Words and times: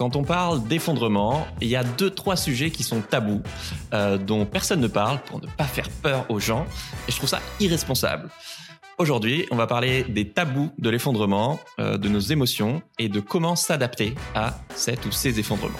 quand 0.00 0.16
on 0.16 0.24
parle 0.24 0.66
d'effondrement, 0.66 1.46
il 1.60 1.68
y 1.68 1.76
a 1.76 1.84
deux, 1.84 2.08
trois 2.08 2.34
sujets 2.34 2.70
qui 2.70 2.82
sont 2.82 3.02
tabous, 3.02 3.42
euh, 3.92 4.16
dont 4.16 4.46
personne 4.46 4.80
ne 4.80 4.88
parle 4.88 5.18
pour 5.26 5.42
ne 5.42 5.46
pas 5.46 5.64
faire 5.64 5.90
peur 5.90 6.24
aux 6.30 6.40
gens, 6.40 6.64
et 7.06 7.12
je 7.12 7.16
trouve 7.18 7.28
ça 7.28 7.40
irresponsable. 7.60 8.30
Aujourd'hui, 8.96 9.44
on 9.50 9.56
va 9.56 9.66
parler 9.66 10.04
des 10.04 10.30
tabous 10.30 10.70
de 10.78 10.88
l'effondrement, 10.88 11.60
euh, 11.80 11.98
de 11.98 12.08
nos 12.08 12.18
émotions 12.18 12.80
et 12.98 13.10
de 13.10 13.20
comment 13.20 13.56
s'adapter 13.56 14.14
à 14.34 14.58
cet 14.74 15.04
ou 15.04 15.12
ces 15.12 15.38
effondrements. 15.38 15.78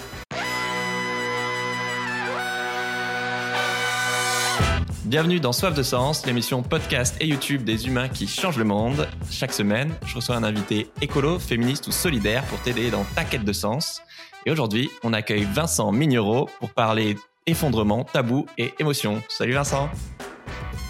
Bienvenue 5.11 5.41
dans 5.41 5.51
Soif 5.51 5.75
de 5.75 5.83
Sens, 5.83 6.25
l'émission 6.25 6.63
podcast 6.63 7.17
et 7.19 7.27
YouTube 7.27 7.65
des 7.65 7.85
humains 7.85 8.07
qui 8.07 8.27
changent 8.27 8.57
le 8.57 8.63
monde. 8.63 9.09
Chaque 9.29 9.51
semaine, 9.51 9.93
je 10.05 10.15
reçois 10.15 10.37
un 10.37 10.43
invité 10.43 10.87
écolo, 11.01 11.37
féministe 11.37 11.85
ou 11.87 11.91
solidaire 11.91 12.45
pour 12.45 12.61
t'aider 12.61 12.89
dans 12.91 13.03
ta 13.13 13.25
quête 13.25 13.43
de 13.43 13.51
sens. 13.51 14.01
Et 14.45 14.51
aujourd'hui, 14.51 14.89
on 15.03 15.11
accueille 15.11 15.43
Vincent 15.43 15.91
Mignereau 15.91 16.47
pour 16.61 16.69
parler 16.69 17.17
effondrement, 17.45 18.05
tabou 18.05 18.45
et 18.57 18.73
émotion. 18.79 19.21
Salut 19.27 19.51
Vincent. 19.51 19.89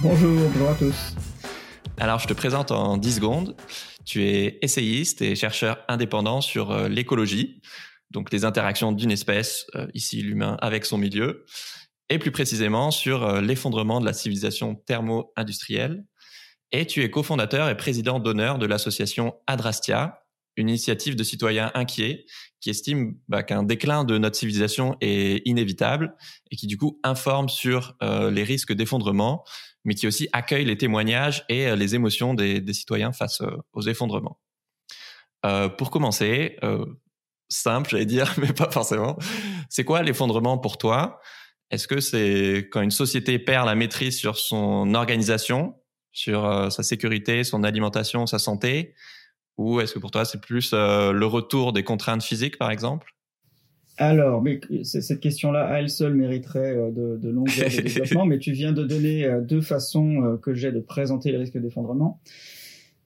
Bonjour, 0.02 0.40
bonjour 0.52 0.70
à 0.70 0.76
tous. 0.76 1.16
Alors, 1.98 2.20
je 2.20 2.28
te 2.28 2.34
présente 2.34 2.70
en 2.70 2.98
10 2.98 3.16
secondes. 3.16 3.56
Tu 4.06 4.24
es 4.24 4.60
essayiste 4.62 5.24
et 5.24 5.36
chercheur 5.36 5.80
indépendant 5.88 6.42
sur 6.42 6.70
euh, 6.70 6.90
l'écologie, 6.90 7.60
donc 8.12 8.32
les 8.32 8.46
interactions 8.46 8.92
d'une 8.92 9.12
espèce, 9.12 9.66
euh, 9.74 9.88
ici 9.96 10.22
l'humain, 10.22 10.60
avec 10.62 10.86
son 10.86 11.00
milieu 11.00 11.44
et 12.12 12.20
plus 12.20 12.32
précisément 12.32 12.92
sur 12.92 13.24
euh, 13.24 13.42
l'effondrement 13.42 14.02
de 14.02 14.06
la 14.06 14.12
civilisation 14.12 14.76
thermo-industrielle. 14.76 16.04
Et 16.74 16.86
tu 16.86 17.04
es 17.04 17.10
cofondateur 17.10 17.70
et 17.70 17.78
président 17.78 18.20
d'honneur 18.20 18.60
de 18.60 18.66
l'association 18.66 19.34
Adrastia, 19.48 20.26
une 20.58 20.68
initiative 20.68 21.16
de 21.16 21.24
citoyens 21.24 21.72
inquiets 21.74 22.26
qui 22.60 22.70
estime 22.70 23.16
bah, 23.30 23.44
qu'un 23.44 23.64
déclin 23.64 24.04
de 24.04 24.18
notre 24.18 24.36
civilisation 24.36 24.98
est 25.00 25.42
inévitable 25.48 26.14
et 26.52 26.58
qui 26.58 26.68
du 26.68 26.78
coup 26.78 27.00
informe 27.04 27.48
sur 27.48 27.96
euh, 28.04 28.30
les 28.30 28.44
risques 28.44 28.74
d'effondrement, 28.74 29.46
mais 29.86 29.96
qui 29.96 30.06
aussi 30.06 30.28
accueille 30.34 30.66
les 30.66 30.78
témoignages 30.78 31.46
et 31.48 31.68
euh, 31.68 31.78
les 31.78 31.96
émotions 31.96 32.34
des, 32.34 32.60
des 32.60 32.74
citoyens 32.74 33.14
face 33.14 33.42
aux 33.72 33.82
effondrements. 33.84 34.38
pour 35.78 35.92
commencer, 35.92 36.58
simple, 37.48 37.90
j'allais 37.92 38.06
dire, 38.06 38.34
mais 38.38 38.52
pas 38.52 38.70
forcément. 38.70 39.18
C'est 39.70 39.86
quoi 39.86 40.04
l'effondrement 40.04 40.58
pour 40.58 40.78
toi? 40.78 41.22
Est-ce 41.72 41.88
que 41.88 42.02
c'est 42.02 42.68
quand 42.70 42.82
une 42.82 42.92
société 42.92 43.40
perd 43.40 43.66
la 43.66 43.76
maîtrise 43.76 44.18
sur 44.18 44.38
son 44.38 44.94
organisation, 44.94 45.76
sur 46.12 46.46
euh, 46.46 46.70
sa 46.70 46.84
sécurité, 46.84 47.46
son 47.46 47.64
alimentation, 47.64 48.28
sa 48.28 48.40
santé, 48.40 48.94
ou 49.58 49.80
est-ce 49.80 49.94
que 49.94 50.00
pour 50.00 50.12
toi 50.12 50.26
c'est 50.26 50.42
plus 50.42 50.72
euh, 50.74 51.14
le 51.14 51.26
retour 51.26 51.72
des 51.72 51.84
contraintes 51.84 52.24
physiques, 52.24 52.58
par 52.58 52.72
exemple? 52.72 53.16
Alors, 53.98 54.42
mais 54.42 54.60
cette 54.84 55.20
question-là, 55.20 55.66
à 55.68 55.80
elle 55.80 55.90
seule, 55.90 56.14
mériterait 56.14 56.76
euh, 56.76 56.92
de, 56.92 57.18
de 57.18 57.30
longues 57.30 57.50
heures 57.60 57.70
de 57.70 57.82
développement, 57.82 58.26
mais 58.26 58.40
tu 58.40 58.52
viens 58.52 58.74
de 58.74 58.84
donner 58.84 59.30
deux 59.42 59.62
façons 59.62 60.38
que 60.42 60.54
j'ai 60.54 60.72
de 60.72 60.80
présenter 60.80 61.32
les 61.32 61.38
risques 61.38 61.58
d'effondrement. 61.58 62.20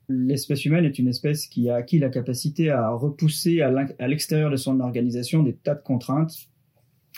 L'espèce 0.10 0.66
humaine 0.66 0.86
est 0.86 0.98
une 0.98 1.08
espèce 1.08 1.48
qui 1.48 1.70
a 1.70 1.76
acquis 1.76 2.00
la 2.00 2.10
capacité 2.10 2.70
à 2.70 2.90
repousser 2.92 3.62
à 3.62 4.08
l'extérieur 4.08 4.50
de 4.50 4.56
son 4.56 4.80
organisation 4.80 5.44
des 5.44 5.56
tas 5.56 5.76
de 5.76 5.82
contraintes 5.82 6.48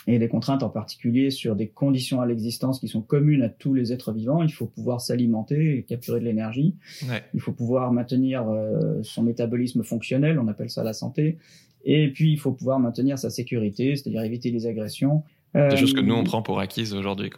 et 0.08 0.18
des 0.18 0.28
contraintes 0.28 0.62
en 0.62 0.70
particulier 0.70 1.30
sur 1.30 1.54
des 1.54 1.68
conditions 1.68 2.22
à 2.22 2.26
l'existence 2.26 2.80
qui 2.80 2.88
sont 2.88 3.02
communes 3.02 3.42
à 3.42 3.50
tous 3.50 3.74
les 3.74 3.92
êtres 3.92 4.10
vivants. 4.10 4.42
Il 4.42 4.50
faut 4.50 4.66
pouvoir 4.66 5.02
s'alimenter 5.02 5.76
et 5.76 5.82
capturer 5.82 6.18
de 6.18 6.24
l'énergie. 6.24 6.74
Ouais. 7.10 7.22
Il 7.34 7.40
faut 7.40 7.52
pouvoir 7.52 7.92
maintenir 7.92 8.48
euh, 8.48 9.02
son 9.02 9.22
métabolisme 9.22 9.84
fonctionnel, 9.84 10.38
on 10.38 10.48
appelle 10.48 10.70
ça 10.70 10.82
la 10.82 10.94
santé. 10.94 11.36
Et 11.84 12.08
puis, 12.08 12.32
il 12.32 12.38
faut 12.38 12.52
pouvoir 12.52 12.80
maintenir 12.80 13.18
sa 13.18 13.28
sécurité, 13.28 13.96
c'est-à-dire 13.96 14.22
éviter 14.22 14.50
les 14.50 14.66
agressions. 14.66 15.22
Des 15.54 15.76
choses 15.76 15.92
que 15.92 16.00
nous, 16.00 16.14
on 16.14 16.22
euh, 16.22 16.24
prend 16.24 16.42
pour 16.42 16.58
acquises 16.58 16.94
aujourd'hui. 16.94 17.30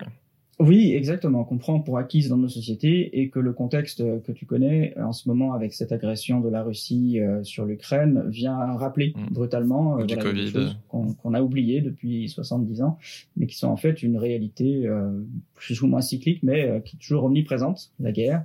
Oui, 0.61 0.93
exactement, 0.93 1.43
qu'on 1.45 1.57
prend 1.57 1.81
pour 1.81 1.97
acquise 1.97 2.29
dans 2.29 2.37
nos 2.37 2.51
sociétés 2.51 3.19
et 3.19 3.31
que 3.31 3.39
le 3.39 3.55
contexte 3.55 4.05
que 4.23 4.31
tu 4.31 4.45
connais 4.45 4.95
en 4.99 5.13
ce 5.13 5.27
moment 5.27 5.55
avec 5.55 5.73
cette 5.73 5.91
agression 5.91 6.41
de 6.41 6.51
la 6.51 6.63
Russie 6.63 7.19
euh, 7.19 7.43
sur 7.43 7.65
l'Ukraine 7.65 8.25
vient 8.29 8.77
rappeler 8.77 9.15
mmh. 9.17 9.33
brutalement 9.33 9.99
euh, 9.99 10.05
voilà, 10.07 10.33
des 10.35 10.49
choses 10.49 10.77
qu'on 10.89 11.33
a 11.33 11.41
oubliées 11.41 11.81
depuis 11.81 12.29
70 12.29 12.83
ans, 12.83 12.99
mais 13.39 13.47
qui 13.47 13.57
sont 13.57 13.69
en 13.69 13.79
fait 13.79 14.03
une 14.03 14.19
réalité 14.19 14.87
euh, 14.87 15.23
plus 15.55 15.81
ou 15.81 15.87
moins 15.87 16.03
cyclique, 16.03 16.43
mais 16.43 16.69
euh, 16.69 16.81
qui 16.81 16.97
est 16.97 16.99
toujours 16.99 17.25
omniprésente, 17.25 17.93
la 17.99 18.13
guerre. 18.13 18.45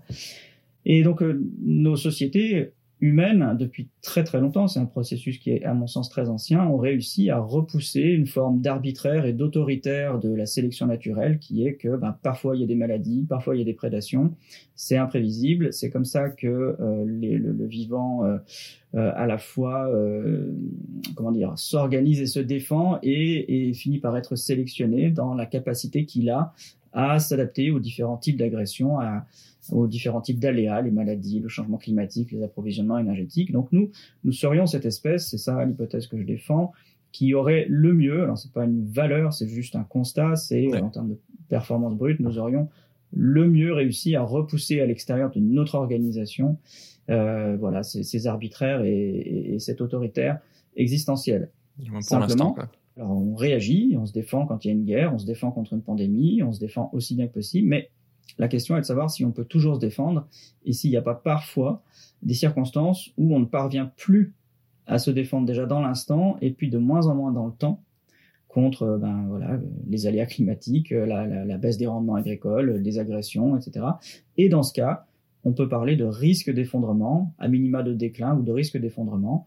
Et 0.86 1.04
donc 1.04 1.22
nos 1.64 1.98
sociétés 1.98 2.72
humaines, 3.02 3.56
depuis 3.60 3.90
très 4.02 4.24
très 4.24 4.40
longtemps, 4.40 4.68
c'est 4.68 4.80
un 4.80 4.86
processus 4.86 5.38
qui 5.38 5.52
est 5.52 5.64
à 5.66 5.74
mon 5.74 5.88
sens 5.88 6.10
très 6.10 6.30
ancien, 6.30 6.66
ont 6.66 6.78
réussi 6.78 7.30
à 7.30 7.40
repousser 7.40 8.02
une 8.02 8.26
forme 8.26 8.62
d'arbitraire 8.62 9.26
et 9.26 9.34
d'autoritaire 9.34 10.20
de 10.20 10.34
la 10.34 10.46
sélection 10.46 10.88
naturelle 10.88 11.40
qui 11.40 11.68
est 11.68 11.76
que 11.76 11.98
ben, 11.98 12.18
parfois 12.24 12.56
il 12.56 12.62
y 12.62 12.64
a 12.64 12.68
des 12.68 12.76
maladies, 12.76 13.26
parfois 13.28 13.56
il 13.56 13.60
y 13.60 13.62
a 13.62 13.66
des 13.66 13.74
prédations, 13.74 14.34
c'est 14.76 14.98
imprévisible, 14.98 15.74
c'est 15.74 15.90
comme 15.90 16.06
ça 16.06 16.30
que 16.30 16.48
euh, 16.48 17.04
le, 17.06 17.66
vivant 17.66 18.24
euh, 18.24 18.38
euh, 18.96 19.12
à 19.16 19.28
la 19.28 19.38
fois 19.38 19.90
comment 21.16 21.32
dire 21.32 21.54
s'organise 21.58 22.22
et 22.22 22.28
se 22.28 22.40
défend 22.40 23.00
et, 23.04 23.70
et 23.70 23.74
finit 23.74 24.00
par 24.00 24.16
être 24.16 24.36
sélectionné 24.36 25.10
dans 25.10 25.34
la 25.34 25.46
capacité 25.46 26.06
qu'il 26.06 26.30
a 26.30 26.54
à 26.96 27.20
s'adapter 27.20 27.72
aux 27.72 27.80
différents 27.80 28.18
types 28.18 28.38
d'agressions, 28.38 28.98
aux 29.72 29.86
différents 29.86 30.22
types 30.22 30.40
d'aléas, 30.40 30.82
les 30.82 30.92
maladies, 30.92 31.40
le 31.40 31.50
changement 31.50 31.78
climatique, 31.78 32.32
les 32.32 32.42
approvisionnements 32.42 32.98
énergétiques. 32.98 33.52
Donc 33.52 33.68
nous, 33.74 33.92
nous 34.24 34.32
serions 34.32 34.66
cette 34.66 34.86
espèce, 34.86 35.30
c'est 35.30 35.38
ça 35.38 35.64
l'hypothèse 35.66 36.08
que 36.08 36.18
je 36.18 36.24
défends, 36.24 36.72
qui 37.12 37.34
aurait 37.34 37.66
le 37.70 37.94
mieux, 37.94 38.24
alors 38.24 38.38
c'est 38.38 38.52
pas 38.52 38.64
une 38.64 38.86
valeur, 38.86 39.34
c'est 39.34 39.48
juste 39.48 39.76
un 39.76 39.84
constat, 39.84 40.38
c'est 40.38 40.74
en 40.82 40.90
termes 40.90 41.10
de 41.10 41.18
performance 41.50 41.96
brute, 41.96 42.20
nous 42.22 42.40
aurions 42.40 42.70
le 43.14 43.48
mieux 43.48 43.74
réussi 43.74 44.16
à 44.16 44.24
repousser 44.24 44.80
à 44.82 44.86
l'extérieur 44.86 45.32
de 45.32 45.40
notre 45.40 45.76
organisation, 45.76 46.58
euh, 47.10 47.56
voilà, 47.60 47.84
ces, 47.84 48.04
ces 48.04 48.28
arbitraires 48.28 48.84
et, 48.84 48.90
et, 48.90 49.56
et, 49.56 49.60
cet 49.60 49.80
autoritaire 49.80 50.40
existentiel. 50.76 51.50
Pour 51.90 52.02
Simplement, 52.02 52.56
alors 52.98 53.12
on 53.12 53.36
réagit, 53.36 53.96
on 54.00 54.06
se 54.06 54.14
défend 54.14 54.46
quand 54.46 54.64
il 54.64 54.70
y 54.70 54.72
a 54.72 54.74
une 54.74 54.86
guerre, 54.86 55.14
on 55.14 55.18
se 55.18 55.26
défend 55.26 55.52
contre 55.52 55.74
une 55.74 55.82
pandémie, 55.82 56.44
on 56.44 56.52
se 56.52 56.60
défend 56.60 56.90
aussi 56.94 57.16
bien 57.16 57.28
que 57.28 57.34
possible, 57.34 57.68
mais 57.68 57.90
la 58.38 58.48
question 58.48 58.76
est 58.78 58.82
de 58.82 58.86
savoir 58.86 59.10
si 59.10 59.26
on 59.26 59.32
peut 59.32 59.46
toujours 59.46 59.76
se 59.76 59.80
défendre 59.80 60.28
et 60.66 60.74
s'il 60.74 60.90
n'y 60.90 60.98
a 60.98 61.02
pas 61.02 61.16
parfois 61.16 61.84
des 62.24 62.34
circonstances 62.34 63.12
où 63.18 63.36
on 63.36 63.40
ne 63.40 63.46
parvient 63.46 63.92
plus 63.98 64.34
à 64.88 65.00
se 65.00 65.12
défendre 65.12 65.46
déjà 65.46 65.66
dans 65.66 65.82
l'instant 65.82 66.38
et 66.42 66.52
puis 66.52 66.70
de 66.70 66.78
moins 66.78 67.08
en 67.08 67.16
moins 67.16 67.32
dans 67.32 67.48
le 67.48 67.54
temps 67.54 67.82
contre 68.48 68.98
ben, 69.00 69.26
voilà, 69.28 69.60
les 69.90 70.08
aléas 70.08 70.26
climatiques, 70.26 70.92
la, 70.92 71.28
la, 71.28 71.44
la 71.44 71.58
baisse 71.58 71.78
des 71.78 71.88
rendements 71.88 72.16
agricoles, 72.16 72.78
les 72.78 73.00
agressions, 73.00 73.58
etc. 73.58 73.86
Et 74.38 74.48
dans 74.48 74.64
ce 74.64 74.72
cas, 74.72 75.06
on 75.44 75.52
peut 75.54 75.68
parler 75.68 75.96
de 75.96 76.06
risque 76.06 76.52
d'effondrement, 76.52 77.34
à 77.38 77.48
minima 77.48 77.84
de 77.84 77.94
déclin 77.94 78.36
ou 78.36 78.44
de 78.44 78.52
risque 78.52 78.78
d'effondrement. 78.78 79.46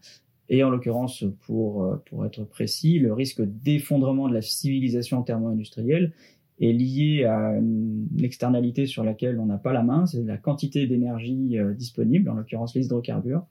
Et 0.49 0.63
en 0.63 0.69
l'occurrence, 0.69 1.23
pour, 1.41 1.99
pour 2.05 2.25
être 2.25 2.43
précis, 2.43 2.99
le 2.99 3.13
risque 3.13 3.41
d'effondrement 3.41 4.27
de 4.27 4.33
la 4.33 4.41
civilisation 4.41 5.21
thermo-industrielle 5.21 6.13
est 6.59 6.73
lié 6.73 7.23
à 7.25 7.57
une 7.57 8.07
externalité 8.21 8.85
sur 8.85 9.03
laquelle 9.03 9.39
on 9.39 9.45
n'a 9.45 9.57
pas 9.57 9.73
la 9.73 9.83
main, 9.83 10.05
c'est 10.05 10.23
la 10.23 10.37
quantité 10.37 10.87
d'énergie 10.87 11.57
euh, 11.57 11.73
disponible, 11.73 12.29
en 12.29 12.33
l'occurrence 12.33 12.75
les 12.75 12.85
hydrocarbures. 12.85 13.45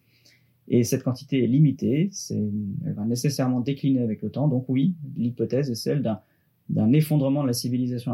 Et 0.69 0.84
cette 0.84 1.03
quantité 1.03 1.42
est 1.42 1.47
limitée, 1.47 2.10
c'est, 2.12 2.50
elle 2.84 2.92
va 2.92 3.04
nécessairement 3.04 3.60
décliner 3.60 4.03
avec 4.03 4.20
le 4.20 4.31
temps. 4.31 4.48
Donc 4.48 4.66
oui, 4.69 4.94
l'hypothèse 5.16 5.70
est 5.70 5.75
celle 5.75 6.03
d'un, 6.03 6.20
d'un 6.69 6.92
effondrement 6.92 7.42
de 7.42 7.47
la 7.47 7.54
civilisation 7.54 8.12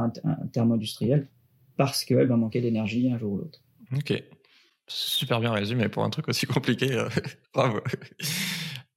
thermo-industrielle 0.52 1.26
parce 1.76 2.04
qu'elle 2.04 2.28
va 2.28 2.36
manquer 2.36 2.60
d'énergie 2.60 3.10
un 3.10 3.18
jour 3.18 3.32
ou 3.32 3.38
l'autre. 3.38 3.60
Ok, 3.96 4.22
super 4.86 5.40
bien 5.40 5.50
résumé 5.50 5.88
pour 5.88 6.04
un 6.04 6.10
truc 6.10 6.28
aussi 6.28 6.46
compliqué. 6.46 6.92
Euh, 6.92 7.08
bravo. 7.54 7.80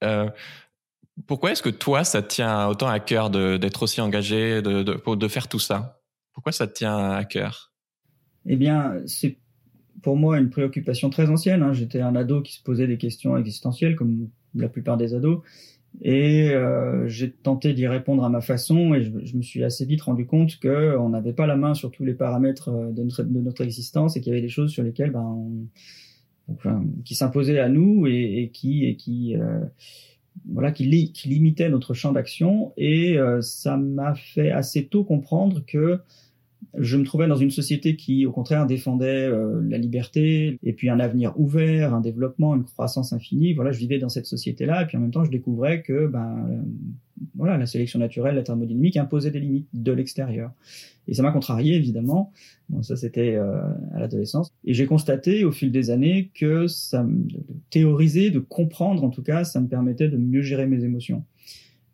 Euh, 0.03 0.29
pourquoi 1.25 1.51
est-ce 1.51 1.63
que 1.63 1.69
toi, 1.69 2.03
ça 2.03 2.21
tient 2.21 2.67
autant 2.67 2.87
à 2.87 2.99
cœur 2.99 3.29
d'être 3.29 3.83
aussi 3.83 4.01
engagé, 4.01 4.61
de, 4.61 4.83
de, 4.83 5.27
faire 5.27 5.47
tout 5.47 5.59
ça? 5.59 5.99
Pourquoi 6.33 6.51
ça 6.51 6.67
tient 6.67 7.11
à 7.11 7.23
cœur? 7.25 7.73
Eh 8.45 8.55
bien, 8.55 9.01
c'est 9.07 9.37
pour 10.03 10.15
moi 10.15 10.37
une 10.37 10.49
préoccupation 10.49 11.09
très 11.09 11.29
ancienne. 11.29 11.63
Hein. 11.63 11.73
J'étais 11.73 12.01
un 12.01 12.15
ado 12.15 12.41
qui 12.41 12.53
se 12.53 12.63
posait 12.63 12.87
des 12.87 12.97
questions 12.97 13.35
existentielles, 13.35 13.95
comme 13.95 14.29
la 14.53 14.69
plupart 14.69 14.97
des 14.97 15.15
ados. 15.15 15.41
Et 16.01 16.51
euh, 16.51 17.07
j'ai 17.07 17.31
tenté 17.31 17.73
d'y 17.73 17.87
répondre 17.87 18.23
à 18.23 18.29
ma 18.29 18.41
façon 18.41 18.93
et 18.93 19.01
je, 19.01 19.35
me 19.35 19.41
suis 19.41 19.63
assez 19.63 19.83
vite 19.85 20.03
rendu 20.03 20.27
compte 20.27 20.59
qu'on 20.59 21.09
n'avait 21.09 21.33
pas 21.33 21.47
la 21.47 21.55
main 21.55 21.73
sur 21.73 21.89
tous 21.89 22.05
les 22.05 22.13
paramètres 22.13 22.69
euh, 22.69 22.91
de 22.91 23.03
notre, 23.03 23.23
de 23.23 23.39
notre 23.39 23.63
existence 23.63 24.15
et 24.15 24.21
qu'il 24.21 24.31
y 24.31 24.35
avait 24.35 24.41
des 24.41 24.49
choses 24.49 24.71
sur 24.71 24.83
lesquelles 24.83 25.11
ben, 25.11 25.21
on, 25.21 25.67
qui 27.05 27.15
s'imposaient 27.15 27.59
à 27.59 27.69
nous 27.69 28.07
et, 28.07 28.45
euh, 28.45 28.47
qui, 28.53 29.35
li 30.85 31.11
qui, 31.11 31.29
limitait 31.29 31.69
notre 31.69 31.93
champ 31.93 32.11
d'action 32.11 32.73
et 32.77 33.17
euh, 33.17 33.41
ça 33.41 33.77
m'a 33.77 34.15
fait 34.15 34.51
assez 34.51 34.85
tôt 34.85 35.03
comprendre 35.03 35.63
que 35.65 35.99
je 36.77 36.97
me 36.97 37.03
trouvais 37.03 37.27
dans 37.27 37.35
une 37.35 37.51
société 37.51 37.95
qui, 37.95 38.25
au 38.25 38.31
contraire, 38.31 38.65
défendait 38.65 39.27
euh, 39.27 39.61
la 39.67 39.77
liberté 39.77 40.59
et 40.63 40.73
puis 40.73 40.89
un 40.89 40.99
avenir 40.99 41.39
ouvert, 41.39 41.93
un 41.93 42.01
développement, 42.01 42.55
une 42.55 42.63
croissance 42.63 43.13
infinie. 43.13 43.53
Voilà, 43.53 43.71
je 43.71 43.79
vivais 43.79 43.99
dans 43.99 44.09
cette 44.09 44.25
société-là 44.25 44.83
et 44.83 44.85
puis 44.85 44.97
en 44.97 45.01
même 45.01 45.11
temps, 45.11 45.23
je 45.23 45.31
découvrais 45.31 45.81
que, 45.81 46.07
ben, 46.07 46.63
voilà, 47.35 47.57
la 47.57 47.65
sélection 47.65 47.99
naturelle, 47.99 48.35
la 48.35 48.43
thermodynamique 48.43 48.97
imposait 48.97 49.31
des 49.31 49.39
limites 49.39 49.67
de 49.73 49.91
l'extérieur. 49.91 50.51
Et 51.07 51.13
ça 51.13 51.23
m'a 51.23 51.31
contrarié, 51.31 51.75
évidemment. 51.75 52.31
Bon, 52.69 52.83
ça, 52.83 52.95
c'était 52.95 53.35
euh, 53.35 53.61
à 53.93 53.99
l'adolescence. 53.99 54.51
Et 54.65 54.73
j'ai 54.73 54.85
constaté 54.85 55.45
au 55.45 55.51
fil 55.51 55.71
des 55.71 55.89
années 55.89 56.31
que 56.33 56.67
ça, 56.67 57.03
de 57.03 57.39
théoriser, 57.69 58.29
de 58.29 58.39
comprendre, 58.39 59.03
en 59.03 59.09
tout 59.09 59.23
cas, 59.23 59.43
ça 59.43 59.61
me 59.61 59.67
permettait 59.67 60.09
de 60.09 60.17
mieux 60.17 60.41
gérer 60.41 60.67
mes 60.67 60.83
émotions 60.83 61.23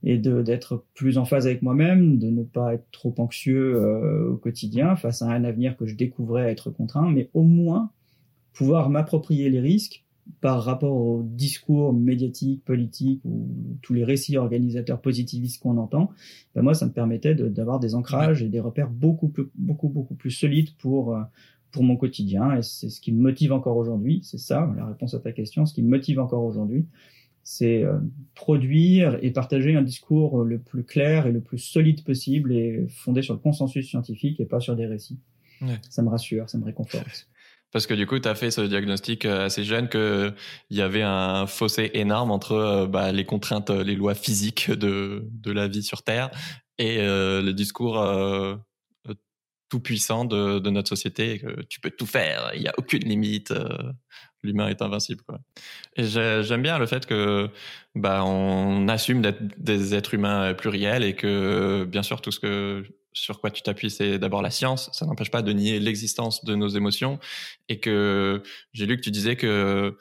et 0.04 0.18
d'être 0.18 0.84
plus 0.96 1.18
en 1.18 1.24
phase 1.24 1.48
avec 1.48 1.62
moi-même, 1.62 2.20
de 2.20 2.30
ne 2.30 2.44
pas 2.44 2.74
être 2.74 2.86
trop 2.92 3.16
anxieux 3.20 3.76
euh, 3.76 4.32
au 4.32 4.36
quotidien 4.36 4.98
face 4.98 5.22
à 5.22 5.30
un 5.30 5.46
avenir 5.46 5.78
que 5.78 5.86
je 5.86 5.96
découvrais 5.96 6.52
être 6.52 6.72
contraint, 6.72 7.10
mais 7.10 7.30
au 7.34 7.44
moins 7.44 7.90
pouvoir 8.52 8.90
m'approprier 8.90 9.50
les 9.50 9.62
risques 9.62 10.03
par 10.42 10.64
rapport 10.64 10.96
au 10.96 11.24
discours 11.24 11.94
médiatique, 11.94 12.64
politique 12.64 13.22
ou 13.26 13.78
tous 13.82 13.94
les 13.94 14.04
récits 14.04 14.38
organisateurs 14.38 15.02
positivistes 15.02 15.62
qu'on 15.62 15.78
entend, 15.78 16.12
ben 16.56 16.62
moi 16.62 16.74
ça 16.74 16.86
me 16.86 16.92
permettait 16.92 17.36
d'avoir 17.36 17.80
des 17.80 17.96
ancrages 17.96 18.42
et 18.42 18.50
des 18.50 18.60
repères 18.60 18.90
beaucoup 18.90 19.30
plus, 19.30 19.46
beaucoup 19.56 19.90
beaucoup 19.90 20.16
plus 20.16 20.32
solides 20.32 20.76
pour 20.78 21.16
euh, 21.16 21.22
pour 21.72 21.84
mon 21.84 21.98
quotidien 21.98 22.56
et 22.56 22.62
c'est 22.62 22.90
ce 22.90 23.02
qui 23.02 23.12
me 23.12 23.22
motive 23.22 23.52
encore 23.52 23.78
aujourd'hui, 23.78 24.22
c'est 24.24 24.38
ça 24.38 24.72
la 24.78 24.86
réponse 24.86 25.14
à 25.14 25.20
ta 25.20 25.32
question, 25.32 25.66
ce 25.66 25.74
qui 25.74 25.84
me 25.84 25.90
motive 25.90 26.20
encore 26.20 26.44
aujourd'hui, 26.44 26.86
c'est 27.44 27.84
euh, 27.84 28.00
produire 28.36 29.18
et 29.22 29.32
partager 29.32 29.76
un 29.76 29.82
discours 29.82 30.44
le 30.44 30.60
plus 30.60 30.84
clair 30.84 31.28
et 31.28 31.32
le 31.32 31.42
plus 31.42 31.58
solide 31.58 32.04
possible 32.04 32.54
et 32.54 32.86
fondé 32.88 33.22
sur 33.22 33.34
le 33.34 33.40
consensus 33.40 33.88
scientifique 33.88 34.40
et 34.40 34.46
pas 34.46 34.60
sur 34.60 34.76
des 34.76 34.86
récits. 34.86 35.20
Ça 35.90 36.02
me 36.02 36.10
rassure, 36.10 36.50
ça 36.50 36.58
me 36.58 36.66
réconforte. 36.66 37.30
Parce 37.74 37.88
que 37.88 37.94
du 37.94 38.08
coup, 38.08 38.18
tu 38.20 38.30
as 38.30 38.36
fait 38.36 38.52
ce 38.52 38.62
diagnostic 38.62 39.26
euh, 39.26 39.46
assez 39.46 39.64
jeune 39.64 39.90
qu'il 39.90 40.34
y 40.70 40.82
avait 40.82 41.02
un 41.02 41.48
fossé 41.48 41.92
énorme 41.94 42.32
entre 42.32 42.54
euh, 42.54 42.88
bah, 42.88 43.12
les 43.12 43.26
contraintes, 43.26 43.72
les 43.72 43.96
lois 43.96 44.16
physiques 44.16 44.72
de, 44.72 45.28
de 45.30 45.52
la 45.52 45.68
vie 45.68 45.84
sur 45.84 46.04
Terre 46.04 46.30
et 46.78 46.98
le 46.98 47.52
discours 47.52 48.04
tout 49.70 49.80
puissant 49.80 50.26
de, 50.26 50.60
de, 50.60 50.70
notre 50.72 50.90
société, 50.90 51.44
tu 51.70 51.80
peux 51.80 51.92
tout 51.92 52.08
faire, 52.08 52.52
il 52.56 52.62
n'y 52.62 52.68
a 52.68 52.74
aucune 52.78 53.04
limite 53.04 53.54
l'humain 54.44 54.68
est 54.68 54.82
invincible. 54.82 55.24
Quoi. 55.24 55.40
Et 55.96 56.04
j'aime 56.04 56.62
bien 56.62 56.78
le 56.78 56.86
fait 56.86 57.06
que 57.06 57.50
bah, 57.96 58.24
on 58.26 58.88
assume 58.88 59.22
d'être 59.22 59.42
des 59.58 59.96
êtres 59.96 60.14
humains 60.14 60.54
pluriels 60.54 61.04
et 61.04 61.16
que 61.16 61.86
bien 61.86 62.04
sûr 62.04 62.22
tout 62.22 62.32
ce 62.32 62.40
que 62.40 62.86
sur 63.14 63.40
quoi 63.40 63.52
tu 63.52 63.62
t'appuies, 63.62 63.90
c'est 63.90 64.20
d'abord 64.20 64.42
la 64.42 64.52
science. 64.52 64.90
Ça 64.94 65.06
n'empêche 65.06 65.32
pas 65.32 65.42
de 65.42 65.52
nier 65.54 65.80
l'existence 65.80 66.44
de 66.46 66.56
nos 66.56 66.68
émotions 66.68 67.20
et 67.70 67.80
que 67.80 68.44
j'ai 68.74 68.86
lu 68.86 68.98
que 68.98 69.02
tu 69.02 69.12
disais 69.12 69.36
que 69.36 69.98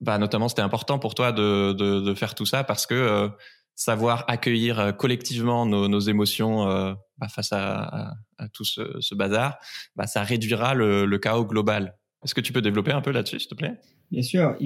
bah, 0.00 0.18
notamment 0.18 0.48
c'était 0.48 0.62
important 0.62 0.98
pour 0.98 1.14
toi 1.14 1.32
de, 1.32 1.72
de, 1.72 2.14
faire 2.14 2.34
tout 2.34 2.46
ça 2.46 2.62
parce 2.62 2.86
que 2.86 2.94
euh, 2.94 3.28
savoir 3.74 4.24
accueillir 4.28 4.96
collectivement 4.96 5.66
nos, 5.66 6.00
émotions 6.00 6.68
euh, 6.68 6.94
bah, 7.18 7.28
face 7.28 7.52
à, 7.52 8.14
tout 8.52 8.64
ce, 8.64 9.14
bazar, 9.14 9.58
bah, 9.96 10.06
ça 10.06 10.22
réduira 10.22 10.74
le, 10.74 11.18
chaos 11.18 11.44
global. 11.44 11.96
Est-ce 12.24 12.34
que 12.34 12.40
tu 12.40 12.52
peux 12.52 12.62
développer 12.62 12.90
un 12.92 13.00
peu 13.00 13.12
là-dessus, 13.12 13.38
s'il 13.38 13.48
te 13.48 13.54
plaît? 13.54 13.74
Bien 14.10 14.22
sûr. 14.22 14.56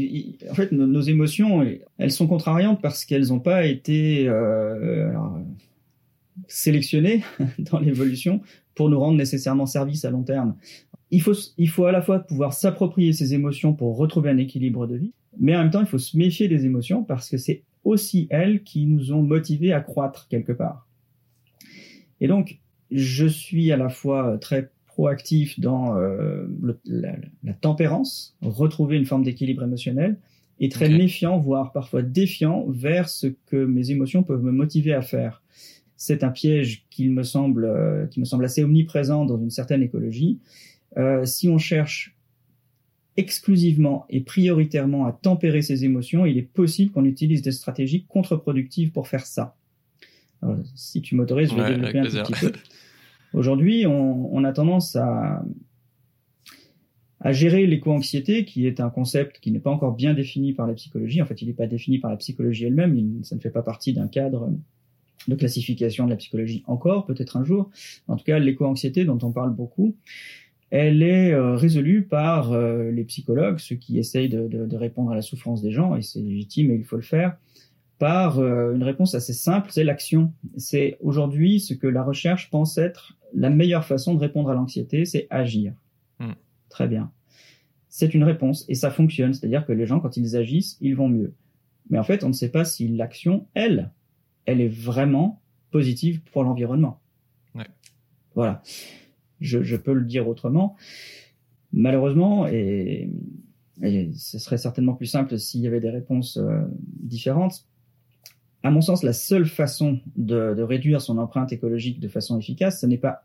en 0.50 0.55
fait, 0.55 0.73
nos, 0.73 1.00
émotions, 1.00 1.67
elles 1.99 2.12
sont 2.12 2.27
contrariantes 2.27 2.81
parce 2.81 3.05
qu'elles 3.05 3.29
n'ont 3.29 3.41
pas 3.41 3.65
été 3.65 4.27
euh, 4.29 5.12
sélectionnées 6.49 7.23
dans 7.58 7.79
l'évolution 7.79 8.40
pour 8.75 8.88
nous 8.88 8.99
rendre 8.99 9.17
nécessairement 9.17 9.67
service 9.67 10.05
à 10.05 10.11
long 10.11 10.23
terme. 10.23 10.56
Il 11.11 11.20
faut, 11.20 11.34
il 11.58 11.69
faut 11.69 11.84
à 11.84 11.93
la 11.93 12.00
fois 12.00 12.20
pouvoir 12.20 12.52
s'approprier 12.52 13.12
ces 13.12 13.34
émotions 13.34 13.75
pour 13.75 13.96
retrouver 13.96 14.31
un 14.31 14.38
équilibre 14.38 14.87
de 14.87 14.96
vie, 14.96 15.12
mais 15.38 15.55
en 15.55 15.61
même 15.61 15.70
temps, 15.70 15.81
il 15.81 15.87
faut 15.87 15.99
se 15.99 16.17
méfier 16.17 16.49
des 16.49 16.64
émotions 16.64 17.05
parce 17.05 17.29
que 17.29 17.37
c'est 17.37 17.62
aussi 17.84 18.29
elles 18.31 18.62
qui 18.62 18.87
nous 18.87 19.12
ont 19.12 19.23
motivés 19.23 19.73
à 19.73 19.81
croître 19.81 20.29
quelque 20.29 20.52
part. 20.52 20.87
Et 22.20 22.29
donc, 22.29 22.61
je 22.90 23.26
suis 23.26 23.73
à 23.73 23.76
la 23.76 23.88
fois 23.88 24.38
très 24.38 24.70
proactif 24.87 25.58
dans 25.58 25.96
euh, 25.96 26.46
la, 26.85 27.14
tempérance, 27.61 28.37
retrouver 28.43 28.96
une 28.96 29.06
forme 29.06 29.25
d'équilibre 29.25 29.62
émotionnel, 29.62 30.19
et 30.61 30.69
très 30.69 30.88
méfiant, 30.88 31.38
voire 31.38 31.73
parfois 31.73 32.02
défiant 32.02 32.67
vers 32.69 33.08
ce 33.08 33.26
que 33.46 33.64
mes 33.64 33.90
émotions 33.90 34.23
peuvent 34.23 34.43
me 34.43 34.52
motiver 34.52 34.93
à 34.93 35.02
faire. 35.02 35.43
C'est 36.02 36.25
un 36.25 36.32
piège 36.32 36.84
qui 36.90 37.08
me 37.08 37.22
semble, 37.22 37.64
euh, 37.64 38.06
qui 38.08 38.19
me 38.19 38.25
semble 38.25 38.44
assez 38.44 38.64
omniprésent 38.64 39.25
dans 39.25 39.38
une 39.38 39.50
certaine 39.50 39.84
écologie. 39.84 40.40
Euh, 40.96 41.25
si 41.25 41.49
on 41.49 41.58
cherche 41.58 42.16
exclusivement 43.16 44.04
et 44.10 44.20
prioritairement 44.20 45.06
à 45.06 45.12
tempérer 45.12 45.62
ses 45.62 45.84
émotions, 45.84 46.26
il 46.26 46.38
est 46.38 46.43
possible 46.43 46.90
qu'on 46.90 47.04
utilise 47.04 47.40
des 47.40 47.52
stratégies 47.52 48.04
contre-productives 48.06 48.90
pour 48.90 49.06
faire 49.06 49.25
ça. 49.25 49.54
si 50.75 51.02
tu 51.02 51.14
m'autorises, 51.14 51.50
je 51.50 51.54
vais 51.54 51.69
développer 51.69 52.00
un 52.00 52.25
petit 52.25 52.32
peu. 52.40 52.52
Aujourd'hui, 53.32 53.87
on, 53.87 54.34
on, 54.34 54.43
a 54.43 54.52
tendance 54.52 54.96
à, 54.96 55.44
à 57.20 57.32
gérer 57.32 57.64
l'éco-anxiété, 57.64 58.44
qui 58.44 58.66
est 58.66 58.81
un 58.81 58.90
concept 58.90 59.38
qui 59.38 59.52
n'est 59.52 59.60
pas 59.60 59.70
encore 59.70 59.94
bien 59.94 60.14
défini 60.14 60.52
par 60.52 60.66
la 60.66 60.75
psychologie. 60.75 61.22
En 61.22 61.26
fait, 61.26 61.40
il 61.43 61.46
n'est 61.46 61.54
pas 61.54 61.69
défini 61.69 62.00
par 62.00 62.10
la 62.10 62.16
psychologie 62.16 62.64
elle-même. 62.64 63.22
Ça 63.22 63.37
ne 63.37 63.40
fait 63.40 63.50
pas 63.50 63.62
partie 63.62 63.93
d'un 63.93 64.08
cadre 64.08 64.50
de 65.29 65.35
classification 65.35 66.05
de 66.05 66.11
la 66.11 66.17
psychologie 66.17 66.63
encore, 66.67 67.07
peut-être 67.07 67.37
un 67.37 67.45
jour. 67.45 67.71
En 68.09 68.17
tout 68.17 68.25
cas, 68.25 68.39
l'éco-anxiété 68.39 69.05
dont 69.05 69.19
on 69.23 69.33
parle 69.33 69.55
beaucoup, 69.55 69.97
elle 70.71 71.03
est 71.03 71.33
euh, 71.33 71.55
résolue 71.55 72.05
par 72.05 72.53
euh, 72.53 72.91
les 72.91 73.05
psychologues, 73.05 73.59
ceux 73.59 73.77
qui 73.77 73.99
essayent 73.99 74.31
de, 74.31 74.49
de, 74.49 74.65
de, 74.65 74.77
répondre 74.77 75.11
à 75.11 75.15
la 75.15 75.21
souffrance 75.21 75.61
des 75.61 75.71
gens, 75.71 75.97
et 75.97 76.03
c'est 76.03 76.21
légitime 76.21 76.71
et 76.71 76.77
il 76.77 76.85
faut 76.85 76.97
le 76.97 77.03
faire, 77.03 77.37
par 77.99 78.39
euh, 78.39 78.75
une 78.75 78.83
réponse 78.83 79.15
assez 79.15 79.35
simple, 79.35 79.69
c'est 79.71 79.85
l'action. 79.85 80.33
C'est 80.57 80.97
aujourd'hui 81.01 81.61
ce 81.61 81.75
que 81.75 81.87
la 81.87 82.03
recherche 82.03 82.51
pense 82.51 82.79
être 82.79 83.19
la 83.35 83.51
meilleure 83.51 83.85
façon 83.85 84.15
de 84.15 84.19
répondre 84.19 84.51
à 84.51 84.55
l'anxiété, 84.55 85.05
c'est 85.05 85.27
agir. 85.31 85.75
Hmm. 86.19 86.33
Très 86.69 86.89
bien. 86.89 87.13
C'est 87.89 88.15
une 88.15 88.25
réponse 88.25 88.65
et 88.69 88.75
ça 88.75 88.91
fonctionne, 88.91 89.35
c'est-à-dire 89.35 89.67
que 89.67 89.73
les 89.73 89.87
gens, 89.87 90.01
quand 90.01 90.17
ils 90.17 90.37
agissent, 90.37 90.79
ils 90.81 90.97
vont 90.97 91.09
mieux. 91.09 91.35
Mais 91.91 91.99
en 91.99 92.03
fait, 92.03 92.25
on 92.25 92.29
ne 92.29 92.33
sait 92.33 92.49
pas 92.49 92.65
si 92.65 92.89
l'action, 92.89 93.47
elle, 93.55 93.93
elle 94.47 94.61
est 94.61 94.69
vraiment 94.69 95.41
positive 95.71 96.21
pour 96.33 96.44
l'environnement. 96.44 97.00
Ouais. 97.55 97.67
Voilà. 98.35 98.62
Je, 99.41 99.62
je, 99.62 99.77
peux 99.77 99.93
le 99.93 100.05
dire 100.05 100.29
autrement. 100.29 100.77
Malheureusement, 101.73 102.47
et, 102.47 103.11
et, 103.83 104.11
ce 104.15 104.39
serait 104.39 104.59
certainement 104.59 104.94
plus 104.94 105.06
simple 105.06 105.39
s'il 105.39 105.61
y 105.61 105.67
avait 105.67 105.81
des 105.81 105.91
réponses 105.91 106.37
euh, 106.37 106.62
différentes, 107.00 107.67
à 108.62 108.71
mon 108.71 108.81
sens, 108.81 109.03
la 109.03 109.12
seule 109.12 109.47
façon 109.47 110.00
de, 110.17 110.55
de, 110.55 110.62
réduire 110.62 111.00
son 111.00 111.19
empreinte 111.19 111.53
écologique 111.53 111.99
de 111.99 112.09
façon 112.09 112.38
efficace, 112.38 112.81
ce 112.81 112.87
n'est 112.87 112.99
pas 112.99 113.25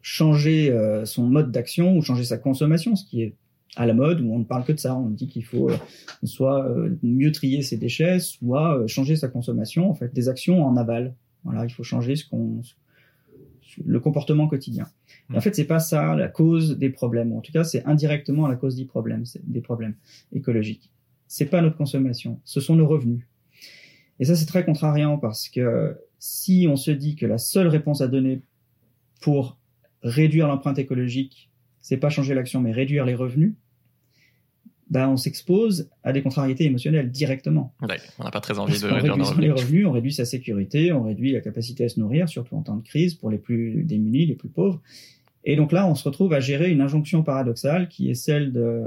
changer 0.00 0.70
euh, 0.70 1.04
son 1.04 1.24
mode 1.24 1.50
d'action 1.50 1.96
ou 1.96 2.02
changer 2.02 2.24
sa 2.24 2.38
consommation, 2.38 2.96
ce 2.96 3.04
qui 3.04 3.22
est 3.22 3.34
à 3.76 3.86
la 3.86 3.94
mode 3.94 4.20
où 4.20 4.32
on 4.32 4.38
ne 4.38 4.44
parle 4.44 4.64
que 4.64 4.72
de 4.72 4.78
ça. 4.78 4.96
On 4.96 5.10
dit 5.10 5.28
qu'il 5.28 5.44
faut 5.44 5.70
euh, 5.70 5.76
soit 6.24 6.64
euh, 6.68 6.96
mieux 7.02 7.32
trier 7.32 7.62
ses 7.62 7.76
déchets, 7.76 8.18
soit 8.18 8.86
changer 8.86 9.16
sa 9.16 9.28
consommation. 9.28 9.90
En 9.90 9.94
fait, 9.94 10.12
des 10.12 10.28
actions 10.28 10.64
en 10.64 10.76
aval. 10.76 11.14
Voilà, 11.44 11.64
il 11.64 11.70
faut 11.70 11.84
changer 11.84 12.16
ce 12.16 12.28
qu'on 12.28 12.60
le 13.84 14.00
comportement 14.00 14.48
quotidien. 14.48 14.86
Et 15.32 15.36
en 15.36 15.40
fait, 15.40 15.54
c'est 15.54 15.66
pas 15.66 15.78
ça 15.78 16.14
la 16.14 16.28
cause 16.28 16.78
des 16.78 16.90
problèmes. 16.90 17.32
En 17.32 17.40
tout 17.40 17.52
cas, 17.52 17.64
c'est 17.64 17.84
indirectement 17.86 18.48
la 18.48 18.56
cause 18.56 18.76
des 18.76 18.84
problèmes, 18.84 19.24
des 19.44 19.60
problèmes 19.60 19.94
écologiques. 20.32 20.90
C'est 21.28 21.46
pas 21.46 21.62
notre 21.62 21.76
consommation, 21.76 22.40
ce 22.44 22.60
sont 22.60 22.74
nos 22.74 22.86
revenus. 22.86 23.24
Et 24.18 24.24
ça, 24.24 24.34
c'est 24.34 24.46
très 24.46 24.64
contrariant 24.64 25.18
parce 25.18 25.48
que 25.48 25.96
si 26.18 26.66
on 26.68 26.76
se 26.76 26.90
dit 26.90 27.16
que 27.16 27.26
la 27.26 27.38
seule 27.38 27.68
réponse 27.68 28.00
à 28.00 28.08
donner 28.08 28.42
pour 29.20 29.58
réduire 30.02 30.48
l'empreinte 30.48 30.78
écologique, 30.78 31.49
c'est 31.80 31.96
pas 31.96 32.10
changer 32.10 32.34
l'action, 32.34 32.60
mais 32.60 32.72
réduire 32.72 33.04
les 33.04 33.14
revenus, 33.14 33.54
ben 34.90 35.08
on 35.08 35.16
s'expose 35.16 35.88
à 36.02 36.12
des 36.12 36.20
contrariétés 36.20 36.64
émotionnelles 36.64 37.10
directement. 37.10 37.72
Ouais, 37.80 37.98
on 38.18 38.24
n'a 38.24 38.30
pas 38.30 38.40
très 38.40 38.58
envie 38.58 38.72
parce 38.72 38.82
de 38.82 38.88
réduire 38.88 39.16
nos 39.16 39.24
revenus. 39.24 39.46
les 39.46 39.52
revenus, 39.52 39.86
on 39.86 39.92
réduit 39.92 40.12
sa 40.12 40.24
sécurité, 40.24 40.92
on 40.92 41.04
réduit 41.04 41.32
la 41.32 41.40
capacité 41.40 41.84
à 41.84 41.88
se 41.88 42.00
nourrir, 42.00 42.28
surtout 42.28 42.56
en 42.56 42.62
temps 42.62 42.76
de 42.76 42.82
crise 42.82 43.14
pour 43.14 43.30
les 43.30 43.38
plus 43.38 43.84
démunis, 43.84 44.26
les 44.26 44.34
plus 44.34 44.48
pauvres. 44.48 44.82
Et 45.44 45.56
donc 45.56 45.72
là, 45.72 45.86
on 45.86 45.94
se 45.94 46.04
retrouve 46.04 46.32
à 46.32 46.40
gérer 46.40 46.70
une 46.70 46.80
injonction 46.80 47.22
paradoxale 47.22 47.88
qui 47.88 48.10
est 48.10 48.14
celle 48.14 48.52
de, 48.52 48.84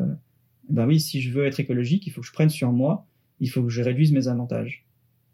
ben 0.70 0.86
oui, 0.86 1.00
si 1.00 1.22
je 1.22 1.32
veux 1.32 1.46
être 1.46 1.60
écologique, 1.60 2.06
il 2.06 2.12
faut 2.12 2.22
que 2.22 2.28
je 2.28 2.34
prenne 2.34 2.50
sur 2.50 2.72
moi, 2.72 3.08
il 3.40 3.50
faut 3.50 3.64
que 3.64 3.70
je 3.70 3.82
réduise 3.82 4.12
mes 4.12 4.28
avantages. 4.28 4.86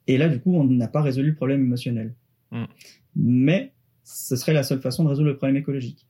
Et 0.08 0.18
là, 0.18 0.30
du 0.30 0.40
coup, 0.40 0.56
on 0.56 0.64
n'a 0.64 0.88
pas 0.88 1.02
résolu 1.02 1.30
le 1.30 1.36
problème 1.36 1.62
émotionnel. 1.62 2.14
Mm. 2.52 2.64
Mais 3.16 3.74
ce 4.04 4.36
serait 4.36 4.54
la 4.54 4.64
seule 4.64 4.82
façon 4.82 5.04
de 5.04 5.10
résoudre 5.10 5.30
le 5.30 5.36
problème 5.36 5.58
écologique. 5.58 6.08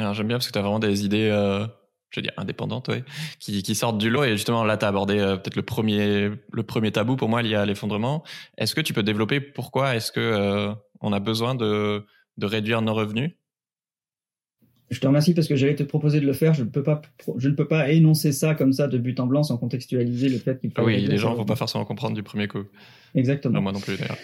Alors 0.00 0.14
j'aime 0.14 0.28
bien 0.28 0.36
parce 0.36 0.46
que 0.46 0.52
tu 0.52 0.58
as 0.58 0.62
vraiment 0.62 0.78
des 0.78 1.04
idées, 1.04 1.28
euh, 1.30 1.66
je 2.10 2.20
veux 2.20 2.22
dire, 2.22 2.32
indépendantes, 2.36 2.88
ouais, 2.88 3.04
qui, 3.38 3.62
qui 3.62 3.74
sortent 3.74 3.98
du 3.98 4.10
lot. 4.10 4.24
Et 4.24 4.32
justement, 4.32 4.64
là, 4.64 4.76
tu 4.76 4.84
as 4.84 4.88
abordé 4.88 5.18
euh, 5.18 5.36
peut-être 5.36 5.56
le 5.56 5.62
premier, 5.62 6.30
le 6.52 6.62
premier 6.62 6.92
tabou 6.92 7.16
pour 7.16 7.28
moi 7.28 7.42
lié 7.42 7.54
à 7.54 7.66
l'effondrement. 7.66 8.24
Est-ce 8.56 8.74
que 8.74 8.80
tu 8.80 8.92
peux 8.92 9.02
développer 9.02 9.40
pourquoi 9.40 9.94
est-ce 9.96 10.12
que 10.12 10.20
euh, 10.20 10.72
on 11.00 11.12
a 11.12 11.20
besoin 11.20 11.54
de, 11.54 12.04
de 12.36 12.46
réduire 12.46 12.82
nos 12.82 12.94
revenus? 12.94 13.32
Je 14.90 15.00
te 15.00 15.06
remercie 15.06 15.34
parce 15.34 15.48
que 15.48 15.54
j'allais 15.54 15.74
te 15.74 15.82
proposer 15.82 16.18
de 16.18 16.26
le 16.26 16.32
faire. 16.32 16.54
Je 16.54 16.62
ne 16.62 16.70
peux 16.70 16.82
pas, 16.82 17.02
je 17.36 17.48
ne 17.48 17.54
peux 17.54 17.68
pas 17.68 17.90
énoncer 17.90 18.32
ça 18.32 18.54
comme 18.54 18.72
ça 18.72 18.88
de 18.88 18.96
but 18.96 19.20
en 19.20 19.26
blanc 19.26 19.42
sans 19.42 19.58
contextualiser 19.58 20.30
le 20.30 20.38
fait 20.38 20.58
qu'il 20.58 20.70
faut. 20.70 20.80
Ah 20.80 20.84
oui, 20.84 21.02
les 21.02 21.18
gens 21.18 21.34
vont 21.34 21.44
pas 21.44 21.56
forcément 21.56 21.84
comprendre 21.84 22.14
du 22.14 22.22
premier 22.22 22.48
coup. 22.48 22.64
Exactement. 23.14 23.60
moi 23.60 23.72
non 23.72 23.80
plus 23.80 23.98
d'ailleurs. 23.98 24.16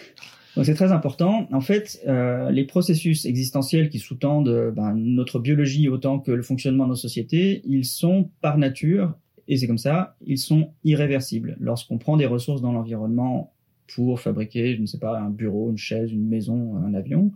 Donc 0.55 0.65
c'est 0.65 0.73
très 0.73 0.91
important. 0.91 1.47
En 1.51 1.61
fait, 1.61 2.01
euh, 2.07 2.49
les 2.49 2.63
processus 2.63 3.25
existentiels 3.25 3.89
qui 3.89 3.99
sous-tendent 3.99 4.47
euh, 4.47 4.71
ben, 4.71 4.93
notre 4.95 5.39
biologie 5.39 5.89
autant 5.89 6.19
que 6.19 6.31
le 6.31 6.43
fonctionnement 6.43 6.85
de 6.85 6.89
nos 6.89 6.95
sociétés, 6.95 7.61
ils 7.65 7.85
sont 7.85 8.29
par 8.41 8.57
nature, 8.57 9.13
et 9.47 9.57
c'est 9.57 9.67
comme 9.67 9.77
ça, 9.77 10.15
ils 10.25 10.37
sont 10.37 10.71
irréversibles. 10.83 11.57
Lorsqu'on 11.59 11.97
prend 11.97 12.17
des 12.17 12.25
ressources 12.25 12.61
dans 12.61 12.71
l'environnement 12.71 13.53
pour 13.93 14.19
fabriquer, 14.19 14.75
je 14.75 14.81
ne 14.81 14.85
sais 14.85 14.97
pas, 14.97 15.19
un 15.19 15.29
bureau, 15.29 15.69
une 15.69 15.77
chaise, 15.77 16.11
une 16.11 16.27
maison, 16.27 16.75
un 16.77 16.93
avion, 16.93 17.31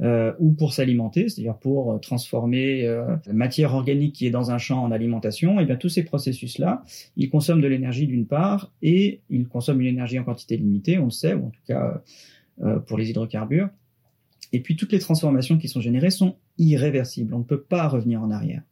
euh, 0.00 0.32
ou 0.40 0.52
pour 0.52 0.72
s'alimenter, 0.72 1.28
c'est-à-dire 1.28 1.56
pour 1.58 2.00
transformer 2.00 2.84
euh, 2.86 3.16
la 3.26 3.32
matière 3.34 3.74
organique 3.74 4.14
qui 4.14 4.26
est 4.26 4.30
dans 4.30 4.50
un 4.50 4.58
champ 4.58 4.82
en 4.82 4.90
alimentation, 4.90 5.60
et 5.60 5.62
eh 5.62 5.66
bien 5.66 5.76
tous 5.76 5.90
ces 5.90 6.02
processus-là, 6.02 6.82
ils 7.16 7.30
consomment 7.30 7.60
de 7.60 7.68
l'énergie 7.68 8.06
d'une 8.06 8.26
part, 8.26 8.72
et 8.82 9.20
ils 9.30 9.46
consomment 9.46 9.82
une 9.82 9.88
énergie 9.88 10.18
en 10.18 10.24
quantité 10.24 10.56
limitée, 10.56 10.98
on 10.98 11.04
le 11.04 11.10
sait, 11.10 11.34
ou 11.34 11.46
en 11.46 11.50
tout 11.50 11.60
cas 11.66 11.86
euh, 11.86 11.98
pour 12.86 12.98
les 12.98 13.10
hydrocarbures. 13.10 13.68
Et 14.52 14.60
puis 14.60 14.76
toutes 14.76 14.92
les 14.92 14.98
transformations 14.98 15.58
qui 15.58 15.68
sont 15.68 15.80
générées 15.80 16.10
sont 16.10 16.36
irréversibles, 16.58 17.34
on 17.34 17.38
ne 17.38 17.44
peut 17.44 17.62
pas 17.62 17.88
revenir 17.88 18.22
en 18.22 18.30
arrière. 18.30 18.62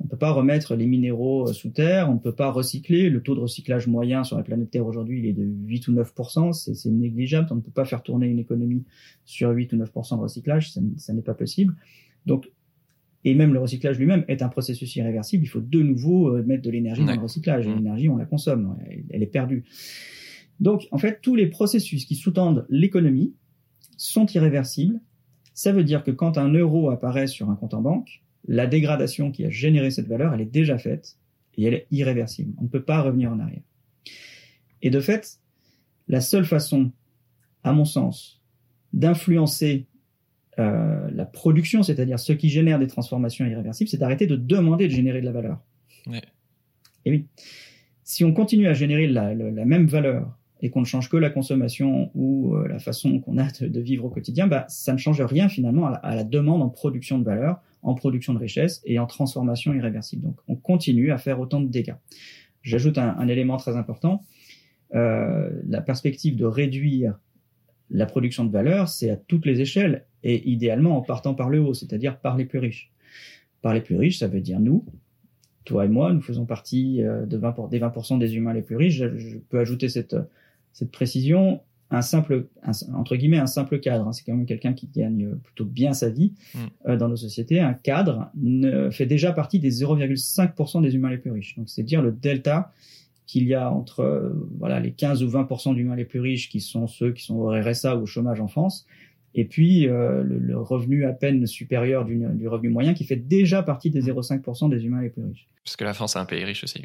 On 0.00 0.04
ne 0.04 0.08
peut 0.08 0.16
pas 0.16 0.30
remettre 0.30 0.76
les 0.76 0.86
minéraux 0.86 1.48
euh, 1.48 1.52
sous 1.52 1.70
terre, 1.70 2.08
on 2.08 2.14
ne 2.14 2.18
peut 2.18 2.34
pas 2.34 2.50
recycler. 2.50 3.10
Le 3.10 3.20
taux 3.20 3.34
de 3.34 3.40
recyclage 3.40 3.88
moyen 3.88 4.22
sur 4.22 4.36
la 4.36 4.44
planète 4.44 4.70
Terre 4.70 4.86
aujourd'hui, 4.86 5.18
il 5.18 5.26
est 5.26 5.32
de 5.32 5.42
8 5.42 5.88
ou 5.88 5.92
9% 5.92 6.52
c'est 6.52 6.90
négligeable. 6.90 7.48
On 7.50 7.56
ne 7.56 7.60
peut 7.60 7.72
pas 7.72 7.84
faire 7.84 8.02
tourner 8.02 8.28
une 8.28 8.38
économie 8.38 8.84
sur 9.24 9.50
8 9.50 9.72
ou 9.72 9.76
9% 9.76 10.16
de 10.16 10.22
recyclage, 10.22 10.70
ça, 10.70 11.12
n'est 11.12 11.22
pas 11.22 11.34
possible. 11.34 11.74
Donc, 12.26 12.48
et 13.24 13.34
même 13.34 13.52
le 13.52 13.58
recyclage 13.58 13.98
lui-même 13.98 14.24
est 14.28 14.42
un 14.42 14.48
processus 14.48 14.94
irréversible. 14.94 15.44
Il 15.44 15.48
faut 15.48 15.60
de 15.60 15.82
nouveau 15.82 16.36
euh, 16.36 16.44
mettre 16.44 16.62
de 16.62 16.70
l'énergie 16.70 17.04
dans 17.04 17.14
le 17.14 17.20
recyclage. 17.20 17.66
Mmh. 17.66 17.74
l'énergie, 17.74 18.08
on 18.08 18.16
la 18.16 18.26
consomme, 18.26 18.76
elle, 19.10 19.22
est 19.22 19.26
perdue. 19.26 19.64
Donc, 20.60 20.88
en 20.90 20.98
fait, 20.98 21.20
tous 21.22 21.36
les 21.36 21.46
processus 21.46 22.04
qui 22.04 22.16
sous-tendent 22.16 22.66
l'économie 22.68 23.34
sont 23.96 24.26
irréversibles. 24.26 25.00
Ça 25.54 25.72
veut 25.72 25.84
dire 25.84 26.04
que 26.04 26.10
quand 26.10 26.38
un 26.38 26.52
euro 26.52 26.90
apparaît 26.90 27.26
sur 27.26 27.50
un 27.50 27.56
compte 27.56 27.74
en 27.74 27.82
banque, 27.82 28.22
la 28.46 28.66
dégradation 28.66 29.30
qui 29.30 29.44
a 29.44 29.50
généré 29.50 29.90
cette 29.90 30.06
valeur, 30.06 30.32
elle 30.34 30.40
est 30.40 30.46
déjà 30.46 30.78
faite 30.78 31.16
et 31.56 31.64
elle 31.64 31.74
est 31.74 31.86
irréversible. 31.90 32.54
On 32.58 32.64
ne 32.64 32.68
peut 32.68 32.82
pas 32.82 33.02
revenir 33.02 33.32
en 33.32 33.40
arrière. 33.40 33.62
Et 34.82 34.90
de 34.90 35.00
fait, 35.00 35.40
la 36.06 36.20
seule 36.20 36.44
façon, 36.44 36.92
à 37.64 37.72
mon 37.72 37.84
sens, 37.84 38.40
d'influencer 38.92 39.86
euh, 40.58 41.10
la 41.12 41.24
production, 41.24 41.82
c'est-à-dire 41.82 42.18
ce 42.18 42.32
qui 42.32 42.48
génère 42.48 42.78
des 42.78 42.86
transformations 42.86 43.44
irréversibles, 43.44 43.90
c'est 43.90 43.98
d'arrêter 43.98 44.26
de 44.26 44.36
demander 44.36 44.86
de 44.86 44.92
générer 44.92 45.20
de 45.20 45.26
la 45.26 45.32
valeur. 45.32 45.60
Et 47.04 47.10
oui, 47.10 47.26
si 48.04 48.24
on 48.24 48.32
continue 48.32 48.68
à 48.68 48.74
générer 48.74 49.06
la 49.08 49.34
même 49.34 49.86
valeur 49.86 50.37
et 50.60 50.70
qu'on 50.70 50.80
ne 50.80 50.86
change 50.86 51.08
que 51.08 51.16
la 51.16 51.30
consommation 51.30 52.10
ou 52.14 52.54
euh, 52.54 52.66
la 52.68 52.78
façon 52.78 53.20
qu'on 53.20 53.38
a 53.38 53.48
de, 53.60 53.80
vivre 53.80 54.04
au 54.04 54.10
quotidien, 54.10 54.46
bah, 54.46 54.64
ça 54.68 54.92
ne 54.92 54.98
change 54.98 55.20
rien 55.20 55.48
finalement 55.48 55.86
à 55.86 56.14
la, 56.14 56.24
demande 56.24 56.62
en 56.62 56.68
production 56.68 57.18
de 57.18 57.24
valeur, 57.24 57.60
en 57.82 57.94
production 57.94 58.34
de 58.34 58.38
richesse 58.38 58.82
et 58.84 58.98
en 58.98 59.06
transformation 59.06 59.72
irréversible. 59.72 60.22
Donc 60.22 60.38
on 60.48 60.56
continue 60.56 61.12
à 61.12 61.18
faire 61.18 61.38
autant 61.40 61.60
de 61.60 61.68
dégâts. 61.68 61.94
J'ajoute 62.62 62.98
un, 62.98 63.28
élément 63.28 63.56
très 63.56 63.76
important. 63.76 64.24
Euh, 64.94 65.50
la 65.68 65.80
perspective 65.80 66.36
de 66.36 66.44
réduire 66.44 67.18
la 67.90 68.04
production 68.04 68.44
de 68.44 68.50
valeur, 68.50 68.88
c'est 68.88 69.10
à 69.10 69.16
toutes 69.16 69.46
les 69.46 69.60
échelles 69.60 70.04
et 70.24 70.48
idéalement 70.50 70.96
en 70.96 71.02
partant 71.02 71.34
par 71.34 71.50
le 71.50 71.60
haut, 71.60 71.74
c'est-à-dire 71.74 72.18
par 72.18 72.36
les 72.36 72.44
plus 72.44 72.58
riches. 72.58 72.90
Par 73.62 73.74
les 73.74 73.80
plus 73.80 73.96
riches, 73.96 74.18
ça 74.18 74.28
veut 74.28 74.40
dire 74.40 74.60
nous, 74.60 74.84
toi 75.64 75.84
et 75.84 75.88
moi, 75.88 76.12
nous 76.12 76.20
faisons 76.20 76.46
partie 76.46 77.02
euh, 77.02 77.26
de 77.26 77.36
20 77.36 77.68
des 77.70 77.78
20% 77.78 78.18
des 78.18 78.36
humains 78.36 78.52
les 78.52 78.62
plus 78.62 78.76
riches. 78.76 79.02
je 79.16 79.38
peux 79.38 79.60
ajouter 79.60 79.88
cette 79.88 80.16
cette 80.78 80.92
précision, 80.92 81.60
un 81.90 82.02
simple, 82.02 82.46
entre 82.94 83.16
guillemets, 83.16 83.38
un 83.38 83.48
simple 83.48 83.80
cadre. 83.80 84.06
Hein. 84.06 84.12
c'est 84.12 84.22
quand 84.24 84.34
même 84.34 84.46
quelqu'un 84.46 84.74
qui 84.74 84.86
gagne 84.86 85.34
plutôt 85.42 85.64
bien 85.64 85.92
sa 85.92 86.08
vie 86.08 86.34
mm. 86.54 86.58
euh, 86.86 86.96
dans 86.96 87.08
nos 87.08 87.16
sociétés. 87.16 87.58
Un 87.58 87.74
cadre 87.74 88.30
ne, 88.36 88.88
fait 88.90 89.06
déjà 89.06 89.32
partie 89.32 89.58
des 89.58 89.72
0,5% 89.72 90.82
des 90.82 90.94
humains 90.94 91.10
les 91.10 91.18
plus 91.18 91.32
riches. 91.32 91.56
Donc 91.56 91.68
c'est 91.68 91.82
dire 91.82 92.00
le 92.00 92.12
delta 92.12 92.72
qu'il 93.26 93.44
y 93.48 93.54
a 93.54 93.72
entre 93.72 94.00
euh, 94.00 94.48
voilà 94.60 94.78
les 94.78 94.92
15 94.92 95.24
ou 95.24 95.28
20% 95.28 95.74
d'humains 95.74 95.96
les 95.96 96.04
plus 96.04 96.20
riches 96.20 96.48
qui 96.48 96.60
sont 96.60 96.86
ceux 96.86 97.12
qui 97.12 97.24
sont 97.24 97.34
au 97.34 97.48
RSA 97.48 97.96
ou 97.96 98.02
au 98.02 98.06
chômage 98.06 98.40
en 98.40 98.46
France, 98.46 98.86
et 99.34 99.44
puis 99.44 99.88
euh, 99.88 100.22
le, 100.22 100.56
revenu 100.56 101.04
à 101.06 101.12
peine 101.12 101.44
supérieur 101.46 102.04
du, 102.04 102.22
du, 102.34 102.46
revenu 102.46 102.70
moyen 102.70 102.94
qui 102.94 103.04
fait 103.04 103.16
déjà 103.16 103.64
partie 103.64 103.90
des 103.90 104.02
0,5% 104.02 104.70
des 104.70 104.84
humains 104.84 105.02
les 105.02 105.10
plus 105.10 105.24
riches. 105.24 105.48
Parce 105.64 105.76
que 105.76 105.84
la 105.84 105.92
France 105.92 106.14
est 106.14 106.20
un 106.20 106.24
pays 106.24 106.44
riche 106.44 106.62
aussi. 106.64 106.82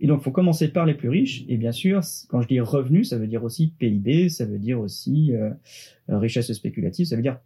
Et 0.00 0.06
donc, 0.06 0.20
il 0.20 0.24
faut 0.24 0.30
commencer 0.30 0.68
par 0.68 0.86
les 0.86 0.94
plus 0.94 1.10
riches. 1.10 1.44
Et 1.48 1.56
bien 1.58 1.72
sûr, 1.72 2.00
quand 2.28 2.40
je 2.40 2.48
dis 2.48 2.58
revenu, 2.58 3.04
ça 3.04 3.18
veut 3.18 3.26
dire 3.26 3.44
aussi 3.44 3.74
PIB, 3.78 4.30
ça 4.30 4.46
veut 4.46 4.58
dire 4.58 4.80
aussi 4.80 5.32
euh, 5.34 5.50
richesse 6.08 6.50
spéculative, 6.52 7.06
ça 7.06 7.16
veut 7.16 7.22
dire 7.22 7.38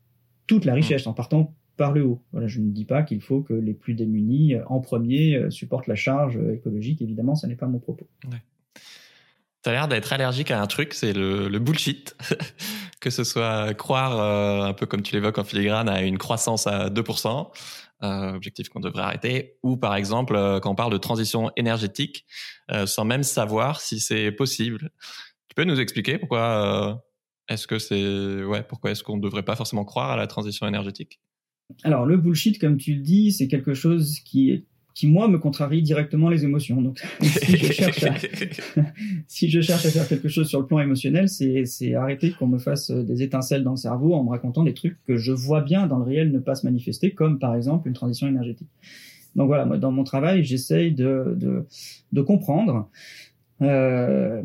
toute 0.47 0.65
la 0.65 0.73
mmh. 0.73 0.77
richesse 0.77 1.07
en 1.07 1.13
partant 1.13 1.55
par 1.77 1.93
le 1.93 2.05
haut. 2.05 2.23
Voilà, 2.31 2.47
je 2.47 2.61
ne 2.61 2.71
dis 2.71 2.85
pas 2.85 3.03
qu'il 3.03 3.21
faut 3.21 3.41
que 3.41 3.55
les 3.55 3.75
plus 3.75 3.95
démunis, 3.95 4.55
euh, 4.55 4.63
en 4.69 4.81
premier, 4.81 5.35
euh, 5.35 5.51
supportent 5.51 5.89
la 5.89 5.97
charge 5.97 6.39
écologique. 6.53 7.03
Évidemment, 7.03 7.35
ce 7.35 7.49
n'est 7.49 7.57
pas 7.57 7.67
mon 7.67 7.81
propos. 7.81 8.07
Ouais. 8.31 8.39
Tu 9.65 9.71
as 9.71 9.73
l'air 9.73 9.89
d'être 9.89 10.13
allergique 10.13 10.53
à 10.53 10.63
un 10.63 10.67
truc, 10.67 10.95
c'est 10.95 11.13
le, 11.13 11.49
le, 11.49 11.59
bullshit. 11.59 12.17
que 13.01 13.11
ce 13.11 13.25
soit 13.25 13.75
croire, 13.75 14.65
un 14.65 14.73
peu 14.75 14.87
comme 14.87 15.03
tu 15.03 15.15
l'évoques 15.15 15.39
en 15.39 15.45
filigrane, 15.45 15.89
à 15.89 16.03
une 16.03 16.19
croissance 16.19 16.67
à 16.67 16.89
2%, 16.89 17.51
euh, 18.05 18.35
objectif 18.35 18.69
qu'on 18.69 18.81
devrait 18.81 19.03
arrêter, 19.03 19.57
ou 19.63 19.77
par 19.77 19.95
exemple 19.95 20.37
euh, 20.37 20.61
quand 20.61 20.71
on 20.71 20.75
parle 20.75 20.93
de 20.93 20.99
transition 20.99 21.51
énergétique, 21.57 22.27
euh, 22.71 22.87
sans 22.87 23.05
même 23.05 23.23
savoir 23.23 23.81
si 23.81 23.99
c'est 23.99 24.31
possible. 24.31 24.91
Tu 25.49 25.55
peux 25.57 25.65
nous 25.65 25.81
expliquer 25.81 26.19
pourquoi 26.19 27.03
est-ce 27.49 27.67
que 27.67 27.79
c'est 27.79 28.45
ouais 28.45 28.63
pourquoi 28.63 28.91
est-ce 28.91 29.03
qu'on 29.03 29.17
ne 29.17 29.23
devrait 29.23 29.43
pas 29.43 29.57
forcément 29.57 29.85
croire 29.85 30.11
à 30.11 30.17
la 30.17 30.27
transition 30.27 30.67
énergétique? 30.67 31.21
Alors 31.83 32.05
le 32.05 32.17
bullshit, 32.17 32.61
comme 32.61 32.77
tu 32.77 32.95
le 32.95 33.01
dis, 33.01 33.33
c'est 33.33 33.49
quelque 33.49 33.75
chose 33.75 34.21
qui 34.21 34.51
est 34.51 34.67
qui 34.95 35.09
moi 35.09 35.27
me 35.29 35.39
contrarie 35.39 35.83
directement 35.83 36.29
les 36.29 36.45
émotions. 36.45 36.81
Donc 36.81 37.03
si 37.21 37.57
je 37.57 37.73
cherche 37.73 38.05
à, 38.05 38.15
si 39.27 39.51
je 39.51 39.61
cherche 39.61 39.85
à 39.87 39.91
faire 39.91 40.09
quelque 40.09 40.29
chose 40.29 40.49
sur 40.49 40.61
le 40.61 40.67
plan 40.67 40.79
émotionnel, 40.79 41.29
c'est 41.29 41.67
c'est 41.67 41.95
arrêter 41.95 42.33
qu'on 42.33 42.47
me 42.47 42.59
fasse 42.59 42.91
euh, 42.91 43.03
des 43.03 43.23
étincelles 43.23 43.65
dans 43.65 43.73
le 43.73 43.77
cerveau 43.77 44.15
en 44.15 44.25
me 44.25 44.31
racontant 44.31 44.63
des 44.63 44.75
trucs 44.75 44.97
que 45.05 45.17
je 45.17 45.33
vois 45.33 45.63
bien 45.63 45.87
dans 45.87 45.99
le 45.99 46.05
réel 46.05 46.31
ne 46.31 46.39
pas 46.39 46.55
se 46.55 46.65
manifester, 46.65 47.11
comme 47.11 47.39
par 47.39 47.55
exemple 47.55 47.89
une 47.89 47.95
transition 47.95 48.29
énergétique. 48.29 48.71
Donc 49.35 49.49
voilà, 49.49 49.65
moi 49.65 49.79
dans 49.79 49.91
mon 49.91 50.05
travail, 50.05 50.45
j'essaye 50.45 50.93
de, 50.93 51.35
de 51.37 51.67
de 52.13 52.23
comprendre 52.23 52.89
euh, 53.63 54.43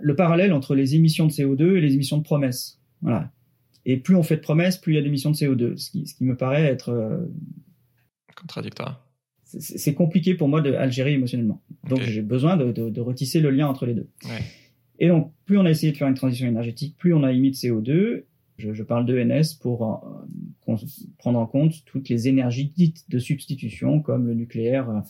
le 0.00 0.16
parallèle 0.16 0.52
entre 0.52 0.74
les 0.74 0.96
émissions 0.96 1.26
de 1.26 1.32
CO2 1.32 1.76
et 1.76 1.80
les 1.80 1.94
émissions 1.94 2.18
de 2.18 2.24
promesses. 2.24 2.80
Voilà. 3.02 3.30
Et 3.84 3.96
plus 3.96 4.16
on 4.16 4.22
fait 4.22 4.36
de 4.36 4.40
promesses, 4.40 4.78
plus 4.78 4.92
il 4.92 4.96
y 4.96 4.98
a 4.98 5.02
d'émissions 5.02 5.30
de 5.30 5.36
CO2, 5.36 5.76
ce 5.76 5.90
qui, 5.90 6.06
ce 6.06 6.14
qui 6.14 6.24
me 6.24 6.36
paraît 6.36 6.64
être 6.64 6.90
euh, 6.90 7.18
contradictoire 8.36 9.11
c'est 9.58 9.94
compliqué 9.94 10.34
pour 10.34 10.48
moi 10.48 10.60
de 10.60 10.74
gérer 10.90 11.12
émotionnellement. 11.12 11.60
Donc 11.88 12.00
j'ai 12.02 12.22
besoin 12.22 12.56
de, 12.56 12.72
de, 12.72 12.88
de, 12.88 13.00
retisser 13.00 13.40
le 13.40 13.50
lien 13.50 13.66
entre 13.66 13.86
les 13.86 13.94
deux. 13.94 14.08
Ouais. 14.24 14.42
Et 14.98 15.08
donc 15.08 15.32
plus 15.44 15.58
on 15.58 15.64
a 15.64 15.70
essayé 15.70 15.92
de 15.92 15.96
faire 15.96 16.08
une 16.08 16.14
transition 16.14 16.46
énergétique, 16.46 16.96
plus 16.98 17.14
on 17.14 17.22
a 17.22 17.32
émis 17.32 17.50
de 17.50 17.56
CO2. 17.56 18.24
Je, 18.58 18.72
je 18.72 18.82
parle 18.82 19.06
d'ENS 19.06 19.54
pour 19.60 20.22
euh, 20.68 20.76
prendre 21.18 21.38
en 21.38 21.46
compte 21.46 21.84
toutes 21.86 22.08
les 22.08 22.28
énergies 22.28 22.72
dites 22.76 23.04
de 23.08 23.18
substitution 23.18 24.00
comme 24.00 24.26
le 24.26 24.34
nucléaire, 24.34 24.90
euh, 24.90 25.00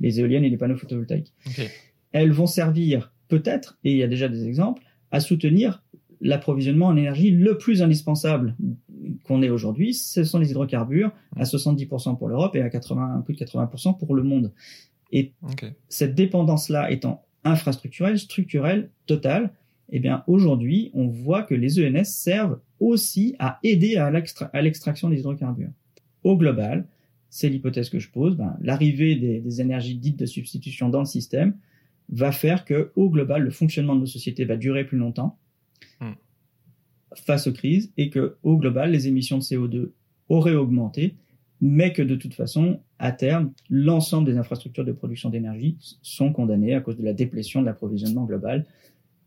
les 0.00 0.20
éoliennes 0.20 0.44
et 0.44 0.50
les 0.50 0.56
panneaux 0.56 0.76
photovoltaïques. 0.76 1.32
Okay. 1.46 1.68
Elles 2.12 2.32
vont 2.32 2.46
servir 2.46 3.12
peut-être, 3.28 3.78
et 3.84 3.92
il 3.92 3.96
y 3.98 4.02
a 4.02 4.08
déjà 4.08 4.28
des 4.28 4.46
exemples, 4.46 4.82
à 5.10 5.20
soutenir 5.20 5.82
l'approvisionnement 6.20 6.86
en 6.86 6.96
énergie 6.96 7.30
le 7.30 7.58
plus 7.58 7.82
indispensable 7.82 8.56
qu'on 9.24 9.42
ait 9.42 9.50
aujourd'hui, 9.50 9.94
ce 9.94 10.24
sont 10.24 10.38
les 10.38 10.50
hydrocarbures 10.50 11.12
à 11.36 11.44
70% 11.44 12.16
pour 12.16 12.28
l'Europe 12.28 12.54
et 12.56 12.62
à 12.62 12.70
80, 12.70 13.22
plus 13.24 13.34
de 13.34 13.44
80% 13.44 13.98
pour 13.98 14.14
le 14.14 14.22
monde. 14.22 14.52
Et 15.12 15.32
cette 15.88 16.14
dépendance-là 16.14 16.90
étant 16.90 17.24
infrastructurelle, 17.44 18.18
structurelle, 18.18 18.90
totale, 19.06 19.52
eh 19.90 20.00
bien 20.00 20.24
aujourd'hui, 20.26 20.90
on 20.94 21.08
voit 21.08 21.42
que 21.42 21.54
les 21.54 21.78
ENS 21.78 22.04
servent 22.04 22.58
aussi 22.80 23.36
à 23.38 23.58
aider 23.62 23.96
à 23.96 24.10
l'extraction 24.62 25.08
des 25.08 25.20
hydrocarbures. 25.20 25.70
Au 26.22 26.36
global, 26.36 26.86
c'est 27.28 27.48
l'hypothèse 27.48 27.90
que 27.90 27.98
je 27.98 28.10
pose, 28.10 28.36
ben, 28.36 28.56
l'arrivée 28.60 29.16
des, 29.16 29.40
des, 29.40 29.60
énergies 29.60 29.96
dites 29.96 30.18
de 30.18 30.26
substitution 30.26 30.88
dans 30.88 31.00
le 31.00 31.06
système 31.06 31.56
va 32.08 32.32
faire 32.32 32.64
que, 32.64 32.92
au 32.96 33.10
global, 33.10 33.42
le 33.42 33.50
fonctionnement 33.50 33.94
de 33.94 34.00
nos 34.00 34.06
sociétés 34.06 34.44
va 34.44 34.56
durer 34.56 34.84
plus 34.84 34.98
longtemps 34.98 35.38
face 37.18 37.46
aux 37.46 37.52
crises 37.52 37.92
et 37.96 38.10
que, 38.10 38.36
au 38.42 38.56
global, 38.56 38.90
les 38.90 39.08
émissions 39.08 39.38
de 39.38 39.42
CO2 39.42 39.90
auraient 40.28 40.54
augmenté, 40.54 41.14
mais 41.60 41.92
que 41.92 42.02
de 42.02 42.14
toute 42.16 42.34
façon, 42.34 42.80
à 42.98 43.12
terme, 43.12 43.52
l'ensemble 43.70 44.26
des 44.26 44.38
infrastructures 44.38 44.84
de 44.84 44.92
production 44.92 45.30
d'énergie 45.30 45.76
sont 46.02 46.32
condamnées 46.32 46.74
à 46.74 46.80
cause 46.80 46.96
de 46.96 47.04
la 47.04 47.12
déplétion 47.12 47.60
de 47.60 47.66
l'approvisionnement 47.66 48.24
global. 48.24 48.66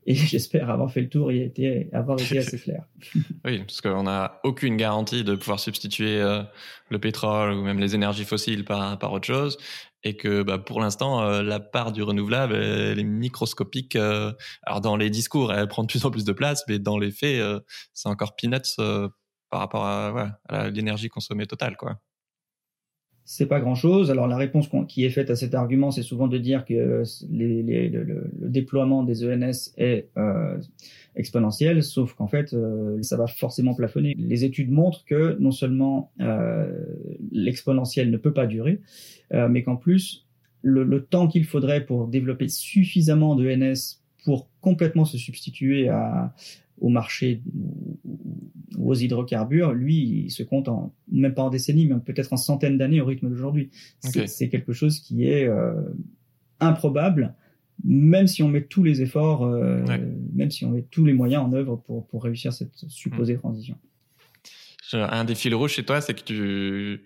Et 0.07 0.15
j'espère 0.15 0.69
avoir 0.69 0.89
fait 0.89 1.01
le 1.01 1.09
tour 1.09 1.31
et 1.31 1.43
été, 1.43 1.89
avoir 1.93 2.19
été 2.19 2.39
assez 2.39 2.57
clair. 2.57 2.85
Oui, 3.45 3.59
parce 3.59 3.81
qu'on 3.81 4.03
n'a 4.03 4.39
aucune 4.43 4.77
garantie 4.77 5.23
de 5.23 5.35
pouvoir 5.35 5.59
substituer 5.59 6.19
euh, 6.21 6.41
le 6.89 6.97
pétrole 6.97 7.53
ou 7.53 7.61
même 7.61 7.79
les 7.79 7.93
énergies 7.93 8.23
fossiles 8.23 8.65
par, 8.65 8.97
par 8.97 9.11
autre 9.11 9.27
chose. 9.27 9.57
Et 10.03 10.15
que 10.15 10.43
bah, 10.43 10.57
pour 10.57 10.79
l'instant, 10.79 11.21
euh, 11.21 11.43
la 11.43 11.59
part 11.59 11.91
du 11.91 12.01
renouvelable, 12.03 12.55
elle 12.55 12.99
est 12.99 13.03
microscopique. 13.03 13.97
Euh, 13.97 14.31
alors 14.63 14.79
dans 14.79 14.95
les 14.95 15.09
discours, 15.09 15.53
elle 15.53 15.67
prend 15.67 15.83
de 15.83 15.87
plus 15.87 16.05
en 16.05 16.11
plus 16.11 16.23
de 16.23 16.33
place, 16.33 16.63
mais 16.69 16.79
dans 16.79 16.97
les 16.97 17.11
faits, 17.11 17.43
c'est 17.93 18.07
encore 18.07 18.35
peanuts 18.35 18.77
par 19.49 19.59
rapport 19.59 19.85
à, 19.85 20.39
à 20.47 20.69
l'énergie 20.69 21.09
consommée 21.09 21.47
totale. 21.47 21.75
quoi 21.75 21.99
c'est 23.29 23.45
pas 23.45 23.59
grand-chose. 23.59 24.09
Alors 24.09 24.25
la 24.25 24.37
réponse 24.37 24.69
qui 24.87 25.03
est 25.03 25.09
faite 25.09 25.29
à 25.29 25.35
cet 25.35 25.53
argument, 25.53 25.91
c'est 25.91 26.01
souvent 26.01 26.29
de 26.29 26.37
dire 26.37 26.63
que 26.63 27.03
les, 27.29 27.89
le, 27.89 28.31
déploiement 28.39 29.03
des 29.03 29.25
ENS 29.25 29.73
est 29.75 30.07
euh, 30.15 30.57
exponentiel, 31.17 31.83
sauf 31.83 32.13
qu'en 32.13 32.27
fait, 32.27 32.53
euh, 32.53 32.97
ça 33.03 33.17
va 33.17 33.27
forcément 33.27 33.75
plafonner. 33.75 34.15
Les 34.17 34.45
études 34.45 34.71
montrent 34.71 35.03
que 35.03 35.35
non 35.41 35.51
seulement 35.51 36.09
euh, 36.21 36.71
l'exponentiel 37.33 38.11
ne 38.11 38.17
peut 38.17 38.31
pas 38.31 38.47
durer, 38.47 38.79
euh, 39.33 39.49
mais 39.49 39.61
qu'en 39.61 39.75
plus, 39.75 40.25
le, 40.61 40.85
le 40.85 41.03
temps 41.03 41.27
qu'il 41.27 41.43
faudrait 41.43 41.85
pour 41.85 42.07
développer 42.07 42.47
suffisamment 42.47 43.35
d'ENS 43.35 43.99
pour 44.23 44.47
complètement 44.61 45.03
se 45.03 45.17
substituer 45.17 45.89
à, 45.89 46.33
au 46.79 46.89
marché 46.89 47.41
ou 48.77 48.91
aux 48.91 48.95
hydrocarbures, 48.95 49.73
lui, 49.73 50.25
il 50.25 50.31
se 50.31 50.43
compte 50.43 50.67
en, 50.67 50.93
même 51.11 51.33
pas 51.33 51.43
en 51.43 51.49
décennies, 51.49 51.87
mais 51.87 51.95
peut-être 51.99 52.33
en 52.33 52.37
centaines 52.37 52.77
d'années 52.77 53.01
au 53.01 53.05
rythme 53.05 53.29
d'aujourd'hui. 53.29 53.69
C'est 53.99 54.49
quelque 54.49 54.73
chose 54.73 54.99
qui 54.99 55.25
est 55.25 55.47
euh, 55.47 55.73
improbable, 56.59 57.33
même 57.83 58.27
si 58.27 58.43
on 58.43 58.49
met 58.49 58.63
tous 58.63 58.83
les 58.83 59.01
efforts, 59.01 59.43
euh, 59.43 59.83
même 60.33 60.51
si 60.51 60.65
on 60.65 60.71
met 60.71 60.83
tous 60.83 61.05
les 61.05 61.13
moyens 61.13 61.43
en 61.43 61.53
œuvre 61.53 61.75
pour, 61.75 62.07
pour 62.07 62.23
réussir 62.23 62.53
cette 62.53 62.75
supposée 62.87 63.35
hmm. 63.35 63.39
transition. 63.39 63.77
Un 64.93 65.25
des 65.25 65.35
fils 65.35 65.53
rouges 65.53 65.73
chez 65.73 65.83
toi, 65.83 65.99
c'est 65.99 66.13
que 66.13 66.23
tu, 66.23 67.03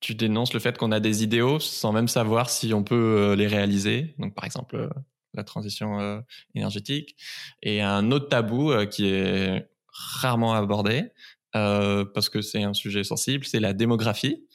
tu 0.00 0.14
dénonces 0.14 0.54
le 0.54 0.60
fait 0.60 0.78
qu'on 0.78 0.90
a 0.90 1.00
des 1.00 1.22
idéaux 1.22 1.60
sans 1.60 1.92
même 1.92 2.08
savoir 2.08 2.48
si 2.48 2.72
on 2.72 2.82
peut 2.82 2.94
euh, 2.94 3.36
les 3.36 3.46
réaliser. 3.46 4.14
Donc, 4.18 4.34
par 4.34 4.44
exemple, 4.44 4.88
la 5.34 5.44
transition 5.44 6.00
euh, 6.00 6.20
énergétique. 6.54 7.16
Et 7.62 7.82
un 7.82 8.10
autre 8.10 8.28
tabou 8.28 8.72
euh, 8.72 8.86
qui 8.86 9.06
est 9.06 9.68
rarement 9.88 10.54
abordé, 10.54 11.04
euh, 11.56 12.04
parce 12.04 12.28
que 12.28 12.40
c'est 12.40 12.62
un 12.62 12.74
sujet 12.74 13.04
sensible, 13.04 13.44
c'est 13.44 13.60
la 13.60 13.72
démographie. 13.72 14.46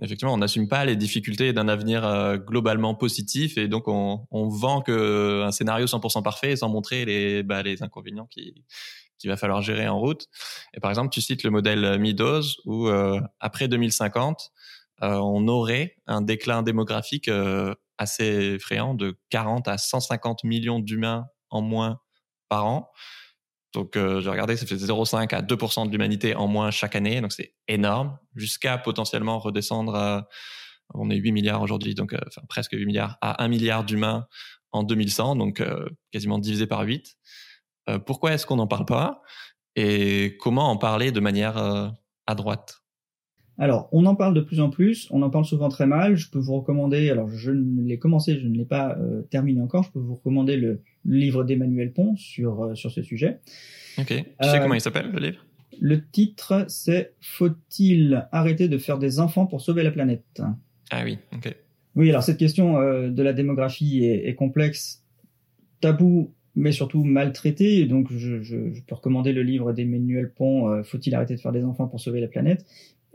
Effectivement, 0.00 0.32
on 0.32 0.38
n'assume 0.38 0.66
pas 0.66 0.86
les 0.86 0.96
difficultés 0.96 1.52
d'un 1.52 1.68
avenir 1.68 2.38
globalement 2.38 2.94
positif 2.94 3.58
et 3.58 3.68
donc 3.68 3.86
on, 3.86 4.48
vend 4.48 4.80
que 4.80 5.42
un 5.42 5.52
scénario 5.52 5.84
100% 5.84 6.22
parfait 6.22 6.56
sans 6.56 6.70
montrer 6.70 7.04
les, 7.04 7.42
bah, 7.42 7.62
les 7.62 7.82
inconvénients 7.82 8.24
qui 8.24 8.64
qu'il 9.18 9.28
va 9.28 9.36
falloir 9.36 9.60
gérer 9.60 9.88
en 9.88 9.98
route. 9.98 10.26
Et 10.72 10.80
par 10.80 10.90
exemple, 10.90 11.10
tu 11.10 11.20
cites 11.20 11.42
le 11.42 11.50
modèle 11.50 11.98
Meadows 11.98 12.44
où 12.64 12.88
après 13.38 13.68
2050, 13.68 14.52
on 15.00 15.46
aurait 15.48 15.96
un 16.06 16.22
déclin 16.22 16.62
démographique 16.62 17.30
assez 17.98 18.54
effrayant 18.54 18.94
de 18.94 19.18
40 19.30 19.68
à 19.68 19.78
150 19.78 20.44
millions 20.44 20.80
d'humains 20.80 21.26
en 21.50 21.62
moins 21.62 22.00
par 22.48 22.66
an. 22.66 22.90
Donc, 23.72 23.96
euh, 23.96 24.20
j'ai 24.20 24.30
regardé, 24.30 24.56
ça 24.56 24.64
fait 24.64 24.76
0,5 24.76 25.34
à 25.34 25.42
2% 25.42 25.86
de 25.86 25.92
l'humanité 25.92 26.34
en 26.34 26.46
moins 26.46 26.70
chaque 26.70 26.96
année. 26.96 27.20
Donc, 27.20 27.32
c'est 27.32 27.54
énorme. 27.68 28.18
Jusqu'à 28.34 28.78
potentiellement 28.78 29.38
redescendre 29.38 29.94
à, 29.94 30.28
on 30.94 31.10
est 31.10 31.16
8 31.16 31.32
milliards 31.32 31.62
aujourd'hui, 31.62 31.94
donc 31.94 32.12
euh, 32.12 32.20
enfin, 32.26 32.42
presque 32.48 32.72
8 32.72 32.86
milliards, 32.86 33.18
à 33.20 33.42
1 33.44 33.48
milliard 33.48 33.84
d'humains 33.84 34.26
en 34.72 34.82
2100, 34.82 35.36
donc 35.36 35.60
euh, 35.60 35.88
quasiment 36.12 36.38
divisé 36.38 36.66
par 36.66 36.82
8. 36.82 37.16
Euh, 37.88 37.98
pourquoi 37.98 38.32
est-ce 38.32 38.46
qu'on 38.46 38.56
n'en 38.56 38.66
parle 38.66 38.86
pas 38.86 39.22
Et 39.74 40.36
comment 40.40 40.70
en 40.70 40.76
parler 40.76 41.12
de 41.12 41.20
manière 41.20 41.56
à 41.58 42.34
droite? 42.34 42.85
Alors, 43.58 43.88
on 43.92 44.04
en 44.04 44.14
parle 44.14 44.34
de 44.34 44.40
plus 44.40 44.60
en 44.60 44.68
plus, 44.68 45.08
on 45.10 45.22
en 45.22 45.30
parle 45.30 45.46
souvent 45.46 45.68
très 45.70 45.86
mal. 45.86 46.16
Je 46.16 46.28
peux 46.28 46.38
vous 46.38 46.56
recommander, 46.56 47.08
alors 47.08 47.28
je 47.28 47.50
ne 47.50 47.82
l'ai 47.82 47.98
commencé, 47.98 48.38
je 48.38 48.46
ne 48.46 48.54
l'ai 48.54 48.66
pas 48.66 48.96
euh, 48.98 49.22
terminé 49.30 49.60
encore, 49.60 49.84
je 49.84 49.92
peux 49.92 49.98
vous 49.98 50.14
recommander 50.14 50.56
le 50.56 50.82
livre 51.06 51.42
d'Emmanuel 51.42 51.92
Pont 51.92 52.16
sur, 52.16 52.62
euh, 52.62 52.74
sur 52.74 52.90
ce 52.90 53.02
sujet. 53.02 53.40
Ok. 53.98 54.08
Tu 54.08 54.14
sais 54.14 54.56
euh, 54.56 54.60
comment 54.60 54.74
il 54.74 54.80
s'appelle, 54.80 55.10
le 55.10 55.20
livre? 55.20 55.44
Le 55.80 56.06
titre, 56.06 56.66
c'est 56.68 57.14
Faut-il 57.20 58.28
arrêter 58.30 58.68
de 58.68 58.76
faire 58.76 58.98
des 58.98 59.20
enfants 59.20 59.46
pour 59.46 59.62
sauver 59.62 59.82
la 59.82 59.90
planète? 59.90 60.42
Ah 60.90 61.02
oui, 61.04 61.18
ok. 61.34 61.54
Oui, 61.96 62.10
alors 62.10 62.22
cette 62.22 62.38
question 62.38 62.74
de 62.74 63.22
la 63.22 63.32
démographie 63.32 64.04
est, 64.04 64.28
est 64.28 64.34
complexe, 64.34 65.02
tabou 65.80 66.32
mais 66.58 66.72
surtout 66.72 67.04
maltraité. 67.04 67.84
Donc, 67.84 68.10
je, 68.10 68.40
je, 68.40 68.72
je, 68.72 68.80
peux 68.80 68.94
recommander 68.94 69.34
le 69.34 69.42
livre 69.42 69.74
d'Emmanuel 69.74 70.32
Pont, 70.32 70.82
Faut-il 70.84 71.14
arrêter 71.14 71.34
de 71.34 71.40
faire 71.40 71.52
des 71.52 71.62
enfants 71.62 71.86
pour 71.86 72.00
sauver 72.00 72.18
la 72.18 72.28
planète? 72.28 72.64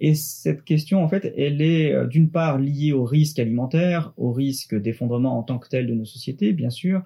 Et 0.03 0.15
cette 0.15 0.63
question, 0.63 1.03
en 1.03 1.07
fait, 1.07 1.31
elle 1.37 1.61
est 1.61 1.93
euh, 1.93 2.07
d'une 2.07 2.31
part 2.31 2.57
liée 2.57 2.91
au 2.91 3.05
risque 3.05 3.37
alimentaire, 3.37 4.13
au 4.17 4.31
risque 4.31 4.75
d'effondrement 4.75 5.37
en 5.37 5.43
tant 5.43 5.59
que 5.59 5.69
tel 5.69 5.85
de 5.85 5.93
nos 5.93 6.05
sociétés, 6.05 6.53
bien 6.53 6.71
sûr. 6.71 7.03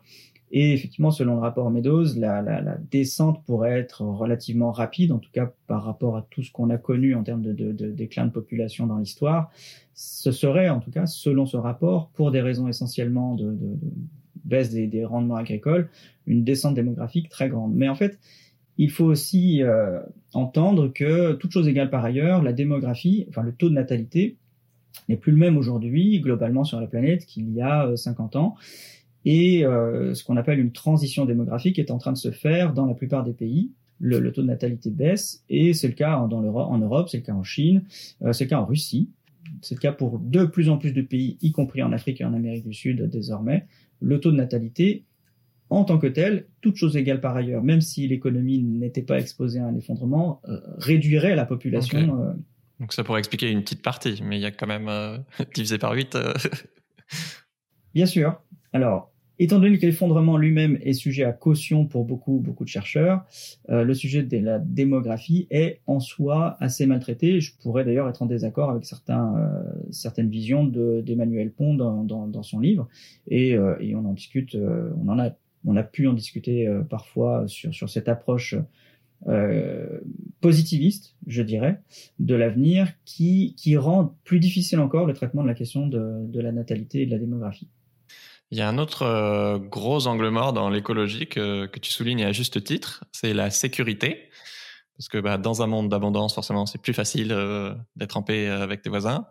Et 0.51 0.71
effectivement, 0.71 1.11
selon 1.11 1.33
le 1.33 1.41
rapport 1.41 1.69
Meadows, 1.69 2.15
la, 2.15 2.77
descente 2.89 3.43
pourrait 3.43 3.77
être 3.77 4.01
relativement 4.01 4.71
rapide, 4.71 5.11
en 5.11 5.19
tout 5.19 5.31
cas 5.33 5.51
par 5.67 5.83
rapport 5.83 6.15
à 6.15 6.25
tout 6.29 6.41
ce 6.41 6.53
qu'on 6.53 6.69
a 6.69 6.77
connu 6.77 7.15
en 7.15 7.23
termes 7.23 7.41
de, 7.41 7.91
déclin 7.91 8.27
de 8.27 8.31
population 8.31 8.87
dans 8.87 8.97
l'histoire. 8.97 9.51
Ce 9.93 10.31
serait, 10.31 10.69
en 10.69 10.79
tout 10.79 10.91
cas, 10.91 11.05
selon 11.05 11.45
ce 11.45 11.57
rapport, 11.57 12.11
pour 12.13 12.31
des 12.31 12.39
raisons 12.39 12.69
essentiellement 12.69 13.35
de, 13.35 13.51
de 13.51 13.77
baisse 14.45 14.69
des, 14.69 14.87
des 14.87 15.03
rendements 15.03 15.35
agricoles, 15.35 15.89
une 16.27 16.45
descente 16.45 16.75
démographique 16.75 17.27
très 17.27 17.49
grande. 17.49 17.73
Mais 17.75 17.89
en 17.89 17.95
fait, 17.95 18.17
il 18.77 18.91
faut 18.91 19.05
aussi 19.05 19.63
euh, 19.63 19.99
entendre 20.33 20.89
que, 20.89 21.33
toute 21.33 21.51
chose 21.51 21.67
égale 21.67 21.89
par 21.89 22.03
ailleurs, 22.03 22.43
la 22.43 22.53
démographie, 22.53 23.25
enfin 23.29 23.41
le 23.41 23.53
taux 23.53 23.69
de 23.69 23.73
natalité, 23.73 24.37
n'est 25.09 25.17
plus 25.17 25.31
le 25.31 25.37
même 25.37 25.57
aujourd'hui 25.57 26.19
globalement 26.19 26.63
sur 26.63 26.79
la 26.79 26.87
planète 26.87 27.25
qu'il 27.25 27.51
y 27.53 27.61
a 27.61 27.95
50 27.95 28.35
euh, 28.35 28.39
ans. 28.39 28.55
Et 29.23 29.65
euh, 29.65 30.13
ce 30.13 30.23
qu'on 30.23 30.37
appelle 30.37 30.59
une 30.59 30.71
transition 30.71 31.25
démographique 31.25 31.79
est 31.79 31.91
en 31.91 31.97
train 31.97 32.11
de 32.11 32.17
se 32.17 32.31
faire 32.31 32.73
dans 32.73 32.85
la 32.85 32.93
plupart 32.93 33.23
des 33.23 33.33
pays. 33.33 33.71
Le, 33.99 34.31
taux 34.33 34.41
de 34.41 34.47
natalité 34.47 34.89
baisse 34.89 35.43
et 35.49 35.73
c'est 35.73 35.87
le 35.87 35.93
cas 35.93 36.17
en, 36.17 36.27
Europe, 36.27 37.07
c'est 37.09 37.17
le 37.17 37.23
cas 37.23 37.33
en 37.33 37.43
Chine, 37.43 37.83
c'est 38.33 38.43
le 38.43 38.49
cas 38.49 38.59
en 38.59 38.65
Russie. 38.65 39.09
C'est 39.61 39.75
le 39.75 39.79
cas 39.79 39.93
pour 39.93 40.19
de 40.19 40.43
plus 40.43 40.69
en 40.69 40.77
plus 40.77 40.91
de 40.91 41.01
pays, 41.01 41.37
y 41.41 41.53
compris 41.53 41.81
en 41.81 41.93
Afrique 41.93 42.19
et 42.19 42.25
en 42.25 42.33
Amérique 42.33 42.67
du 42.67 42.73
Sud 42.73 43.09
désormais. 43.09 43.65
Le 44.01 44.19
taux 44.19 44.31
de 44.31 44.35
natalité 44.35 45.05
en 45.69 45.83
tant 45.83 45.97
que 45.97 46.07
tel, 46.07 46.47
toute 46.61 46.75
chose 46.75 46.95
égale 46.95 47.19
par 47.19 47.35
ailleurs, 47.35 47.63
même 47.63 47.81
si 47.81 48.07
l'économie 48.07 48.61
n'était 48.61 49.01
pas 49.01 49.19
exposée 49.19 49.59
à 49.59 49.65
un 49.65 49.75
effondrement, 49.75 50.41
euh, 50.47 50.59
réduirait 50.77 51.35
la 51.35 51.45
population. 51.45 52.21
Euh. 52.21 52.33
Donc 52.79 52.93
ça 52.93 53.03
pourrait 53.03 53.19
expliquer 53.19 53.49
une 53.49 53.61
petite 53.61 53.81
partie, 53.81 54.21
mais 54.23 54.37
il 54.37 54.41
y 54.41 54.45
a 54.45 54.51
quand 54.51 54.67
même 54.67 54.89
euh, 54.89 55.17
divisé 55.55 55.77
par 55.77 55.93
8. 55.93 56.17
Bien 57.95 58.05
sûr. 58.05 58.39
Alors, 58.73 59.11
étant 59.39 59.59
donné 59.59 59.79
que 59.79 59.85
l'effondrement 59.85 60.37
lui-même 60.37 60.77
est 60.81 60.93
sujet 60.93 61.23
à 61.23 61.31
caution 61.31 61.85
pour 61.85 62.05
beaucoup, 62.05 62.39
beaucoup 62.39 62.63
de 62.63 62.69
chercheurs, 62.69 63.23
le 63.69 63.93
sujet 63.93 64.21
de 64.21 64.37
la 64.37 64.59
démographie 64.59 65.47
est 65.49 65.81
en 65.87 66.01
soi 66.01 66.57
assez 66.59 66.85
maltraité. 66.85 67.39
Je 67.39 67.53
pourrais 67.55 67.85
d'ailleurs 67.85 68.09
être 68.09 68.21
en 68.21 68.25
désaccord 68.25 68.69
avec 68.69 68.83
certains, 68.83 69.33
certaines 69.91 70.29
visions 70.29 70.65
d'Emmanuel 70.65 71.51
Pont 71.51 71.73
dans, 71.73 72.03
dans, 72.03 72.27
dans, 72.27 72.43
son 72.43 72.59
livre, 72.59 72.89
et, 73.27 73.51
et 73.51 73.95
on 73.95 74.05
en 74.05 74.13
discute, 74.13 74.55
on 74.55 75.07
en 75.07 75.19
a 75.19 75.31
on 75.65 75.75
a 75.75 75.83
pu 75.83 76.07
en 76.07 76.13
discuter 76.13 76.67
euh, 76.67 76.81
parfois 76.81 77.47
sur, 77.47 77.73
sur 77.73 77.89
cette 77.89 78.09
approche 78.09 78.55
euh, 79.27 79.99
positiviste, 80.41 81.15
je 81.25 81.41
dirais, 81.41 81.81
de 82.19 82.35
l'avenir, 82.35 82.91
qui, 83.05 83.55
qui 83.57 83.75
rend 83.75 84.15
plus 84.23 84.39
difficile 84.39 84.79
encore 84.79 85.07
le 85.07 85.13
traitement 85.13 85.41
de 85.41 85.47
la 85.47 85.55
question 85.55 85.87
de, 85.87 86.27
de 86.27 86.39
la 86.39 86.51
natalité 86.51 87.01
et 87.01 87.05
de 87.07 87.11
la 87.11 87.17
démographie. 87.17 87.67
Il 88.51 88.59
y 88.59 88.61
a 88.61 88.69
un 88.69 88.77
autre 88.77 89.01
euh, 89.01 89.57
gros 89.57 90.05
angle 90.05 90.29
mort 90.29 90.53
dans 90.53 90.69
l'écologie 90.69 91.25
que, 91.25 91.65
que, 91.65 91.79
tu 91.79 91.91
soulignes 91.91 92.23
à 92.23 92.31
juste 92.31 92.63
titre, 92.63 93.03
c'est 93.11 93.33
la 93.33 93.49
sécurité. 93.49 94.29
Parce 94.97 95.09
que 95.09 95.17
bah, 95.17 95.37
dans 95.37 95.61
un 95.61 95.67
monde 95.67 95.89
d'abondance, 95.89 96.33
forcément, 96.33 96.65
c'est 96.65 96.81
plus 96.81 96.93
facile 96.93 97.31
euh, 97.31 97.73
d'être 97.95 98.17
en 98.17 98.23
paix 98.23 98.47
avec 98.47 98.81
tes 98.81 98.89
voisins. 98.89 99.27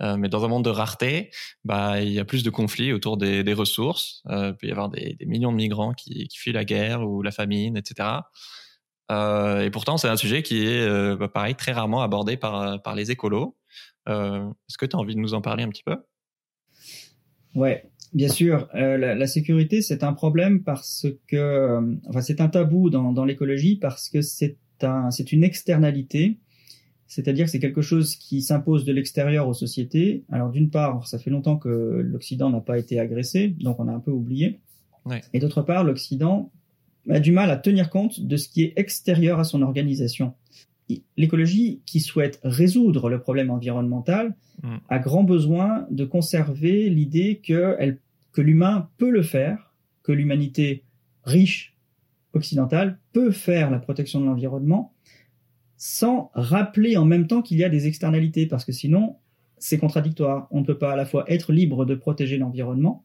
Euh, 0.00 0.16
mais 0.16 0.28
dans 0.28 0.44
un 0.44 0.48
monde 0.48 0.64
de 0.64 0.70
rareté, 0.70 1.30
bah, 1.64 2.00
il 2.00 2.12
y 2.12 2.18
a 2.18 2.24
plus 2.24 2.42
de 2.42 2.50
conflits 2.50 2.92
autour 2.92 3.16
des, 3.16 3.52
ressources. 3.54 4.22
Euh, 4.28 4.50
il 4.50 4.56
peut 4.56 4.66
y 4.66 4.72
avoir 4.72 4.88
des, 4.88 5.16
millions 5.26 5.52
de 5.52 5.56
migrants 5.56 5.92
qui, 5.94 6.28
fuient 6.34 6.52
la 6.52 6.64
guerre 6.64 7.06
ou 7.06 7.22
la 7.22 7.30
famine, 7.30 7.76
etc. 7.76 8.08
Euh, 9.12 9.60
et 9.60 9.70
pourtant, 9.70 9.96
c'est 9.96 10.08
un 10.08 10.16
sujet 10.16 10.42
qui 10.42 10.66
est, 10.66 10.80
euh, 10.80 11.16
bah, 11.16 11.28
pareil, 11.28 11.54
très 11.54 11.72
rarement 11.72 12.02
abordé 12.02 12.36
par, 12.36 12.94
les 12.96 13.10
écolos. 13.10 13.56
Euh, 14.08 14.48
est-ce 14.68 14.78
que 14.78 14.86
tu 14.86 14.96
as 14.96 14.98
envie 14.98 15.14
de 15.14 15.20
nous 15.20 15.34
en 15.34 15.40
parler 15.40 15.62
un 15.62 15.68
petit 15.68 15.84
peu? 15.84 15.96
Ouais, 17.54 17.88
bien 18.12 18.28
sûr. 18.28 18.68
La, 18.74 19.26
sécurité, 19.28 19.80
c'est 19.80 20.02
un 20.02 20.12
problème 20.12 20.64
parce 20.64 21.06
que, 21.28 21.98
enfin, 22.08 22.20
c'est 22.20 22.40
un 22.40 22.48
tabou 22.48 22.90
dans 22.90 23.24
l'écologie 23.24 23.76
parce 23.76 24.08
que 24.08 24.22
c'est 24.22 24.58
un, 24.82 25.10
c'est 25.10 25.32
une 25.32 25.44
externalité 25.44 26.38
c'est-à-dire 27.06 27.44
que 27.44 27.50
c'est 27.50 27.60
quelque 27.60 27.82
chose 27.82 28.16
qui 28.16 28.42
s'impose 28.42 28.84
de 28.84 28.92
l'extérieur 28.92 29.46
aux 29.46 29.54
sociétés. 29.54 30.24
Alors 30.30 30.50
d'une 30.50 30.70
part, 30.70 31.06
ça 31.06 31.18
fait 31.18 31.30
longtemps 31.30 31.56
que 31.56 31.68
l'Occident 31.68 32.50
n'a 32.50 32.60
pas 32.60 32.78
été 32.78 32.98
agressé, 32.98 33.48
donc 33.48 33.78
on 33.78 33.88
a 33.88 33.92
un 33.92 34.00
peu 34.00 34.10
oublié. 34.10 34.60
Ouais. 35.04 35.22
Et 35.32 35.38
d'autre 35.38 35.62
part, 35.62 35.84
l'Occident 35.84 36.50
a 37.08 37.20
du 37.20 37.30
mal 37.30 37.50
à 37.50 37.56
tenir 37.56 37.90
compte 37.90 38.20
de 38.20 38.36
ce 38.36 38.48
qui 38.48 38.62
est 38.62 38.72
extérieur 38.76 39.38
à 39.38 39.44
son 39.44 39.62
organisation. 39.62 40.34
L'écologie 41.16 41.82
qui 41.86 42.00
souhaite 42.00 42.40
résoudre 42.42 43.08
le 43.08 43.20
problème 43.20 43.50
environnemental 43.50 44.34
mm. 44.62 44.76
a 44.88 44.98
grand 44.98 45.22
besoin 45.22 45.86
de 45.90 46.04
conserver 46.04 46.90
l'idée 46.90 47.40
que, 47.46 47.96
que 48.32 48.40
l'humain 48.40 48.88
peut 48.98 49.10
le 49.10 49.22
faire, 49.22 49.72
que 50.02 50.12
l'humanité 50.12 50.82
riche 51.22 51.73
occidentale 52.34 52.98
peut 53.12 53.30
faire 53.30 53.70
la 53.70 53.78
protection 53.78 54.20
de 54.20 54.26
l'environnement 54.26 54.92
sans 55.76 56.30
rappeler 56.34 56.96
en 56.96 57.04
même 57.04 57.26
temps 57.26 57.42
qu'il 57.42 57.58
y 57.58 57.64
a 57.64 57.68
des 57.68 57.86
externalités, 57.86 58.46
parce 58.46 58.64
que 58.64 58.72
sinon, 58.72 59.16
c'est 59.58 59.78
contradictoire. 59.78 60.48
On 60.50 60.60
ne 60.60 60.66
peut 60.66 60.78
pas 60.78 60.92
à 60.92 60.96
la 60.96 61.04
fois 61.04 61.24
être 61.28 61.52
libre 61.52 61.84
de 61.84 61.94
protéger 61.94 62.38
l'environnement 62.38 63.04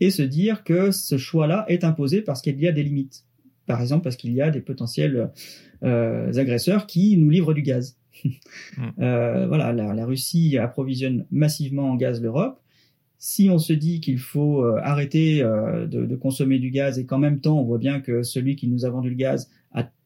et 0.00 0.10
se 0.10 0.22
dire 0.22 0.64
que 0.64 0.90
ce 0.90 1.16
choix-là 1.16 1.64
est 1.68 1.84
imposé 1.84 2.22
parce 2.22 2.42
qu'il 2.42 2.58
y 2.60 2.68
a 2.68 2.72
des 2.72 2.82
limites. 2.82 3.24
Par 3.66 3.80
exemple, 3.80 4.04
parce 4.04 4.16
qu'il 4.16 4.32
y 4.32 4.40
a 4.40 4.50
des 4.50 4.60
potentiels 4.60 5.30
euh, 5.82 6.32
agresseurs 6.34 6.86
qui 6.86 7.16
nous 7.16 7.30
livrent 7.30 7.54
du 7.54 7.62
gaz. 7.62 7.96
Mm. 8.76 8.88
euh, 9.00 9.46
voilà, 9.46 9.72
la, 9.72 9.94
la, 9.94 10.04
Russie 10.04 10.58
approvisionne 10.58 11.24
massivement 11.30 11.90
en 11.92 11.94
gaz 11.94 12.20
l'Europe. 12.20 12.60
Si 13.18 13.50
on 13.50 13.58
se 13.58 13.72
dit 13.72 14.00
qu'il 14.00 14.18
faut 14.18 14.64
euh, 14.64 14.78
arrêter 14.82 15.42
euh, 15.42 15.86
de, 15.86 16.14
consommer 16.14 16.58
du 16.58 16.70
gaz 16.70 16.98
et 16.98 17.06
qu'en 17.06 17.18
même 17.18 17.40
temps 17.40 17.58
on 17.58 17.64
voit 17.64 17.78
bien 17.78 18.00
que 18.00 18.22
celui 18.22 18.54
qui 18.54 18.68
nous 18.68 18.84
a 18.84 18.90
vendu 18.90 19.10
le 19.10 19.16
gaz, 19.16 19.50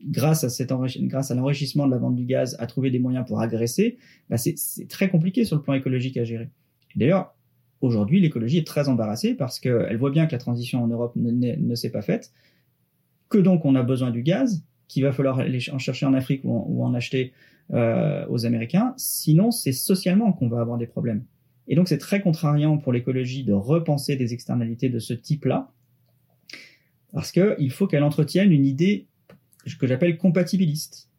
grâce 0.04 0.44
à 0.44 0.48
cet 0.48 0.72
grâce 1.02 1.30
à 1.30 1.34
l'enrichissement 1.34 1.86
de 1.86 1.92
la 1.92 1.98
vente 1.98 2.16
du 2.16 2.24
gaz, 2.24 2.56
a 2.58 2.66
trouvé 2.66 2.90
des 2.90 2.98
moyens 2.98 3.26
pour 3.26 3.40
agresser, 3.40 3.98
bah 4.28 4.36
c'est 4.36 4.56
très 4.88 5.08
compliqué 5.08 5.44
sur 5.44 5.56
le 5.56 5.62
plan 5.62 5.74
écologique 5.74 6.16
à 6.16 6.24
gérer. 6.24 6.50
D'ailleurs, 6.96 7.34
aujourd'hui, 7.80 8.20
l'écologie 8.20 8.58
est 8.58 8.66
très 8.66 8.88
embarrassée 8.88 9.34
parce 9.34 9.60
qu'elle 9.60 9.96
voit 9.96 10.10
bien 10.10 10.26
que 10.26 10.32
la 10.32 10.38
transition 10.38 10.82
en 10.82 10.88
Europe 10.88 11.12
ne, 11.16 11.74
s'est 11.74 11.90
pas 11.90 12.02
faite, 12.02 12.32
que 13.28 13.38
donc 13.38 13.64
on 13.64 13.74
a 13.74 13.82
besoin 13.82 14.10
du 14.10 14.22
gaz, 14.22 14.64
qu'il 14.88 15.04
va 15.04 15.12
falloir 15.12 15.40
en 15.72 15.78
chercher 15.78 16.06
en 16.06 16.14
Afrique 16.14 16.42
ou 16.44 16.52
en, 16.52 16.66
ou 16.68 16.84
en 16.84 16.94
acheter 16.94 17.32
euh, 17.72 18.26
aux 18.28 18.44
Américains. 18.44 18.94
Sinon, 18.96 19.50
c'est 19.50 19.72
socialement 19.72 20.32
qu'on 20.32 20.48
va 20.48 20.60
avoir 20.60 20.78
des 20.78 20.86
problèmes. 20.86 21.24
Et 21.68 21.74
donc, 21.74 21.88
c'est 21.88 21.98
très 21.98 22.20
contrariant 22.20 22.78
pour 22.78 22.92
l'écologie 22.92 23.44
de 23.44 23.52
repenser 23.52 24.16
des 24.16 24.34
externalités 24.34 24.88
de 24.88 24.98
ce 24.98 25.14
type-là, 25.14 25.72
parce 27.12 27.30
qu'il 27.30 27.70
faut 27.70 27.86
qu'elle 27.86 28.02
entretienne 28.02 28.52
une 28.52 28.66
idée 28.66 29.06
que 29.78 29.86
j'appelle 29.86 30.18
compatibiliste. 30.18 31.10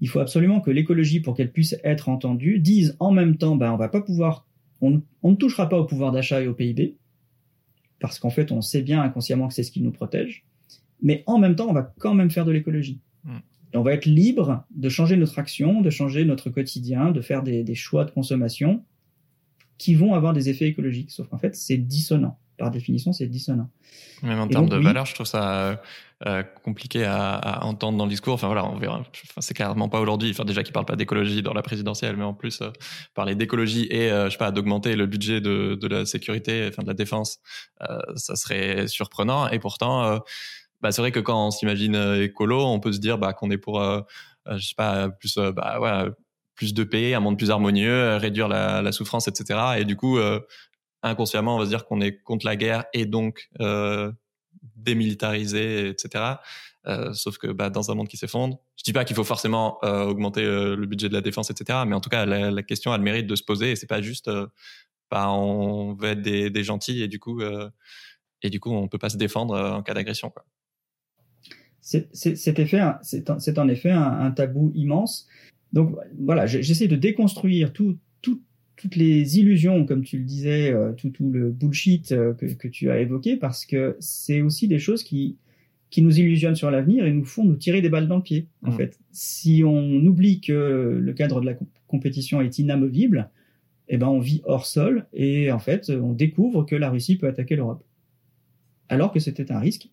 Il 0.00 0.08
faut 0.08 0.20
absolument 0.20 0.60
que 0.60 0.70
l'écologie, 0.70 1.20
pour 1.20 1.34
qu'elle 1.34 1.52
puisse 1.52 1.76
être 1.84 2.08
entendue, 2.08 2.58
dise 2.58 2.96
en 2.98 3.12
même 3.12 3.36
temps, 3.36 3.56
ben, 3.56 3.72
on 3.72 3.76
va 3.76 3.88
pas 3.88 4.00
pouvoir, 4.00 4.46
on, 4.80 5.02
on 5.22 5.32
ne 5.32 5.36
touchera 5.36 5.68
pas 5.68 5.78
au 5.78 5.84
pouvoir 5.84 6.12
d'achat 6.12 6.40
et 6.40 6.48
au 6.48 6.54
PIB, 6.54 6.96
parce 8.00 8.18
qu'en 8.18 8.30
fait, 8.30 8.52
on 8.52 8.60
sait 8.60 8.82
bien 8.82 9.02
inconsciemment 9.02 9.48
que 9.48 9.54
c'est 9.54 9.62
ce 9.62 9.72
qui 9.72 9.82
nous 9.82 9.90
protège, 9.90 10.44
mais 11.02 11.22
en 11.26 11.38
même 11.38 11.56
temps, 11.56 11.68
on 11.68 11.72
va 11.72 11.92
quand 11.98 12.14
même 12.14 12.30
faire 12.30 12.44
de 12.44 12.52
l'écologie. 12.52 13.00
Mm. 13.24 13.38
Et 13.74 13.76
on 13.76 13.82
va 13.82 13.92
être 13.92 14.06
libre 14.06 14.64
de 14.74 14.88
changer 14.88 15.16
notre 15.16 15.38
action, 15.38 15.80
de 15.80 15.90
changer 15.90 16.24
notre 16.24 16.48
quotidien, 16.48 17.10
de 17.10 17.20
faire 17.20 17.42
des, 17.42 17.62
des 17.64 17.74
choix 17.74 18.04
de 18.04 18.10
consommation 18.10 18.84
qui 19.78 19.94
vont 19.94 20.14
avoir 20.14 20.32
des 20.32 20.48
effets 20.48 20.66
écologiques. 20.66 21.10
Sauf 21.10 21.28
qu'en 21.28 21.38
fait, 21.38 21.56
c'est 21.56 21.78
dissonant. 21.78 22.38
Par 22.58 22.72
définition, 22.72 23.12
c'est 23.12 23.28
dissonant. 23.28 23.70
Même 24.24 24.40
en 24.40 24.48
termes 24.48 24.68
de 24.68 24.76
valeur, 24.76 25.06
je 25.06 25.14
trouve 25.14 25.26
ça 25.26 25.80
euh, 26.26 26.42
compliqué 26.64 27.04
à, 27.04 27.34
à, 27.34 27.64
entendre 27.64 27.96
dans 27.96 28.04
le 28.04 28.10
discours. 28.10 28.34
Enfin 28.34 28.48
voilà, 28.48 28.66
on 28.66 28.76
verra. 28.76 28.98
Enfin, 28.98 29.40
c'est 29.40 29.54
carrément 29.54 29.88
pas 29.88 30.00
aujourd'hui. 30.00 30.30
Enfin 30.30 30.44
déjà 30.44 30.64
qu'ils 30.64 30.72
parlent 30.72 30.84
pas 30.84 30.96
d'écologie 30.96 31.40
dans 31.40 31.52
la 31.52 31.62
présidentielle, 31.62 32.16
mais 32.16 32.24
en 32.24 32.34
plus 32.34 32.60
euh, 32.60 32.70
parler 33.14 33.36
d'écologie 33.36 33.86
et 33.90 34.10
euh, 34.10 34.24
je 34.26 34.30
sais 34.30 34.38
pas 34.38 34.50
d'augmenter 34.50 34.96
le 34.96 35.06
budget 35.06 35.40
de, 35.40 35.78
de 35.80 35.86
la 35.86 36.04
sécurité, 36.04 36.66
enfin 36.68 36.82
de 36.82 36.88
la 36.88 36.94
défense, 36.94 37.38
euh, 37.88 38.00
ça 38.16 38.34
serait 38.34 38.88
surprenant. 38.88 39.48
Et 39.50 39.60
pourtant, 39.60 40.18
bah 40.80 40.90
c'est 40.90 41.00
vrai 41.00 41.12
que 41.12 41.20
quand 41.20 41.46
on 41.46 41.50
s'imagine 41.52 41.94
écolo, 42.20 42.64
on 42.66 42.80
peut 42.80 42.92
se 42.92 42.98
dire 42.98 43.18
bah 43.18 43.32
qu'on 43.32 43.50
est 43.52 43.58
pour, 43.58 43.80
je 44.50 44.66
sais 44.66 44.74
pas, 44.76 45.08
plus 45.10 45.38
bah 45.38 45.78
ouais 45.80 46.10
plus 46.58 46.74
de 46.74 46.84
paix, 46.84 47.14
un 47.14 47.20
monde 47.20 47.38
plus 47.38 47.50
harmonieux, 47.50 48.16
réduire 48.16 48.48
la, 48.48 48.82
la 48.82 48.92
souffrance, 48.92 49.28
etc. 49.28 49.58
Et 49.78 49.84
du 49.86 49.96
coup, 49.96 50.18
inconsciemment, 51.02 51.56
on 51.56 51.58
va 51.58 51.64
se 51.64 51.70
dire 51.70 51.86
qu'on 51.86 52.00
est 52.00 52.20
contre 52.22 52.46
la 52.46 52.56
guerre 52.56 52.84
et 52.92 53.06
donc 53.06 53.48
euh, 53.60 54.12
démilitarisé, 54.76 55.88
etc. 55.88 56.24
Euh, 56.86 57.12
sauf 57.12 57.38
que 57.38 57.48
bah, 57.48 57.70
dans 57.70 57.90
un 57.90 57.94
monde 57.94 58.08
qui 58.08 58.16
s'effondre, 58.16 58.58
je 58.76 58.84
dis 58.84 58.92
pas 58.92 59.04
qu'il 59.04 59.16
faut 59.16 59.24
forcément 59.24 59.78
euh, 59.84 60.04
augmenter 60.04 60.42
euh, 60.42 60.76
le 60.76 60.86
budget 60.86 61.08
de 61.08 61.14
la 61.14 61.20
défense, 61.20 61.50
etc. 61.50 61.80
Mais 61.86 61.94
en 61.94 62.00
tout 62.00 62.10
cas, 62.10 62.24
la, 62.24 62.50
la, 62.50 62.62
question 62.62 62.92
a 62.92 62.98
le 62.98 63.04
mérite 63.04 63.26
de 63.26 63.36
se 63.36 63.42
poser 63.42 63.72
et 63.72 63.76
c'est 63.76 63.86
pas 63.86 64.00
juste, 64.00 64.28
euh, 64.28 64.46
bah, 65.10 65.30
on 65.30 65.94
veut 65.94 66.10
être 66.10 66.22
des, 66.22 66.50
des, 66.50 66.64
gentils 66.64 67.02
et 67.02 67.08
du 67.08 67.18
coup, 67.18 67.40
euh, 67.40 67.68
et 68.42 68.50
du 68.50 68.60
coup, 68.60 68.70
on 68.70 68.88
peut 68.88 68.98
pas 68.98 69.10
se 69.10 69.16
défendre 69.16 69.58
en 69.58 69.82
cas 69.82 69.94
d'agression. 69.94 70.32
C'est 71.80 73.58
en 73.58 73.68
effet 73.68 73.90
un, 73.90 74.20
un, 74.20 74.30
tabou 74.30 74.72
immense. 74.74 75.26
Donc 75.72 75.96
voilà, 76.18 76.46
j'essaie 76.46 76.88
de 76.88 76.96
déconstruire 76.96 77.72
tout, 77.72 77.98
tout, 78.22 78.40
toutes 78.76 78.96
les 78.96 79.38
illusions, 79.38 79.84
comme 79.84 80.02
tu 80.02 80.18
le 80.18 80.24
disais, 80.24 80.70
euh, 80.72 80.92
tout, 80.92 81.10
tout 81.10 81.30
le 81.30 81.50
bullshit 81.50 82.12
euh, 82.12 82.32
que, 82.34 82.46
que, 82.46 82.68
tu 82.68 82.90
as 82.90 83.00
évoqué, 83.00 83.36
parce 83.36 83.66
que 83.66 83.96
c'est 84.00 84.40
aussi 84.40 84.66
des 84.66 84.78
choses 84.78 85.02
qui, 85.02 85.36
qui 85.90 86.02
nous 86.02 86.18
illusionnent 86.18 86.54
sur 86.54 86.70
l'avenir 86.70 87.06
et 87.06 87.12
nous 87.12 87.24
font 87.24 87.44
nous 87.44 87.56
tirer 87.56 87.82
des 87.82 87.88
balles 87.88 88.08
dans 88.08 88.16
le 88.16 88.22
pied. 88.22 88.46
En 88.62 88.70
mmh. 88.70 88.76
fait, 88.76 88.98
si 89.12 89.62
on 89.64 90.04
oublie 90.06 90.40
que 90.40 90.98
le 91.00 91.12
cadre 91.12 91.40
de 91.40 91.46
la 91.46 91.54
compétition 91.86 92.40
est 92.40 92.58
inamovible, 92.58 93.30
eh 93.88 93.96
ben 93.96 94.08
on 94.08 94.20
vit 94.20 94.42
hors 94.44 94.66
sol 94.66 95.06
et 95.14 95.50
en 95.50 95.58
fait 95.58 95.88
on 95.88 96.12
découvre 96.12 96.64
que 96.64 96.76
la 96.76 96.90
Russie 96.90 97.16
peut 97.16 97.26
attaquer 97.26 97.56
l'Europe, 97.56 97.82
alors 98.90 99.12
que 99.12 99.18
c'était 99.18 99.50
un 99.50 99.58
risque 99.58 99.88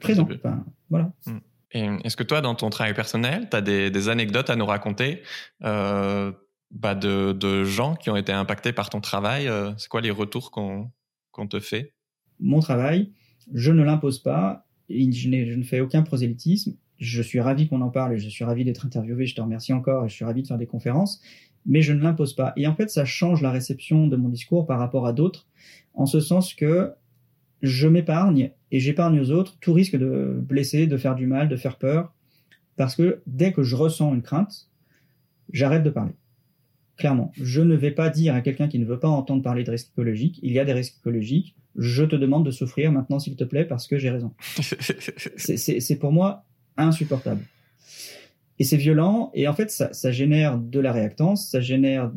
présent. 0.00 0.28
Enfin, 0.30 0.64
voilà. 0.90 1.12
Mmh. 1.26 1.38
Est-ce 1.74 2.16
que 2.16 2.22
toi, 2.22 2.40
dans 2.40 2.54
ton 2.54 2.70
travail 2.70 2.94
personnel, 2.94 3.48
tu 3.50 3.56
as 3.56 3.60
des, 3.60 4.08
anecdotes 4.08 4.48
à 4.48 4.56
nous 4.56 4.66
raconter 4.66 5.22
euh, 5.64 6.30
bah 6.70 6.94
de, 6.94 7.64
gens 7.64 7.96
qui 7.96 8.10
ont 8.10 8.16
été 8.16 8.32
impactés 8.32 8.72
par 8.72 8.90
ton 8.90 9.00
travail 9.00 9.48
euh, 9.48 9.72
C'est 9.76 9.88
quoi 9.88 10.00
les 10.00 10.12
retours 10.12 10.50
qu'on 10.52 11.46
te 11.48 11.58
fait? 11.58 11.92
Mon 12.38 12.60
travail, 12.60 13.12
je 13.52 13.72
ne 13.72 13.82
l'impose 13.82 14.20
pas. 14.20 14.66
Je, 14.88 15.28
ne 15.28 15.62
fais 15.62 15.80
aucun 15.80 16.02
prosélytisme. 16.02 16.76
Je 16.98 17.22
suis 17.22 17.40
ravi 17.40 17.68
qu'on 17.68 17.80
en 17.80 17.90
parle 17.90 18.14
et 18.14 18.18
je 18.18 18.28
suis 18.28 18.44
ravi 18.44 18.64
d'être 18.64 18.86
interviewé. 18.86 19.26
Je 19.26 19.34
te 19.34 19.40
remercie 19.40 19.72
encore 19.72 20.04
et 20.04 20.08
je 20.08 20.14
suis 20.14 20.24
ravi 20.24 20.42
de 20.42 20.46
faire 20.46 20.58
des 20.58 20.66
conférences. 20.66 21.20
Mais 21.66 21.82
je 21.82 21.92
ne 21.92 22.02
l'impose 22.02 22.34
pas. 22.34 22.52
Et 22.56 22.68
en 22.68 22.74
fait, 22.76 22.88
ça 22.90 23.04
change 23.04 23.42
la 23.42 23.50
réception 23.50 24.06
de 24.06 24.16
mon 24.16 24.28
discours 24.28 24.66
par 24.66 24.78
rapport 24.78 25.06
à 25.06 25.12
d'autres, 25.12 25.48
en 25.94 26.06
ce 26.06 26.20
sens 26.20 26.54
que 26.54 26.92
je 27.64 27.88
m'épargne 27.88 28.50
et 28.70 28.78
j'épargne 28.78 29.18
aux 29.20 29.30
autres 29.30 29.56
tout 29.60 29.72
risque 29.72 29.96
de 29.96 30.38
blesser, 30.38 30.86
de 30.86 30.96
faire 30.96 31.14
du 31.14 31.26
mal, 31.26 31.48
de 31.48 31.56
faire 31.56 31.78
peur. 31.78 32.12
Parce 32.76 32.94
que 32.94 33.22
dès 33.26 33.52
que 33.52 33.62
je 33.62 33.74
ressens 33.74 34.14
une 34.14 34.22
crainte, 34.22 34.68
j'arrête 35.50 35.82
de 35.82 35.90
parler. 35.90 36.12
Clairement, 36.96 37.32
je 37.40 37.62
ne 37.62 37.74
vais 37.74 37.90
pas 37.90 38.10
dire 38.10 38.34
à 38.34 38.40
quelqu'un 38.40 38.68
qui 38.68 38.78
ne 38.78 38.84
veut 38.84 38.98
pas 38.98 39.08
entendre 39.08 39.42
parler 39.42 39.64
de 39.64 39.70
risques 39.70 39.90
écologiques, 39.92 40.38
il 40.42 40.52
y 40.52 40.58
a 40.58 40.64
des 40.64 40.72
risques 40.72 40.96
écologiques, 41.00 41.56
je 41.76 42.04
te 42.04 42.14
demande 42.14 42.44
de 42.44 42.50
souffrir 42.50 42.92
maintenant 42.92 43.18
s'il 43.18 43.34
te 43.34 43.44
plaît 43.44 43.64
parce 43.64 43.86
que 43.86 43.98
j'ai 43.98 44.10
raison. 44.10 44.32
c'est 45.36 45.98
pour 45.98 46.12
moi 46.12 46.44
insupportable. 46.76 47.42
Et 48.58 48.64
c'est 48.64 48.76
violent, 48.76 49.30
et 49.34 49.48
en 49.48 49.52
fait 49.52 49.70
ça, 49.70 49.92
ça, 49.92 50.12
génère 50.12 50.58
de 50.58 50.78
la 50.78 50.92
réactance, 50.92 51.48
ça 51.48 51.60
génère 51.60 52.12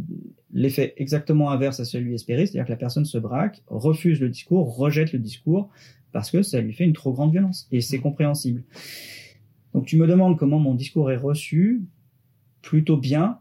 l'effet 0.54 0.94
exactement 0.98 1.50
inverse 1.50 1.80
à 1.80 1.86
celui 1.86 2.14
espéré, 2.14 2.46
c'est-à-dire 2.46 2.66
que 2.66 2.72
la 2.72 2.78
personne 2.78 3.06
se 3.06 3.18
braque, 3.18 3.64
refuse 3.68 4.20
le 4.20 4.30
discours, 4.30 4.76
rejette 4.76 5.14
le 5.14 5.20
discours, 5.20 5.70
parce 6.12 6.30
que 6.30 6.44
ça 6.44 6.62
lui 6.62 6.74
fait 6.74 6.84
une 6.84 6.94
trop 6.94 7.12
grande 7.12 7.32
violence, 7.32 7.68
et 7.72 7.82
c'est 7.82 8.00
compréhensible. 8.00 8.64
Donc 9.74 9.86
tu 9.86 9.98
me 9.98 10.06
demandes 10.06 10.38
comment 10.38 10.60
mon 10.60 10.76
discours 10.76 11.12
est 11.12 11.18
reçu, 11.18 11.84
plutôt 12.62 12.98
bien, 12.98 13.40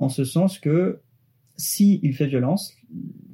en 0.00 0.08
ce 0.08 0.24
sens 0.24 0.58
que 0.58 1.00
si 1.56 2.00
il 2.02 2.14
fait 2.14 2.26
violence, 2.26 2.74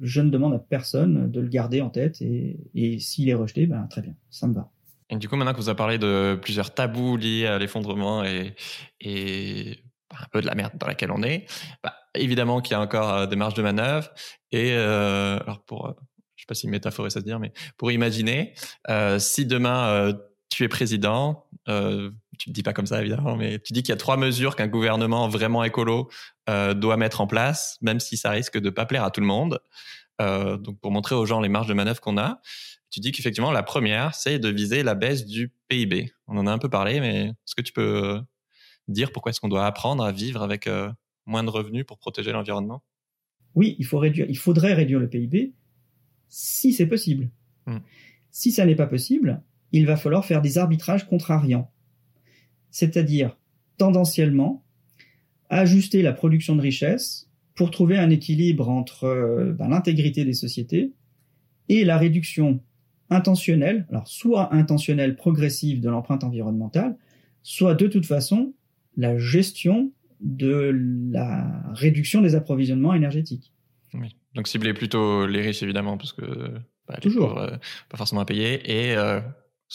je 0.01 0.21
ne 0.21 0.29
demande 0.29 0.53
à 0.53 0.59
personne 0.59 1.29
de 1.31 1.39
le 1.39 1.47
garder 1.47 1.81
en 1.81 1.89
tête 1.89 2.21
et, 2.21 2.57
et 2.73 2.99
s'il 2.99 3.29
est 3.29 3.35
rejeté, 3.35 3.65
ben 3.65 3.87
très 3.87 4.01
bien, 4.01 4.15
ça 4.29 4.47
me 4.47 4.53
va. 4.53 4.71
Du 5.11 5.29
coup, 5.29 5.35
maintenant 5.35 5.53
que 5.53 5.59
vous 5.59 5.69
avez 5.69 5.75
parlé 5.75 5.97
de 5.99 6.37
plusieurs 6.41 6.73
tabous 6.73 7.15
liés 7.15 7.45
à 7.45 7.59
l'effondrement 7.59 8.23
et, 8.23 8.55
bah, 10.09 10.17
un 10.19 10.27
peu 10.31 10.41
de 10.41 10.47
la 10.47 10.55
merde 10.55 10.73
dans 10.75 10.87
laquelle 10.87 11.11
on 11.11 11.21
est, 11.21 11.45
bah, 11.83 11.93
évidemment 12.15 12.59
qu'il 12.59 12.71
y 12.71 12.75
a 12.75 12.81
encore 12.81 13.13
euh, 13.13 13.25
des 13.27 13.35
marges 13.35 13.53
de 13.53 13.61
manœuvre. 13.61 14.09
Et 14.51 14.71
euh, 14.73 15.37
alors 15.41 15.63
pour, 15.63 15.85
euh, 15.87 15.91
je 16.35 16.43
sais 16.43 16.47
pas 16.47 16.55
si 16.55 16.67
métaphore 16.67 17.11
ça 17.11 17.19
se 17.19 17.25
dire, 17.25 17.39
mais 17.39 17.53
pour 17.77 17.91
imaginer, 17.91 18.55
euh, 18.89 19.19
si 19.19 19.45
demain 19.45 19.87
euh, 19.89 20.13
tu 20.49 20.63
es 20.63 20.67
président, 20.67 21.45
tu 21.67 22.49
ne 22.49 22.53
dis 22.53 22.63
pas 22.63 22.73
comme 22.73 22.85
ça 22.85 22.99
évidemment, 23.01 23.35
mais 23.35 23.59
tu 23.59 23.73
dis 23.73 23.83
qu'il 23.83 23.89
y 23.89 23.93
a 23.93 23.97
trois 23.97 24.17
mesures 24.17 24.55
qu'un 24.55 24.67
gouvernement 24.67 25.27
vraiment 25.27 25.63
écolo 25.63 26.09
doit 26.47 26.97
mettre 26.97 27.21
en 27.21 27.27
place, 27.27 27.77
même 27.81 27.99
si 27.99 28.15
ça 28.15 28.29
risque 28.29 28.59
de 28.59 28.69
pas 28.69 28.85
plaire 28.85 29.03
à 29.03 29.11
tout 29.11 29.19
le 29.19 29.27
monde. 29.27 29.59
Euh, 30.21 30.57
donc 30.57 30.79
pour 30.79 30.91
montrer 30.91 31.15
aux 31.15 31.25
gens 31.25 31.41
les 31.41 31.49
marges 31.49 31.67
de 31.67 31.73
manœuvre 31.73 31.99
qu'on 31.99 32.17
a, 32.17 32.41
tu 32.89 32.99
dis 32.99 33.11
qu'effectivement 33.11 33.51
la 33.51 33.63
première, 33.63 34.15
c'est 34.15 34.39
de 34.39 34.49
viser 34.49 34.83
la 34.83 34.95
baisse 34.95 35.25
du 35.25 35.53
PIB. 35.67 36.11
On 36.27 36.37
en 36.37 36.47
a 36.47 36.51
un 36.51 36.57
peu 36.57 36.69
parlé, 36.69 36.99
mais 36.99 37.25
est-ce 37.25 37.55
que 37.55 37.61
tu 37.61 37.73
peux 37.73 38.21
dire 38.87 39.11
pourquoi 39.11 39.31
est-ce 39.31 39.41
qu'on 39.41 39.49
doit 39.49 39.65
apprendre 39.65 40.03
à 40.03 40.11
vivre 40.11 40.41
avec 40.41 40.67
euh, 40.67 40.91
moins 41.25 41.43
de 41.43 41.49
revenus 41.49 41.85
pour 41.85 41.97
protéger 41.97 42.31
l'environnement? 42.31 42.83
Oui, 43.55 43.75
il 43.79 43.85
faut 43.85 43.99
réduire, 43.99 44.27
il 44.29 44.37
faudrait 44.37 44.73
réduire 44.73 44.99
le 44.99 45.09
PIB 45.09 45.53
si 46.29 46.73
c'est 46.73 46.87
possible. 46.87 47.29
Hmm. 47.65 47.79
Si 48.31 48.51
ça 48.51 48.65
n'est 48.65 48.75
pas 48.75 48.87
possible, 48.87 49.41
il 49.71 49.85
va 49.85 49.97
falloir 49.97 50.25
faire 50.25 50.41
des 50.41 50.57
arbitrages 50.57 51.07
contrariants. 51.07 51.71
C'est-à-dire, 52.71 53.37
tendanciellement, 53.77 54.63
ajuster 55.49 56.01
la 56.01 56.13
production 56.13 56.55
de 56.55 56.61
richesse 56.61 57.29
pour 57.55 57.71
trouver 57.71 57.97
un 57.97 58.09
équilibre 58.09 58.69
entre 58.69 59.05
euh, 59.05 59.53
ben, 59.53 59.69
l'intégrité 59.69 60.25
des 60.25 60.33
sociétés 60.33 60.91
et 61.69 61.85
la 61.85 61.97
réduction 61.97 62.61
intentionnelle, 63.09 63.85
alors 63.89 64.07
soit 64.07 64.53
intentionnelle 64.53 65.15
progressive 65.15 65.79
de 65.79 65.89
l'empreinte 65.89 66.23
environnementale, 66.23 66.97
soit 67.43 67.75
de 67.75 67.87
toute 67.87 68.05
façon 68.05 68.53
la 68.97 69.17
gestion 69.17 69.91
de 70.21 70.71
la 71.11 71.71
réduction 71.73 72.21
des 72.21 72.35
approvisionnements 72.35 72.93
énergétiques. 72.93 73.53
Oui. 73.93 74.15
Donc 74.33 74.47
cibler 74.47 74.73
plutôt 74.73 75.25
les 75.27 75.41
riches 75.41 75.63
évidemment 75.63 75.97
parce 75.97 76.13
que 76.13 76.23
bah, 76.87 76.97
toujours 77.01 77.37
euh, 77.37 77.51
pas 77.89 77.97
forcément 77.97 78.21
à 78.21 78.25
payer 78.25 78.59
et 78.65 78.95
euh, 78.95 79.19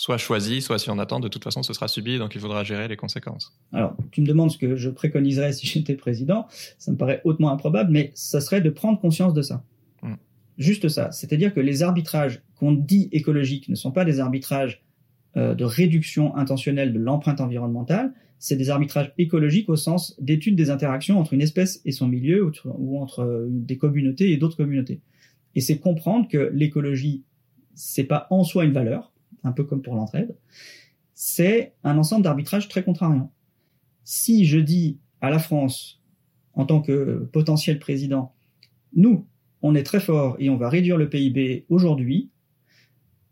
soit 0.00 0.16
choisi, 0.16 0.62
soit 0.62 0.78
si 0.78 0.88
on 0.88 0.98
attend, 0.98 1.20
de 1.20 1.28
toute 1.28 1.44
façon 1.44 1.62
ce 1.62 1.74
sera 1.74 1.86
subi, 1.86 2.16
donc 2.16 2.34
il 2.34 2.40
faudra 2.40 2.64
gérer 2.64 2.88
les 2.88 2.96
conséquences. 2.96 3.54
Alors 3.70 3.94
tu 4.12 4.22
me 4.22 4.26
demandes 4.26 4.50
ce 4.50 4.56
que 4.56 4.74
je 4.74 4.88
préconiserais 4.88 5.52
si 5.52 5.66
j'étais 5.66 5.94
président, 5.94 6.46
ça 6.78 6.90
me 6.90 6.96
paraît 6.96 7.20
hautement 7.24 7.50
improbable, 7.50 7.92
mais 7.92 8.10
ça 8.14 8.40
serait 8.40 8.62
de 8.62 8.70
prendre 8.70 8.98
conscience 8.98 9.34
de 9.34 9.42
ça. 9.42 9.62
Hmm. 10.02 10.14
Juste 10.56 10.88
ça, 10.88 11.12
c'est-à-dire 11.12 11.52
que 11.52 11.60
les 11.60 11.82
arbitrages 11.82 12.40
qu'on 12.54 12.72
dit 12.72 13.10
écologiques 13.12 13.68
ne 13.68 13.74
sont 13.74 13.90
pas 13.90 14.06
des 14.06 14.20
arbitrages 14.20 14.82
euh, 15.36 15.54
de 15.54 15.64
réduction 15.64 16.34
intentionnelle 16.34 16.94
de 16.94 16.98
l'empreinte 16.98 17.42
environnementale, 17.42 18.14
c'est 18.38 18.56
des 18.56 18.70
arbitrages 18.70 19.12
écologiques 19.18 19.68
au 19.68 19.76
sens 19.76 20.16
d'étude 20.18 20.56
des 20.56 20.70
interactions 20.70 21.18
entre 21.18 21.34
une 21.34 21.42
espèce 21.42 21.82
et 21.84 21.92
son 21.92 22.08
milieu 22.08 22.50
ou, 22.64 22.98
entre 22.98 23.20
euh, 23.20 23.48
des 23.50 23.76
communautés 23.76 24.32
et 24.32 24.38
d'autres 24.38 24.56
communautés. 24.56 25.02
Et 25.54 25.60
c'est 25.60 25.78
comprendre 25.78 26.26
que 26.26 26.50
l'écologie, 26.54 27.22
c'est 27.74 28.04
pas 28.04 28.28
en 28.30 28.44
soi 28.44 28.64
une 28.64 28.72
valeur, 28.72 29.12
un 29.44 29.53
peu 29.53 29.64
comme 29.64 29.83
pour 29.83 29.94
l'entraide, 29.94 30.37
c'est 31.14 31.74
un 31.85 31.98
ensemble 31.98 32.24
d'arbitrages 32.24 32.68
très 32.68 32.83
contrariants. 32.83 33.33
Si 34.05 34.44
je 34.44 34.59
dis 34.59 34.98
à 35.20 35.31
la 35.31 35.38
France, 35.38 36.00
en 36.55 36.64
tant 36.64 36.81
que 36.81 37.29
potentiel 37.33 37.79
président, 37.79 38.33
nous, 38.94 39.26
on 39.62 39.74
est 39.74 39.83
très 39.83 40.00
fort 40.00 40.37
et 40.38 40.50
on 40.50 40.57
va 40.57 40.68
réduire 40.68 40.96
le 40.96 41.09
PIB 41.09 41.66
aujourd'hui, 41.68 42.31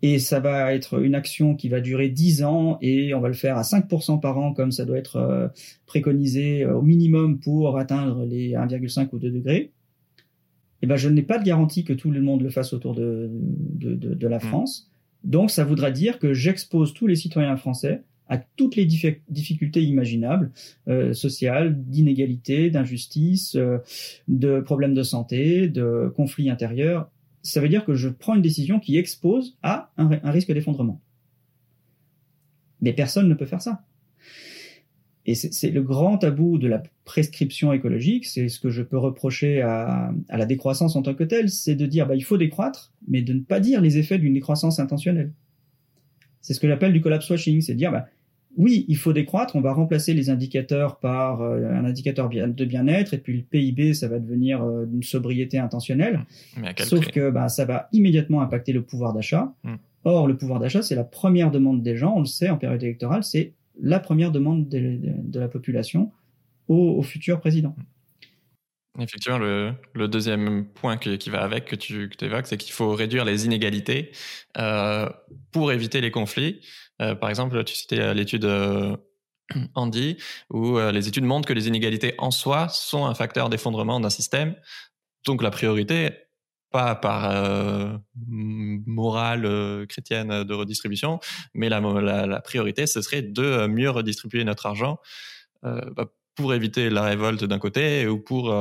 et 0.00 0.18
ça 0.18 0.38
va 0.38 0.74
être 0.74 1.02
une 1.02 1.14
action 1.14 1.56
qui 1.56 1.68
va 1.68 1.80
durer 1.80 2.08
10 2.08 2.44
ans 2.44 2.78
et 2.80 3.14
on 3.14 3.20
va 3.20 3.28
le 3.28 3.34
faire 3.34 3.56
à 3.56 3.62
5% 3.62 4.20
par 4.20 4.38
an 4.38 4.52
comme 4.52 4.70
ça 4.70 4.84
doit 4.84 4.98
être 4.98 5.16
euh, 5.16 5.48
préconisé 5.86 6.62
euh, 6.62 6.76
au 6.76 6.82
minimum 6.82 7.40
pour 7.40 7.78
atteindre 7.78 8.24
les 8.24 8.52
1,5 8.52 9.08
ou 9.12 9.18
2 9.18 9.30
degrés. 9.30 9.72
Et 10.80 10.84
eh 10.84 10.86
ben 10.86 10.96
je 10.96 11.08
n'ai 11.08 11.22
pas 11.22 11.38
de 11.38 11.44
garantie 11.44 11.82
que 11.82 11.92
tout 11.92 12.12
le 12.12 12.20
monde 12.20 12.42
le 12.42 12.50
fasse 12.50 12.72
autour 12.72 12.94
de, 12.94 13.28
de, 13.32 13.94
de, 13.94 14.14
de 14.14 14.28
la 14.28 14.36
mmh. 14.36 14.40
France. 14.40 14.92
Donc 15.24 15.50
ça 15.50 15.64
voudra 15.64 15.90
dire 15.90 16.18
que 16.18 16.32
j'expose 16.32 16.94
tous 16.94 17.06
les 17.06 17.16
citoyens 17.16 17.56
français 17.56 18.02
à 18.28 18.36
toutes 18.36 18.76
les 18.76 18.84
difficultés 18.84 19.82
imaginables, 19.82 20.52
euh, 20.86 21.14
sociales, 21.14 21.82
d'inégalité, 21.84 22.70
d'injustice, 22.70 23.54
euh, 23.56 23.78
de 24.28 24.60
problèmes 24.60 24.94
de 24.94 25.02
santé, 25.02 25.68
de 25.68 26.12
conflits 26.14 26.50
intérieurs, 26.50 27.10
ça 27.42 27.60
veut 27.60 27.68
dire 27.68 27.84
que 27.84 27.94
je 27.94 28.08
prends 28.08 28.34
une 28.34 28.42
décision 28.42 28.80
qui 28.80 28.98
expose 28.98 29.56
à 29.62 29.90
un, 29.96 30.30
risque 30.30 30.52
d'effondrement. 30.52 31.00
Mais 32.80 32.92
personne 32.92 33.28
ne 33.28 33.34
peut 33.34 33.46
faire 33.46 33.62
ça. 33.62 33.84
Et 35.28 35.34
c'est 35.34 35.70
le 35.70 35.82
grand 35.82 36.16
tabou 36.16 36.56
de 36.56 36.66
la 36.68 36.82
prescription 37.04 37.74
écologique, 37.74 38.24
c'est 38.24 38.48
ce 38.48 38.58
que 38.58 38.70
je 38.70 38.80
peux 38.80 38.96
reprocher 38.96 39.60
à, 39.60 40.10
la 40.30 40.46
décroissance 40.46 40.96
en 40.96 41.02
tant 41.02 41.12
que 41.12 41.22
telle, 41.22 41.50
c'est 41.50 41.74
de 41.74 41.84
dire 41.84 42.06
bah, 42.06 42.14
il 42.14 42.24
faut 42.24 42.38
décroître, 42.38 42.94
mais 43.06 43.20
de 43.20 43.34
ne 43.34 43.40
pas 43.40 43.60
dire 43.60 43.82
les 43.82 43.98
effets 43.98 44.16
d'une 44.16 44.32
décroissance 44.32 44.78
intentionnelle. 44.78 45.34
C'est 46.40 46.54
ce 46.54 46.60
que 46.60 46.66
j'appelle 46.66 46.94
du 46.94 47.02
collapse 47.02 47.28
washing, 47.28 47.60
c'est 47.60 47.74
de 47.74 47.78
dire 47.78 47.92
bah, 47.92 48.06
oui, 48.56 48.86
il 48.88 48.96
faut 48.96 49.12
décroître, 49.12 49.54
on 49.54 49.60
va 49.60 49.74
remplacer 49.74 50.14
les 50.14 50.30
indicateurs 50.30 50.98
par 50.98 51.42
euh, 51.42 51.74
un 51.74 51.84
indicateur 51.84 52.30
de 52.30 52.64
bien-être, 52.64 53.12
et 53.12 53.18
puis 53.18 53.36
le 53.36 53.42
PIB, 53.42 53.92
ça 53.92 54.08
va 54.08 54.20
devenir 54.20 54.62
euh, 54.62 54.86
une 54.90 55.02
sobriété 55.02 55.58
intentionnelle. 55.58 56.24
Sauf 56.78 57.06
que 57.10 57.28
bah, 57.28 57.50
ça 57.50 57.66
va 57.66 57.90
immédiatement 57.92 58.40
impacter 58.40 58.72
le 58.72 58.80
pouvoir 58.80 59.12
d'achat. 59.12 59.52
Hmm. 59.62 59.74
Or, 60.04 60.26
le 60.26 60.38
pouvoir 60.38 60.58
d'achat, 60.58 60.80
c'est 60.80 60.94
la 60.94 61.04
première 61.04 61.50
demande 61.50 61.82
des 61.82 61.98
gens, 61.98 62.14
on 62.16 62.20
le 62.20 62.26
sait 62.26 62.48
en 62.48 62.56
période 62.56 62.82
électorale, 62.82 63.24
c'est 63.24 63.52
la 63.80 64.00
première 64.00 64.32
demande 64.32 64.68
de, 64.68 65.38
la 65.38 65.48
population 65.48 66.12
au, 66.68 67.02
futur 67.02 67.40
président. 67.40 67.74
Effectivement, 68.98 69.38
le, 69.38 70.08
deuxième 70.08 70.66
point 70.66 70.96
qui 70.96 71.30
va 71.30 71.42
avec, 71.42 71.66
que 71.66 71.76
tu 71.76 72.10
évoques, 72.20 72.46
c'est 72.46 72.56
qu'il 72.56 72.72
faut 72.72 72.94
réduire 72.94 73.24
les 73.24 73.46
inégalités 73.46 74.10
euh, 74.58 75.08
pour 75.52 75.72
éviter 75.72 76.00
les 76.00 76.10
conflits. 76.10 76.60
Euh, 77.00 77.14
par 77.14 77.30
exemple, 77.30 77.62
tu 77.64 77.74
citais 77.74 78.00
euh, 78.00 78.14
l'étude 78.14 78.46
Andy, 79.74 80.18
où 80.50 80.78
les 80.78 81.08
études 81.08 81.24
montrent 81.24 81.48
que 81.48 81.54
les 81.54 81.68
inégalités 81.68 82.14
en 82.18 82.30
soi 82.30 82.68
sont 82.68 83.06
un 83.06 83.14
facteur 83.14 83.48
d'effondrement 83.48 83.98
d'un 83.98 84.10
système. 84.10 84.54
Donc 85.24 85.42
la 85.42 85.50
priorité, 85.50 86.10
pas 86.70 86.94
par 86.94 88.00
morale 88.26 89.86
chrétienne 89.88 90.44
de 90.44 90.54
redistribution, 90.54 91.20
mais 91.54 91.68
la, 91.68 92.40
priorité, 92.42 92.86
ce 92.86 93.00
serait 93.02 93.22
de 93.22 93.66
mieux 93.66 93.90
redistribuer 93.90 94.44
notre 94.44 94.66
argent 94.66 94.98
bah, 95.62 96.12
pour 96.34 96.54
éviter 96.54 96.90
la 96.90 97.02
révolte 97.02 97.44
d'un 97.44 97.58
côté 97.58 98.06
ou 98.06 98.18
pour 98.18 98.54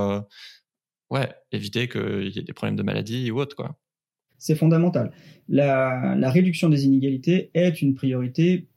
ouais, 1.10 1.30
éviter 1.52 1.88
qu'il 1.88 2.30
y 2.30 2.40
ait 2.40 2.44
des 2.44 2.54
problèmes 2.54 2.76
de 2.76 2.84
maladie 2.84 3.32
ou 3.32 3.40
autre. 3.40 3.56
C'est 4.38 4.56
fondamental. 4.56 5.12
La, 5.50 6.30
réduction 6.30 6.70
des 6.70 6.86
inégalités 6.86 7.50
est 7.54 7.82
une 7.82 7.96
priorité 7.96 8.68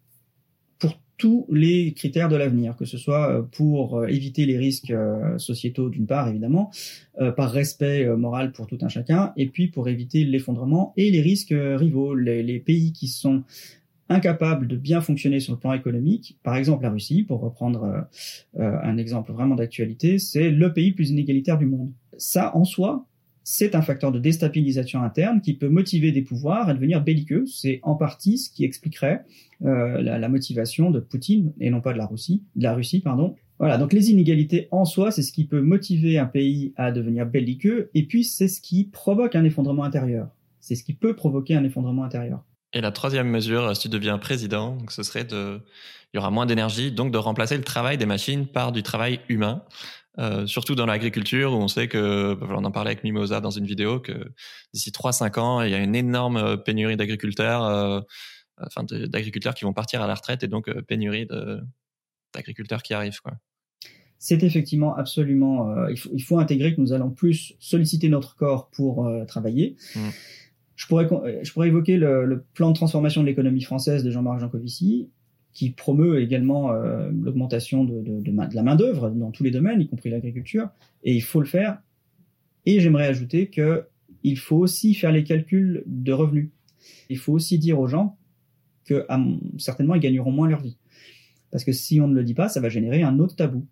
tous 1.20 1.46
les 1.50 1.92
critères 1.92 2.30
de 2.30 2.36
l'avenir, 2.36 2.74
que 2.76 2.86
ce 2.86 2.96
soit 2.96 3.30
euh, 3.30 3.42
pour 3.42 3.98
euh, 3.98 4.06
éviter 4.06 4.46
les 4.46 4.56
risques 4.56 4.90
euh, 4.90 5.36
sociétaux 5.36 5.90
d'une 5.90 6.06
part, 6.06 6.28
évidemment, 6.28 6.70
par 7.36 7.50
respect 7.50 8.06
moral 8.16 8.50
pour 8.52 8.66
tout 8.66 8.78
un 8.80 8.88
chacun, 8.88 9.34
et 9.36 9.46
puis 9.46 9.68
pour 9.68 9.90
éviter 9.90 10.24
l'effondrement 10.24 10.94
et 10.96 11.10
les 11.10 11.20
risques 11.20 11.52
rivaux. 11.54 12.14
Les, 12.14 12.58
pays 12.60 12.92
qui 12.92 13.08
sont 13.08 13.42
incapables 14.08 14.66
de 14.66 14.76
bien 14.76 15.02
fonctionner 15.02 15.38
sur 15.38 15.52
le 15.52 15.58
plan 15.58 15.74
économique, 15.74 16.38
par 16.42 16.56
exemple 16.56 16.84
la 16.84 16.90
Russie, 16.90 17.22
pour 17.22 17.40
reprendre 17.40 18.06
un 18.58 18.96
exemple 18.96 19.32
vraiment 19.32 19.54
d'actualité, 19.54 20.18
c'est 20.18 20.50
le 20.50 20.72
pays 20.72 20.92
plus 20.92 21.10
inégalitaire 21.10 21.58
du 21.58 21.66
monde. 21.66 21.92
Ça, 22.16 22.56
en 22.56 22.64
soi, 22.64 23.04
c'est 23.52 23.74
un 23.74 23.82
facteur 23.82 24.12
de 24.12 24.20
déstabilisation 24.20 25.02
interne 25.02 25.40
qui 25.40 25.54
peut 25.54 25.68
motiver 25.68 26.12
des 26.12 26.22
pouvoirs 26.22 26.68
à 26.68 26.74
devenir 26.74 27.02
belliqueux. 27.02 27.46
C'est 27.46 27.80
en 27.82 27.96
partie 27.96 28.38
ce 28.38 28.48
qui 28.48 28.64
expliquerait 28.64 29.24
euh, 29.64 30.00
la, 30.00 30.28
motivation 30.28 30.92
de 30.92 31.00
Poutine 31.00 31.52
et 31.58 31.68
non 31.68 31.80
pas 31.80 31.92
de 31.92 31.98
la 31.98 32.06
Russie, 32.06 32.44
la 32.54 32.74
Russie, 32.74 33.00
pardon. 33.00 33.34
Voilà, 33.58 33.76
donc 33.76 33.92
les 33.92 34.12
inégalités 34.12 34.68
en 34.70 34.84
soi, 34.84 35.10
c'est 35.10 35.22
ce 35.22 35.32
qui 35.32 35.46
peut 35.46 35.62
motiver 35.62 36.16
un 36.16 36.26
pays 36.26 36.72
à 36.76 36.92
devenir 36.92 37.26
belliqueux, 37.26 37.90
et 37.92 38.06
puis 38.06 38.22
c'est 38.22 38.46
ce 38.46 38.60
qui 38.60 38.84
provoque 38.84 39.34
un 39.34 39.42
effondrement 39.42 39.82
intérieur. 39.82 40.28
C'est 40.60 40.76
ce 40.76 40.84
qui 40.84 40.94
peut 40.94 41.16
provoquer 41.16 41.56
un 41.56 41.64
effondrement 41.64 42.04
intérieur. 42.04 42.44
Et 42.72 42.80
la 42.80 42.92
troisième 42.92 43.28
mesure, 43.28 43.74
si 43.74 43.82
tu 43.82 43.88
deviens 43.88 44.18
président, 44.18 44.78
ce 44.88 45.02
serait 45.02 45.24
de, 45.24 45.60
il 46.12 46.16
y 46.16 46.18
aura 46.18 46.30
moins 46.30 46.46
d'énergie, 46.46 46.92
donc 46.92 47.12
de 47.12 47.18
remplacer 47.18 47.56
le 47.56 47.64
travail 47.64 47.98
des 47.98 48.06
machines 48.06 48.46
par 48.46 48.70
du 48.70 48.84
travail 48.84 49.20
humain. 49.28 49.62
Euh, 50.20 50.46
surtout 50.46 50.74
dans 50.74 50.86
l'agriculture 50.86 51.52
où 51.52 51.56
on 51.56 51.68
sait 51.68 51.88
que, 51.88 52.34
bah, 52.34 52.46
on 52.50 52.64
en 52.64 52.70
parlait 52.70 52.90
avec 52.90 53.04
Mimosa 53.04 53.40
dans 53.40 53.50
une 53.50 53.64
vidéo, 53.64 54.00
que 54.00 54.32
d'ici 54.74 54.90
3-5 54.90 55.38
ans, 55.38 55.62
il 55.62 55.70
y 55.70 55.74
a 55.74 55.78
une 55.78 55.94
énorme 55.94 56.36
euh, 56.36 56.56
pénurie 56.58 56.96
d'agriculteurs, 56.96 57.64
euh, 57.64 58.00
enfin 58.58 58.84
d'agriculteurs 58.84 59.54
qui 59.54 59.64
vont 59.64 59.72
partir 59.72 60.02
à 60.02 60.06
la 60.06 60.14
retraite 60.14 60.42
et 60.42 60.48
donc 60.48 60.68
euh, 60.68 60.82
pénurie 60.82 61.26
d'agriculteurs 62.34 62.82
qui 62.82 62.92
arrivent. 62.92 63.20
Quoi. 63.22 63.32
C'est 64.18 64.42
effectivement 64.42 64.94
absolument, 64.94 65.88
il 65.88 65.96
faut, 65.96 66.10
il, 66.12 66.20
faut, 66.20 66.38
intégrer 66.38 66.74
que 66.74 66.80
nous 66.82 66.92
allons 66.92 67.10
plus 67.10 67.54
solliciter 67.58 68.10
notre 68.10 68.36
corps 68.36 68.68
pour 68.68 69.10
travailler. 69.26 69.76
Mmh. 69.96 70.00
Je 70.76 70.86
pourrais, 70.86 71.08
je 71.42 71.52
pourrais 71.52 71.68
évoquer 71.68 71.96
le, 71.96 72.26
le, 72.26 72.42
plan 72.42 72.68
de 72.70 72.74
transformation 72.74 73.22
de 73.22 73.26
l'économie 73.26 73.62
française 73.62 74.04
de 74.04 74.10
Jean-Marc 74.10 74.40
Jancovici 74.40 75.10
qui 75.52 75.70
promeut 75.70 76.20
également 76.20 76.72
euh, 76.72 77.10
l'augmentation 77.10 77.84
de, 77.84 78.00
de, 78.00 78.20
de, 78.20 78.30
de, 78.30 78.54
la 78.54 78.62
main 78.62 78.76
d'œuvre 78.76 79.10
dans 79.10 79.30
tous 79.30 79.42
les 79.42 79.50
domaines, 79.50 79.80
y 79.80 79.88
compris 79.88 80.10
l'agriculture, 80.10 80.68
et 81.02 81.14
il 81.14 81.22
faut 81.22 81.40
le 81.40 81.46
faire. 81.46 81.80
Et 82.66 82.80
j'aimerais 82.80 83.06
ajouter 83.06 83.48
que 83.48 83.86
il 84.22 84.38
faut 84.38 84.58
aussi 84.58 84.94
faire 84.94 85.12
les 85.12 85.24
calculs 85.24 85.82
de 85.86 86.12
revenus. 86.12 86.50
Il 87.08 87.18
faut 87.18 87.32
aussi 87.32 87.58
dire 87.58 87.80
aux 87.80 87.86
gens 87.86 88.18
que 88.84 89.06
certainement 89.58 89.94
ils 89.94 90.00
gagneront 90.00 90.32
moins 90.32 90.48
leur 90.48 90.60
vie, 90.60 90.76
parce 91.50 91.64
que 91.64 91.72
si 91.72 92.00
on 92.00 92.08
ne 92.08 92.14
le 92.14 92.24
dit 92.24 92.34
pas, 92.34 92.48
ça 92.48 92.60
va 92.60 92.68
générer 92.68 93.02
un 93.02 93.18
autre 93.18 93.36
tabou, 93.36 93.66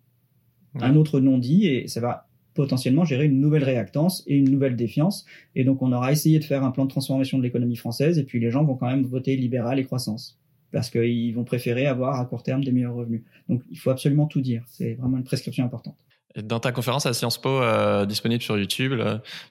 un 0.75 0.95
autre 0.95 1.19
non-dit, 1.19 1.67
et 1.67 1.87
ça 1.87 2.01
va 2.01 2.27
potentiellement 2.53 3.05
gérer 3.05 3.25
une 3.25 3.39
nouvelle 3.39 3.63
réactance 3.63 4.23
et 4.27 4.35
une 4.35 4.49
nouvelle 4.49 4.75
défiance. 4.75 5.25
Et 5.55 5.63
donc 5.63 5.81
on 5.81 5.91
aura 5.93 6.11
essayé 6.11 6.39
de 6.39 6.43
faire 6.43 6.63
un 6.63 6.71
plan 6.71 6.85
de 6.85 6.89
transformation 6.89 7.37
de 7.37 7.43
l'économie 7.43 7.77
française, 7.77 8.17
et 8.17 8.23
puis 8.23 8.39
les 8.39 8.51
gens 8.51 8.63
vont 8.63 8.75
quand 8.75 8.87
même 8.87 9.03
voter 9.03 9.35
libéral 9.37 9.79
et 9.79 9.85
croissance 9.85 10.39
parce 10.71 10.89
qu'ils 10.89 11.33
vont 11.33 11.43
préférer 11.43 11.87
avoir 11.87 12.19
à 12.19 12.25
court 12.25 12.43
terme 12.43 12.63
des 12.63 12.71
meilleurs 12.71 12.95
revenus. 12.95 13.23
Donc 13.47 13.61
il 13.69 13.77
faut 13.77 13.89
absolument 13.89 14.27
tout 14.27 14.41
dire, 14.41 14.63
c'est 14.67 14.95
vraiment 14.95 15.17
une 15.17 15.23
prescription 15.23 15.65
importante. 15.65 15.97
Dans 16.35 16.59
ta 16.59 16.71
conférence 16.71 17.05
à 17.07 17.13
Sciences 17.13 17.41
Po 17.41 17.49
euh, 17.49 18.05
disponible 18.05 18.43
sur 18.43 18.57
YouTube, 18.57 18.93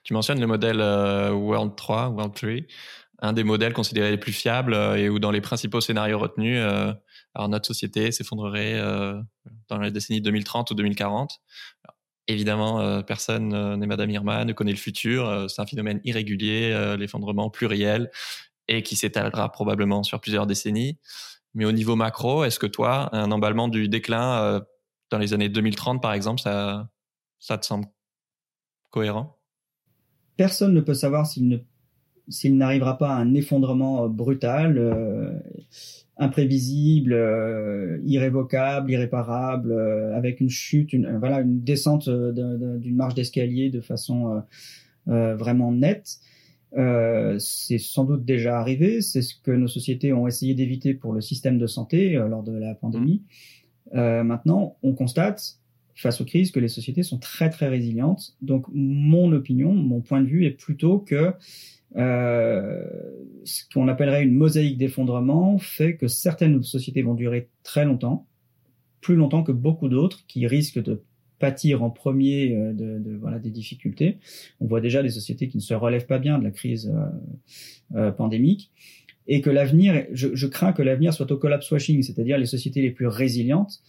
tu 0.05 0.15
mentionnes 0.15 0.41
le 0.41 0.47
modèle 0.47 0.81
euh, 0.81 1.33
World 1.33 1.75
3, 1.75 2.11
World 2.11 2.35
3. 2.35 2.51
un 3.21 3.33
des 3.33 3.43
modèles 3.43 3.73
considérés 3.73 4.11
les 4.13 4.19
plus 4.19 4.33
fiables 4.33 4.75
et 4.97 5.09
où 5.09 5.19
dans 5.19 5.33
les 5.33 5.41
principaux 5.41 5.81
scénarios 5.81 6.19
retenus, 6.19 6.61
notre 7.37 7.67
société 7.67 8.13
s'effondrerait 8.13 8.81
dans 9.69 9.81
les 9.81 9.91
décennies 9.91 10.21
2030 10.21 10.71
ou 10.71 10.75
2040. 10.75 11.41
évidemment, 12.29 13.03
personne 13.03 13.77
n'est 13.77 13.87
Madame 13.89 14.11
Irma, 14.11 14.45
ne 14.45 14.53
connaît 14.53 14.71
le 14.71 14.79
futur. 14.79 15.51
c'est 15.51 15.61
un 15.61 15.67
phénomène 15.67 16.01
irrégulier, 16.05 16.97
l'effondrement 16.97 17.51
pluriel 17.51 18.09
et 18.69 18.83
qui 18.83 18.97
s'étalera 18.97 19.51
probablement 19.51 20.03
sur 20.03 20.21
plusieurs 20.21 20.47
décennies. 20.47 20.99
Mais 21.55 21.65
au 21.65 21.73
niveau 21.73 21.97
macro, 21.97 22.45
est-ce 22.45 22.59
que 22.59 22.67
toi, 22.67 23.15
un 23.15 23.31
emballement 23.33 23.69
du 23.69 23.89
déclin 23.89 24.43
euh, 24.43 24.61
dans 25.11 25.19
les 25.19 25.33
années 25.33 25.49
2030, 25.49 26.01
par 26.01 26.13
exemple, 26.13 26.41
ça, 26.41 26.89
ça 27.39 27.59
te 27.59 27.67
semble 27.67 27.87
cohérent? 28.91 29.37
Personne 30.37 30.75
ne 30.75 30.81
peut 30.81 30.95
savoir 30.95 31.27
s'il 31.27 32.57
n'arrivera 32.57 32.99
pas 32.99 33.11
à 33.11 33.17
un 33.17 33.35
effondrement 33.35 34.05
euh, 34.05 34.09
brutal, 34.09 34.79
euh, 34.79 35.33
imprévisible, 36.19 37.15
irrévocable, 38.05 38.91
irréparable, 38.91 39.73
avec 40.15 40.41
une 40.41 40.51
chute, 40.51 40.93
une, 40.93 41.17
voilà, 41.17 41.41
une 41.41 41.63
descente 41.63 42.09
d'une 42.09 42.97
marge 42.97 43.15
d'escalier 43.15 43.71
de 43.71 43.81
façon 43.81 44.43
vraiment 45.07 45.71
nette. 45.71 46.19
Euh, 46.77 47.37
c'est 47.39 47.79
sans 47.79 48.05
doute 48.05 48.25
déjà 48.25 48.59
arrivé, 48.61 49.01
c'est 49.01 49.23
ce 49.23 49.35
que 49.35 49.51
nos 49.51 49.69
sociétés 49.69 50.13
ont 50.13 50.27
essayé 50.27 50.55
d'éviter 50.55 50.95
pour 50.95 51.13
le 51.13 51.21
système 51.21 51.59
de 51.59 51.67
santé 51.67 52.17
euh, 52.17 52.29
lors 52.29 52.43
de 52.43 52.53
la 52.53 52.75
pandémie. 52.75 53.23
Euh, 53.95 54.23
maintenant, 54.23 54.77
on 54.83 54.93
constate 54.93 55.59
face 55.95 56.21
aux 56.21 56.25
crises 56.25 56.51
que 56.51 56.61
les 56.61 56.69
sociétés 56.69 57.03
sont 57.03 57.19
très 57.19 57.51
très 57.51 57.69
résilientes. 57.69 58.37
Donc 58.43 58.67
mon 58.73 59.33
opinion, 59.33 59.73
mon 59.73 60.01
point 60.01 60.21
de 60.21 60.27
vue 60.27 60.45
est 60.45 60.51
plutôt 60.51 60.99
que 60.99 61.33
ce 61.95 63.65
qu'on 63.73 63.89
appellerait 63.89 64.23
une 64.23 64.35
mosaïque 64.35 64.77
d'effondrement 64.77 65.59
fait 65.59 65.97
que 65.97 66.07
certaines 66.07 66.63
sociétés 66.63 67.01
vont 67.03 67.15
durer 67.15 67.49
très 67.63 67.87
longtemps, 67.87 68.27
plus 69.01 69.17
longtemps 69.17 69.43
que 69.43 69.53
beaucoup 69.53 69.89
d'autres 69.89 70.25
qui 70.27 70.47
risquent 70.47 70.83
de 70.83 71.03
pâtir 71.39 71.83
en 71.83 71.91
premier 71.91 72.55
euh, 72.55 72.73
de, 72.73 72.99
de, 72.99 73.17
voilà 73.17 73.39
des 73.39 73.51
difficultés. 73.51 74.19
On 74.61 74.67
voit 74.67 74.81
déjà 74.81 75.03
des 75.03 75.11
sociétés 75.11 75.49
qui 75.49 75.57
ne 75.57 75.63
se 75.63 75.75
relèvent 75.75 76.07
pas 76.07 76.19
bien 76.19 76.39
de 76.39 76.45
la 76.45 76.51
crise 76.51 76.93
euh, 76.95 77.99
euh, 77.99 78.13
pandémique 78.13 78.71
et 79.27 79.41
que 79.41 79.51
l'avenir, 79.51 80.07
je, 80.13 80.29
je, 80.35 80.47
crains 80.47 80.73
que 80.73 80.83
l'avenir 80.83 81.13
soit 81.13 81.31
au 81.31 81.37
collapse 81.37 81.71
washing, 81.71 82.03
c'est-à-dire 82.03 82.39
les 82.39 82.47
sociétés 82.47 82.81
les 82.81 82.91
plus 82.91 83.07
résilientes 83.07 83.83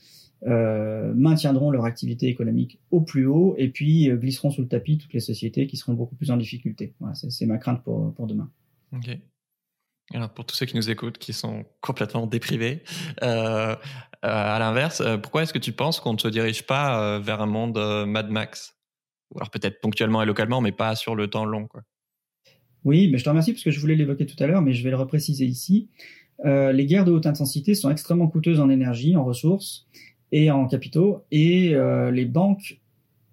euh, 0.46 1.14
maintiendront 1.14 1.72
leur 1.72 1.86
activité 1.86 2.28
économique 2.28 2.80
au 2.92 3.02
plus 3.02 3.26
haut 3.26 3.56
et 3.58 3.70
puis 3.70 4.10
glisseront 4.10 4.52
sous 4.52 4.62
le 4.62 4.68
tapis 4.68 4.98
toutes 4.98 5.14
les 5.14 5.20
sociétés 5.20 5.68
qui 5.68 5.78
seront 5.78 5.94
beaucoup 5.94 6.16
plus 6.16 6.32
en 6.32 6.38
difficulté. 6.38 6.94
Voilà, 7.00 7.16
c'est 7.16 7.46
ma 7.46 7.58
crainte 7.58 7.84
pour, 7.84 8.14
pour 8.14 8.28
demain. 8.28 8.50
Ok. 8.94 9.18
Alors 10.14 10.30
pour 10.30 10.46
tous 10.46 10.56
ceux 10.56 10.66
qui 10.66 10.76
nous 10.76 10.90
écoutent, 10.90 11.18
qui 11.18 11.34
sont 11.34 11.66
complètement 11.82 12.26
déprivés, 12.26 12.84
euh, 13.22 13.76
euh, 13.76 13.76
à 14.22 14.58
l'inverse, 14.60 15.02
euh, 15.02 15.18
pourquoi 15.18 15.44
est-ce 15.44 15.54
que 15.54 15.60
tu 15.60 15.72
penses 15.72 16.00
qu'on 16.00 16.14
ne 16.14 16.18
se 16.18 16.28
dirige 16.28 16.66
pas 16.66 17.02
euh, 17.02 17.20
vers 17.20 17.42
un 17.42 17.46
monde 17.46 17.78
Mad 18.08 18.30
Max? 18.30 18.76
Ou 19.32 19.38
alors 19.38 19.52
peut-être 19.52 19.80
ponctuellement 19.82 20.24
et 20.24 20.26
localement, 20.26 20.62
mais 20.62 20.72
pas 20.72 20.96
sur 20.96 21.16
le 21.16 21.28
temps 21.28 21.46
long. 21.46 21.68
Quoi. 21.68 21.84
Oui, 22.84 23.10
mais 23.12 23.18
je 23.18 23.24
te 23.24 23.30
remercie 23.30 23.52
parce 23.52 23.64
que 23.64 23.72
je 23.72 23.80
voulais 23.80 23.96
l'évoquer 23.96 24.26
tout 24.26 24.42
à 24.42 24.48
l'heure, 24.48 24.62
mais 24.62 24.74
je 24.74 24.84
vais 24.84 24.90
le 24.90 24.96
repréciser 24.96 25.46
ici. 25.46 25.90
Euh, 26.46 26.72
les 26.72 26.86
guerres 26.86 27.06
de 27.06 27.12
haute 27.12 27.26
intensité 27.26 27.76
sont 27.76 27.92
extrêmement 27.92 28.28
coûteuses 28.28 28.60
en 28.60 28.70
énergie, 28.70 29.16
en 29.16 29.24
ressources 29.24 29.88
et 30.32 30.50
en 30.52 30.68
capitaux, 30.68 31.26
et 31.32 31.76
euh, 31.76 32.12
les 32.12 32.26
banques, 32.26 32.80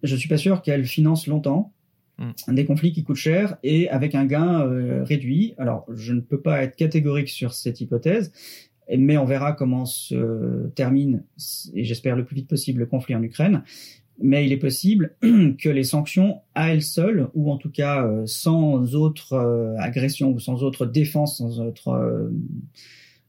je 0.02 0.16
suis 0.16 0.28
pas 0.28 0.38
sûr 0.38 0.62
qu'elles 0.62 0.86
financent 0.86 1.26
longtemps 1.26 1.72
mm. 2.18 2.54
des 2.54 2.64
conflits 2.64 2.92
qui 2.92 3.04
coûtent 3.04 3.16
cher 3.16 3.56
et 3.62 3.88
avec 3.88 4.14
un 4.14 4.24
gain 4.24 4.62
euh, 4.62 5.02
réduit. 5.04 5.54
Alors, 5.58 5.86
je 5.94 6.12
ne 6.12 6.20
peux 6.20 6.40
pas 6.40 6.62
être 6.62 6.76
catégorique 6.76 7.28
sur 7.28 7.54
cette 7.54 7.80
hypothèse, 7.80 8.32
mais 8.96 9.16
on 9.16 9.24
verra 9.24 9.52
comment 9.52 9.84
se 9.84 10.68
termine, 10.74 11.24
et 11.74 11.84
j'espère 11.84 12.16
le 12.16 12.24
plus 12.24 12.36
vite 12.36 12.48
possible, 12.48 12.80
le 12.80 12.86
conflit 12.86 13.14
en 13.14 13.22
Ukraine. 13.22 13.62
Mais 14.18 14.46
il 14.46 14.52
est 14.52 14.58
possible 14.58 15.14
que 15.20 15.68
les 15.68 15.84
sanctions 15.84 16.40
à 16.54 16.72
elles 16.72 16.82
seules, 16.82 17.28
ou 17.34 17.50
en 17.50 17.58
tout 17.58 17.70
cas 17.70 18.06
euh, 18.06 18.22
sans 18.26 18.94
autre 18.94 19.34
euh, 19.34 19.76
agression 19.78 20.30
ou 20.30 20.38
sans 20.38 20.62
autre 20.62 20.86
défense, 20.86 21.38
sans 21.38 21.60
autre 21.60 22.30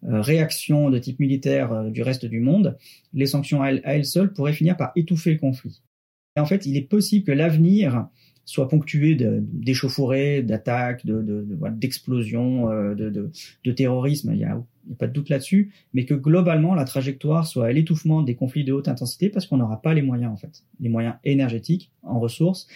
réaction 0.03 0.91
de 0.91 0.99
type 0.99 1.19
militaire 1.19 1.85
du 1.85 2.03
reste 2.03 2.25
du 2.25 2.39
monde, 2.39 2.77
les 3.13 3.25
sanctions 3.25 3.63
à 3.63 3.71
elles, 3.71 4.05
seules 4.05 4.31
pourraient 4.31 4.53
finir 4.53 4.77
par 4.77 4.91
étouffer 4.95 5.33
le 5.33 5.39
conflit. 5.39 5.81
Et 6.37 6.39
en 6.39 6.45
fait, 6.45 6.67
il 6.67 6.77
est 6.77 6.87
possible 6.87 7.25
que 7.25 7.31
l'avenir 7.31 8.07
soit 8.47 8.69
ponctué 8.69 9.15
d'échauffourées, 9.15 10.41
d'attaques, 10.41 11.05
d'explosions, 11.05 12.69
de, 12.69 12.95
de, 12.95 13.09
de, 13.09 13.31
de, 13.65 13.71
terrorisme. 13.73 14.31
Il 14.33 14.39
y 14.39 14.45
a 14.45 14.63
n'y 14.87 14.93
a 14.93 14.95
pas 14.97 15.07
de 15.07 15.13
doute 15.13 15.29
là-dessus, 15.29 15.73
mais 15.93 16.05
que 16.05 16.13
globalement 16.13 16.73
la 16.73 16.85
trajectoire 16.85 17.45
soit 17.45 17.67
à 17.67 17.71
l'étouffement 17.71 18.21
des 18.23 18.35
conflits 18.35 18.63
de 18.63 18.71
haute 18.71 18.87
intensité 18.87 19.29
parce 19.29 19.45
qu'on 19.45 19.57
n'aura 19.57 19.81
pas 19.81 19.93
les 19.93 20.01
moyens 20.01 20.31
en 20.31 20.37
fait, 20.37 20.63
les 20.79 20.89
moyens 20.89 21.15
énergétiques 21.25 21.91
en 22.03 22.19
ressources, 22.19 22.67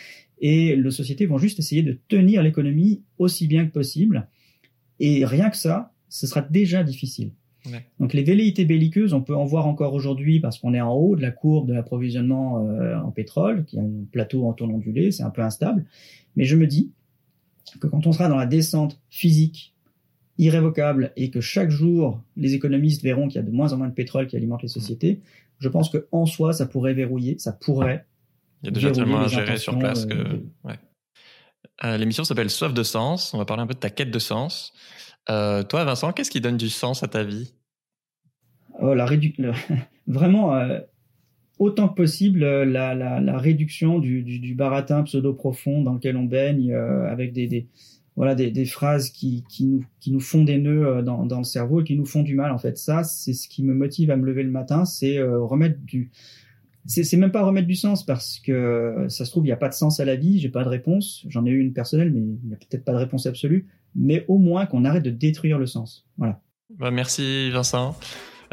et 0.42 0.76
les 0.76 0.92
sociétés 0.92 1.26
vont 1.26 1.38
juste 1.38 1.60
essayer 1.60 1.84
de 1.84 1.98
tenir 2.10 2.44
l'économie 2.44 3.02
aussi 3.18 3.48
bien 3.48 3.66
que 3.66 3.72
possible, 3.72 4.28
et 5.00 5.26
rien 5.26 5.50
que 5.50 5.58
ça, 5.58 5.94
ce 6.10 6.28
sera 6.28 6.42
déjà 6.42 6.84
difficile. 6.84 7.32
Ouais. 7.66 7.86
Donc 8.00 8.14
les 8.14 8.24
velléités 8.24 8.66
belliqueuses, 8.66 9.14
on 9.14 9.22
peut 9.22 9.36
en 9.36 9.46
voir 9.46 9.68
encore 9.68 9.94
aujourd'hui 9.94 10.40
parce 10.40 10.58
qu'on 10.58 10.74
est 10.74 10.82
en 10.82 10.94
haut 10.94 11.16
de 11.16 11.22
la 11.22 11.32
courbe 11.32 11.68
de 11.68 11.74
l'approvisionnement 11.74 12.66
euh, 12.68 12.98
en 12.98 13.12
pétrole, 13.12 13.66
qui 13.66 13.78
a 13.78 13.82
un 13.82 14.06
plateau 14.12 14.48
en 14.48 14.54
taux 14.54 14.66
ondulé, 14.66 15.12
c'est 15.12 15.24
un 15.24 15.30
peu 15.30 15.42
instable, 15.42 15.86
mais 16.36 16.46
je 16.46 16.56
me 16.56 16.66
dis 16.66 16.92
que 17.80 17.88
quand 17.88 18.08
on 18.08 18.12
sera 18.12 18.30
dans 18.30 18.36
la 18.36 18.48
descente 18.48 19.00
physique 19.10 19.76
irrévocable 20.38 21.12
et 21.16 21.30
que 21.30 21.40
chaque 21.40 21.70
jour 21.70 22.20
les 22.36 22.56
économistes 22.56 23.04
verront 23.04 23.28
qu'il 23.28 23.36
y 23.36 23.44
a 23.44 23.46
de 23.46 23.52
moins 23.52 23.74
en 23.74 23.78
moins 23.78 23.90
de 23.90 23.94
pétrole 23.94 24.28
qui 24.28 24.36
alimente 24.36 24.64
les 24.64 24.68
mmh. 24.68 24.70
sociétés, 24.70 25.22
je 25.60 25.70
pense 25.70 25.90
que 25.90 26.08
en 26.12 26.26
soi 26.26 26.54
ça 26.54 26.66
pourrait 26.66 26.94
verrouiller, 26.94 27.38
ça 27.38 27.52
pourrait. 27.52 28.06
Il 28.64 28.68
y 28.68 28.70
a 28.70 28.72
déjà 28.72 28.92
tellement 28.92 29.22
à 29.22 29.28
gérer 29.28 29.58
sur 29.58 29.78
place 29.78 30.06
que. 30.06 30.14
Euh, 30.14 30.40
ouais. 30.64 30.80
Euh, 31.84 31.98
L'émission 31.98 32.24
s'appelle 32.24 32.50
Soif 32.50 32.74
de 32.74 32.84
sens. 32.84 33.34
On 33.34 33.38
va 33.38 33.46
parler 33.46 33.64
un 33.64 33.68
peu 33.68 33.74
de 33.74 33.80
ta 33.80 33.90
quête 33.90 34.12
de 34.12 34.20
sens. 34.20 34.74
Euh, 35.30 35.64
toi, 35.64 35.84
Vincent, 35.84 36.12
qu'est-ce 36.12 36.32
qui 36.32 36.42
donne 36.42 36.58
du 36.58 36.70
sens 36.70 37.04
à 37.04 37.08
ta 37.08 37.24
vie? 37.24 37.54
Oh, 38.80 38.94
la 38.94 39.08
Vraiment, 40.08 40.56
euh, 40.56 40.80
autant 41.60 41.88
que 41.90 41.96
possible, 41.96 42.40
la, 42.40 42.96
la, 42.96 43.20
la 43.20 43.38
réduction 43.38 44.00
du, 44.00 44.24
du, 44.24 44.56
baratin 44.56 45.04
pseudo-profond 45.04 45.82
dans 45.84 45.94
lequel 45.94 46.18
on 46.18 46.24
baigne, 46.24 46.74
avec 46.74 47.34
des, 47.34 47.48
des, 47.48 47.68
voilà 48.16 48.36
des, 48.36 48.66
phrases 48.66 49.10
qui, 49.10 49.44
qui, 49.50 49.66
nous, 49.66 49.86
qui 50.00 50.12
nous 50.12 50.20
font 50.20 50.44
des 50.44 50.58
nœuds 50.58 50.86
euh, 50.86 51.02
dans, 51.02 51.26
dans 51.26 51.38
le 51.38 51.44
cerveau 51.44 51.82
et 51.82 51.84
qui 51.84 51.96
nous 51.96 52.06
font 52.06 52.24
du 52.24 52.36
mal 52.36 52.52
en 52.52 52.58
fait. 52.58 52.78
Ça 52.78 53.04
c'est 53.04 53.34
ce 53.34 53.48
qui 53.48 53.64
me 53.64 53.74
motive 53.74 54.12
à 54.12 54.18
me 54.18 54.26
lever 54.26 54.44
le 54.44 54.52
matin 54.52 54.86
c'est 54.86 55.18
euh, 55.18 55.40
remettre 55.40 55.80
du 55.80 56.12
c'est 56.88 57.16
même 57.16 57.32
pas 57.32 57.44
remettre 57.44 57.68
du 57.68 57.76
sens 57.76 58.04
parce 58.04 58.40
que 58.40 59.06
ça 59.08 59.24
se 59.24 59.30
trouve 59.30 59.44
il 59.44 59.50
n'y 59.50 59.54
a 59.54 59.58
pas 59.58 59.70
de 59.70 59.74
sens 59.74 60.00
à 60.00 60.06
la 60.06 60.16
vie 60.16 60.40
j'ai 60.40 60.50
pas 60.50 60.64
de 60.64 60.70
réponse. 60.70 61.26
J'en 61.30 61.46
ai 61.46 61.50
eu 61.50 61.60
une 61.60 61.74
personnelle 61.74 62.12
mais 62.12 62.20
il 62.20 62.48
n'y 62.48 62.54
a 62.54 62.58
peut-être 62.58 62.84
pas 62.84 62.94
de 62.94 62.98
réponse 62.98 63.28
absolue 63.28 63.68
mais 63.96 64.26
au 64.28 64.38
moins 64.38 64.66
qu'on 64.66 64.86
arrête 64.86 65.04
de 65.04 65.10
détruire 65.10 65.58
le 65.58 65.66
sens 65.66 66.08
voilà 66.18 66.40
bah, 66.78 66.92
merci 66.92 67.50
Vincent 67.52 67.96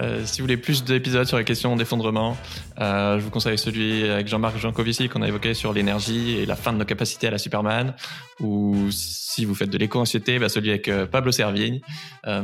euh, 0.01 0.25
si 0.25 0.41
vous 0.41 0.45
voulez 0.45 0.57
plus 0.57 0.85
d'épisodes 0.85 1.27
sur 1.27 1.39
les 1.39 1.45
questions 1.45 1.75
d'effondrement, 1.75 2.37
euh, 2.81 3.19
je 3.19 3.25
vous 3.25 3.31
conseille 3.31 3.59
celui 3.59 4.09
avec 4.09 4.29
Jean-Marc 4.29 4.57
Jancovici 4.57 5.09
qu'on 5.09 5.23
a 5.23 5.29
évoqué 5.29 5.55
sur 5.55 5.73
l'énergie 5.73 6.39
et 6.39 6.47
la 6.47 6.55
fin 6.55 6.73
de 6.73 6.79
nos 6.79 6.85
capacités 6.85 7.27
à 7.27 7.31
la 7.33 7.39
Superman. 7.39 7.95
Ou 8.41 8.91
si 8.91 9.45
vous 9.45 9.55
faites 9.55 9.71
de 9.71 9.79
l'éco-anxiété, 9.79 10.39
bah 10.39 10.49
celui 10.49 10.71
avec 10.71 10.89
euh, 10.89 11.07
Pablo 11.07 11.33
Servigne. 11.33 11.81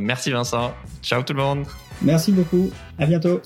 Merci 0.01 0.31
Vincent. 0.31 0.75
Ciao 1.03 1.23
tout 1.23 1.35
le 1.35 1.43
monde. 1.43 1.65
Merci 2.03 2.33
beaucoup. 2.33 2.71
À 2.99 3.07
bientôt. 3.07 3.41